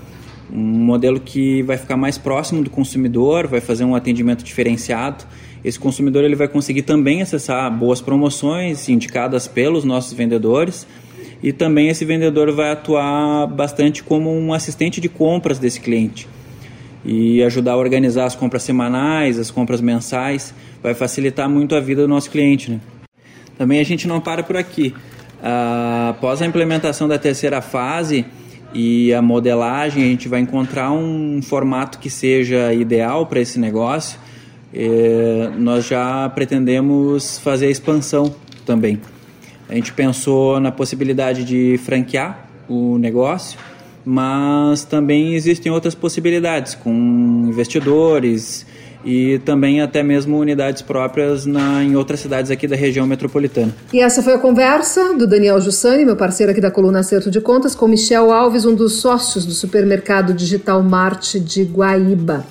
Um 0.53 0.59
modelo 0.59 1.19
que 1.19 1.63
vai 1.63 1.75
ficar 1.75 1.97
mais 1.97 2.19
próximo 2.19 2.63
do 2.63 2.69
consumidor, 2.69 3.47
vai 3.47 3.59
fazer 3.59 3.83
um 3.83 3.95
atendimento 3.95 4.43
diferenciado. 4.43 5.25
Esse 5.65 5.79
consumidor 5.79 6.23
ele 6.23 6.35
vai 6.35 6.47
conseguir 6.47 6.83
também 6.83 7.23
acessar 7.23 7.75
boas 7.75 7.99
promoções 7.99 8.87
indicadas 8.89 9.47
pelos 9.47 9.83
nossos 9.83 10.13
vendedores 10.13 10.85
e 11.41 11.51
também 11.51 11.89
esse 11.89 12.05
vendedor 12.05 12.51
vai 12.51 12.71
atuar 12.71 13.47
bastante 13.47 14.03
como 14.03 14.31
um 14.31 14.53
assistente 14.53 15.01
de 15.01 15.09
compras 15.09 15.57
desse 15.57 15.81
cliente 15.81 16.27
e 17.03 17.41
ajudar 17.41 17.73
a 17.73 17.77
organizar 17.77 18.25
as 18.25 18.35
compras 18.35 18.61
semanais, 18.61 19.39
as 19.39 19.49
compras 19.49 19.81
mensais 19.81 20.53
vai 20.83 20.93
facilitar 20.93 21.49
muito 21.49 21.75
a 21.75 21.79
vida 21.79 22.03
do 22.03 22.07
nosso 22.07 22.29
cliente. 22.29 22.69
Né? 22.69 22.79
Também 23.57 23.79
a 23.79 23.83
gente 23.83 24.07
não 24.07 24.21
para 24.21 24.43
por 24.43 24.55
aqui. 24.55 24.93
Uh, 25.41 26.09
após 26.09 26.41
a 26.41 26.45
implementação 26.45 27.07
da 27.07 27.17
terceira 27.17 27.61
fase 27.61 28.25
e 28.73 29.13
a 29.13 29.21
modelagem, 29.21 30.03
a 30.03 30.07
gente 30.07 30.27
vai 30.27 30.41
encontrar 30.41 30.91
um 30.91 31.41
formato 31.41 31.97
que 31.97 32.09
seja 32.09 32.73
ideal 32.73 33.25
para 33.25 33.39
esse 33.39 33.59
negócio. 33.59 34.19
Eh, 34.73 35.49
nós 35.57 35.87
já 35.87 36.29
pretendemos 36.29 37.39
fazer 37.39 37.67
a 37.67 37.69
expansão 37.71 38.33
também. 38.65 38.99
A 39.67 39.73
gente 39.73 39.93
pensou 39.93 40.59
na 40.59 40.71
possibilidade 40.71 41.43
de 41.43 41.79
franquear 41.79 42.47
o 42.67 42.97
negócio, 42.99 43.57
mas 44.05 44.83
também 44.83 45.33
existem 45.33 45.71
outras 45.71 45.95
possibilidades 45.95 46.75
com 46.75 46.91
investidores, 47.47 48.65
e 49.03 49.39
também 49.39 49.81
até 49.81 50.03
mesmo 50.03 50.37
unidades 50.37 50.81
próprias 50.81 51.45
na, 51.45 51.83
em 51.83 51.95
outras 51.95 52.19
cidades 52.19 52.51
aqui 52.51 52.67
da 52.67 52.75
região 52.75 53.07
metropolitana. 53.07 53.73
E 53.93 53.99
essa 53.99 54.21
foi 54.21 54.33
a 54.33 54.37
conversa 54.37 55.13
do 55.13 55.25
Daniel 55.25 55.59
Jussani, 55.61 56.05
meu 56.05 56.15
parceiro 56.15 56.51
aqui 56.51 56.61
da 56.61 56.71
coluna 56.71 56.99
Acerto 56.99 57.31
de 57.31 57.39
Contas, 57.39 57.75
com 57.75 57.87
Michel 57.87 58.31
Alves, 58.31 58.65
um 58.65 58.75
dos 58.75 58.93
sócios 58.93 59.45
do 59.45 59.53
supermercado 59.53 60.33
digital 60.33 60.83
Marte 60.83 61.39
de 61.39 61.63
Guaíba. 61.63 62.45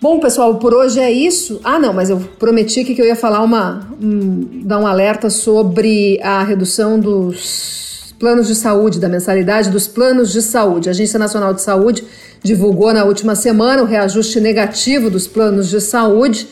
Bom, 0.00 0.18
pessoal, 0.18 0.56
por 0.56 0.74
hoje 0.74 0.98
é 0.98 1.12
isso. 1.12 1.60
Ah, 1.62 1.78
não, 1.78 1.92
mas 1.92 2.10
eu 2.10 2.18
prometi 2.36 2.82
que 2.82 3.00
eu 3.00 3.06
ia 3.06 3.14
falar 3.14 3.40
uma. 3.40 3.88
Um, 4.02 4.64
dar 4.64 4.80
um 4.80 4.86
alerta 4.86 5.30
sobre 5.30 6.18
a 6.20 6.42
redução 6.42 6.98
dos 6.98 8.12
planos 8.18 8.48
de 8.48 8.56
saúde, 8.56 8.98
da 8.98 9.08
mensalidade 9.08 9.70
dos 9.70 9.86
planos 9.86 10.32
de 10.32 10.42
saúde. 10.42 10.88
A 10.88 10.90
Agência 10.90 11.20
Nacional 11.20 11.54
de 11.54 11.62
Saúde 11.62 12.04
divulgou 12.42 12.92
na 12.92 13.04
última 13.04 13.34
semana 13.34 13.82
o 13.82 13.86
reajuste 13.86 14.40
negativo 14.40 15.08
dos 15.08 15.26
planos 15.26 15.68
de 15.68 15.80
saúde, 15.80 16.48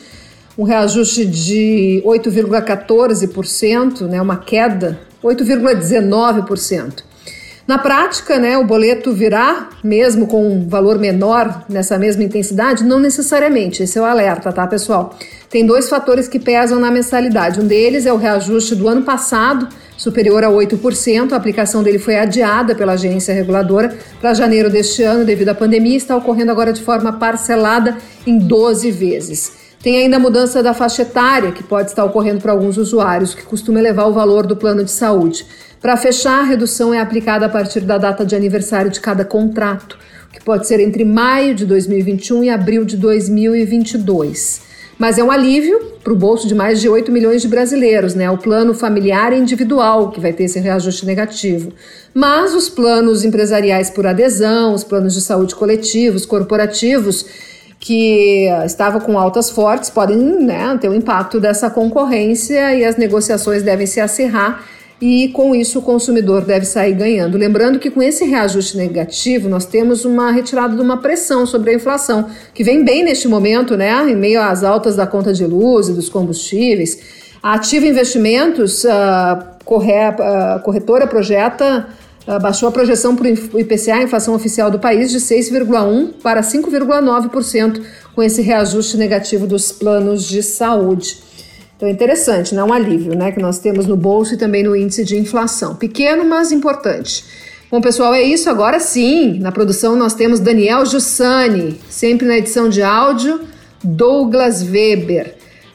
um 0.57 0.63
reajuste 0.63 1.25
de 1.25 2.01
8,14%, 2.05 4.07
né, 4.07 4.21
uma 4.21 4.37
queda, 4.37 4.99
8,19%. 5.23 7.03
Na 7.67 7.77
prática, 7.77 8.39
né, 8.39 8.57
o 8.57 8.65
boleto 8.65 9.13
virá, 9.13 9.69
mesmo 9.83 10.27
com 10.27 10.45
um 10.45 10.67
valor 10.67 10.97
menor 10.97 11.63
nessa 11.69 11.97
mesma 11.97 12.23
intensidade? 12.23 12.83
Não 12.83 12.99
necessariamente, 12.99 13.83
esse 13.83 13.97
é 13.97 14.01
o 14.01 14.05
alerta, 14.05 14.51
tá, 14.51 14.67
pessoal? 14.67 15.15
Tem 15.49 15.65
dois 15.65 15.87
fatores 15.87 16.27
que 16.27 16.39
pesam 16.39 16.79
na 16.79 16.91
mensalidade. 16.91 17.61
Um 17.61 17.67
deles 17.67 18.05
é 18.05 18.11
o 18.11 18.17
reajuste 18.17 18.75
do 18.75 18.87
ano 18.87 19.03
passado, 19.03 19.69
superior 20.01 20.43
a 20.43 20.49
8%. 20.49 21.31
A 21.31 21.35
aplicação 21.35 21.83
dele 21.83 21.99
foi 21.99 22.17
adiada 22.17 22.73
pela 22.73 22.93
agência 22.93 23.33
reguladora 23.35 23.95
para 24.19 24.33
janeiro 24.33 24.67
deste 24.67 25.03
ano 25.03 25.23
devido 25.23 25.49
à 25.49 25.55
pandemia 25.55 25.93
e 25.93 25.97
está 25.97 26.17
ocorrendo 26.17 26.51
agora 26.51 26.73
de 26.73 26.81
forma 26.81 27.13
parcelada 27.13 27.97
em 28.25 28.39
12 28.39 28.89
vezes. 28.89 29.53
Tem 29.83 29.97
ainda 29.97 30.15
a 30.17 30.19
mudança 30.19 30.63
da 30.63 30.73
faixa 30.73 31.03
etária, 31.03 31.51
que 31.51 31.63
pode 31.63 31.89
estar 31.89 32.03
ocorrendo 32.03 32.41
para 32.41 32.51
alguns 32.51 32.77
usuários, 32.77 33.35
que 33.35 33.43
costuma 33.43 33.79
elevar 33.79 34.07
o 34.07 34.13
valor 34.13 34.45
do 34.47 34.55
plano 34.55 34.83
de 34.83 34.91
saúde. 34.91 35.45
Para 35.79 35.97
fechar, 35.97 36.39
a 36.39 36.43
redução 36.43 36.93
é 36.93 36.99
aplicada 36.99 37.45
a 37.45 37.49
partir 37.49 37.81
da 37.81 37.97
data 37.97 38.25
de 38.25 38.35
aniversário 38.35 38.91
de 38.91 38.99
cada 38.99 39.23
contrato, 39.23 39.97
que 40.31 40.43
pode 40.43 40.67
ser 40.67 40.79
entre 40.79 41.03
maio 41.03 41.53
de 41.53 41.65
2021 41.65 42.43
e 42.43 42.49
abril 42.49 42.85
de 42.85 42.97
2022. 42.97 44.70
Mas 45.01 45.17
é 45.17 45.23
um 45.23 45.31
alívio 45.31 45.79
para 46.03 46.13
o 46.13 46.15
bolso 46.15 46.47
de 46.47 46.53
mais 46.53 46.79
de 46.79 46.87
8 46.87 47.11
milhões 47.11 47.41
de 47.41 47.47
brasileiros, 47.47 48.13
né? 48.13 48.29
O 48.29 48.37
plano 48.37 48.71
familiar 48.71 49.33
e 49.33 49.39
individual 49.39 50.11
que 50.11 50.19
vai 50.19 50.31
ter 50.31 50.43
esse 50.43 50.59
reajuste 50.59 51.07
negativo. 51.07 51.73
Mas 52.13 52.53
os 52.53 52.69
planos 52.69 53.23
empresariais 53.23 53.89
por 53.89 54.05
adesão, 54.05 54.75
os 54.75 54.83
planos 54.83 55.15
de 55.15 55.21
saúde 55.21 55.55
coletivos, 55.55 56.23
corporativos, 56.23 57.25
que 57.79 58.45
estavam 58.63 59.01
com 59.01 59.17
altas 59.17 59.49
fortes, 59.49 59.89
podem 59.89 60.19
né, 60.19 60.77
ter 60.79 60.87
um 60.87 60.93
impacto 60.93 61.39
dessa 61.39 61.67
concorrência 61.67 62.75
e 62.75 62.85
as 62.85 62.95
negociações 62.95 63.63
devem 63.63 63.87
se 63.87 63.99
acirrar 63.99 64.63
e 65.01 65.29
com 65.29 65.55
isso 65.55 65.79
o 65.79 65.81
consumidor 65.81 66.45
deve 66.45 66.65
sair 66.65 66.93
ganhando. 66.93 67.35
Lembrando 67.35 67.79
que 67.79 67.89
com 67.89 68.03
esse 68.03 68.23
reajuste 68.23 68.77
negativo, 68.77 69.49
nós 69.49 69.65
temos 69.65 70.05
uma 70.05 70.31
retirada 70.31 70.75
de 70.75 70.81
uma 70.81 70.97
pressão 70.97 71.45
sobre 71.47 71.71
a 71.71 71.73
inflação, 71.73 72.29
que 72.53 72.63
vem 72.63 72.85
bem 72.85 73.03
neste 73.03 73.27
momento, 73.27 73.75
né, 73.75 73.91
em 74.07 74.15
meio 74.15 74.39
às 74.39 74.63
altas 74.63 74.95
da 74.95 75.07
conta 75.07 75.33
de 75.33 75.45
luz 75.45 75.89
e 75.89 75.93
dos 75.93 76.07
combustíveis. 76.07 76.99
A 77.41 77.55
Ativa 77.55 77.87
Investimentos, 77.87 78.85
a 78.85 79.57
corretora 80.61 81.07
projeta 81.07 81.87
baixou 82.39 82.69
a 82.69 82.71
projeção 82.71 83.15
para 83.15 83.27
o 83.27 83.59
IPCA, 83.59 83.95
a 83.95 84.03
inflação 84.03 84.35
oficial 84.35 84.69
do 84.69 84.77
país, 84.77 85.09
de 85.09 85.17
6,1% 85.17 86.13
para 86.21 86.41
5,9% 86.41 87.81
com 88.13 88.21
esse 88.21 88.43
reajuste 88.43 88.95
negativo 88.95 89.47
dos 89.47 89.71
planos 89.71 90.23
de 90.25 90.43
saúde. 90.43 91.17
Então 91.81 91.89
é 91.89 91.93
interessante, 91.93 92.53
né? 92.53 92.63
Um 92.63 92.71
alívio, 92.71 93.15
né? 93.15 93.31
Que 93.31 93.41
nós 93.41 93.57
temos 93.57 93.87
no 93.87 93.97
bolso 93.97 94.35
e 94.35 94.37
também 94.37 94.61
no 94.61 94.75
índice 94.75 95.03
de 95.03 95.17
inflação. 95.17 95.73
Pequeno, 95.73 96.23
mas 96.23 96.51
importante. 96.51 97.25
Bom, 97.71 97.81
pessoal, 97.81 98.13
é 98.13 98.21
isso. 98.21 98.51
Agora 98.51 98.79
sim, 98.79 99.39
na 99.39 99.51
produção 99.51 99.95
nós 99.95 100.13
temos 100.13 100.39
Daniel 100.39 100.85
Jussani, 100.85 101.81
sempre 101.89 102.27
na 102.27 102.37
edição 102.37 102.69
de 102.69 102.83
áudio, 102.83 103.41
Douglas 103.83 104.61
Weber. 104.61 105.33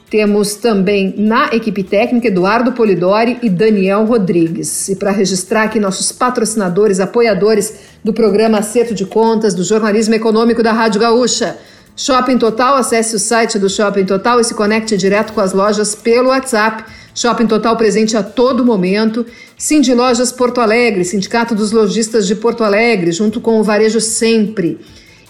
Temos 0.09 0.55
também 0.55 1.13
na 1.17 1.47
equipe 1.47 1.83
técnica 1.83 2.29
Eduardo 2.29 2.71
Polidori 2.71 3.37
e 3.43 3.49
Daniel 3.49 4.05
Rodrigues. 4.05 4.87
E 4.87 4.95
para 4.95 5.11
registrar 5.11 5.63
aqui 5.63 5.77
nossos 5.77 6.13
patrocinadores, 6.13 7.01
apoiadores 7.01 7.97
do 8.01 8.13
programa 8.13 8.59
Acerto 8.59 8.95
de 8.95 9.05
Contas, 9.05 9.53
do 9.53 9.61
jornalismo 9.61 10.15
econômico 10.15 10.63
da 10.63 10.71
Rádio 10.71 11.01
Gaúcha. 11.01 11.57
Shopping 11.99 12.37
Total, 12.37 12.75
acesse 12.75 13.15
o 13.15 13.19
site 13.19 13.57
do 13.57 13.67
Shopping 13.67 14.05
Total 14.05 14.39
e 14.39 14.43
se 14.43 14.53
conecte 14.53 14.95
direto 14.95 15.33
com 15.33 15.41
as 15.41 15.51
lojas 15.51 15.95
pelo 15.95 16.29
WhatsApp. 16.29 16.85
Shopping 17.15 17.47
Total 17.47 17.75
presente 17.75 18.15
a 18.15 18.21
todo 18.21 18.63
momento. 18.63 19.25
Cindy 19.57 19.95
Lojas 19.95 20.31
Porto 20.31 20.61
Alegre, 20.61 21.03
Sindicato 21.03 21.55
dos 21.55 21.71
Lojistas 21.71 22.27
de 22.27 22.35
Porto 22.35 22.63
Alegre, 22.63 23.11
junto 23.11 23.41
com 23.41 23.59
o 23.59 23.63
Varejo 23.63 23.99
Sempre. 23.99 24.79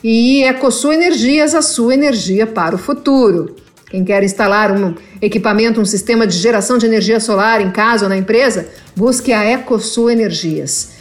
E 0.03 0.43
Ecosul 0.43 0.91
Energias, 0.91 1.55
a 1.55 1.61
sua 1.61 1.93
energia 1.93 2.45
para 2.45 2.76
o 2.76 2.78
futuro. 2.78 3.55
Quem 3.89 4.03
quer 4.03 4.22
instalar 4.22 4.70
um 4.70 4.93
equipamento, 5.22 5.80
um 5.80 5.86
sistema 5.86 6.28
de 6.28 6.38
geração 6.38 6.78
de 6.78 6.86
energia 6.86 7.22
solar 7.22 7.61
em 7.61 7.72
casa 7.72 8.07
ou 8.07 8.09
na 8.09 8.18
empresa, 8.18 8.68
busque 8.93 9.32
a 9.32 9.45
Ecosul 9.45 10.11
Energias. 10.11 10.96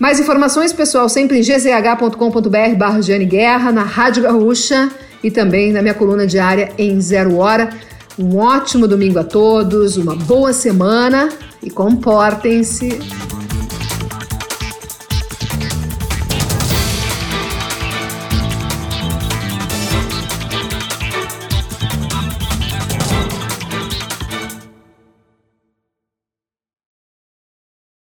Mais 0.00 0.18
informações, 0.18 0.72
pessoal, 0.72 1.10
sempre 1.10 1.38
em 1.38 1.42
gzh.com.br 1.42 2.74
barra 2.78 3.00
Guerra, 3.00 3.70
na 3.70 3.82
Rádio 3.82 4.22
Gaúcha 4.22 4.90
e 5.22 5.30
também 5.30 5.74
na 5.74 5.82
minha 5.82 5.92
coluna 5.92 6.26
diária 6.26 6.72
em 6.78 6.98
Zero 7.02 7.36
Hora. 7.36 7.68
Um 8.18 8.38
ótimo 8.38 8.88
domingo 8.88 9.18
a 9.18 9.24
todos, 9.24 9.98
uma 9.98 10.16
boa 10.16 10.54
semana 10.54 11.28
e 11.62 11.68
comportem-se. 11.68 12.98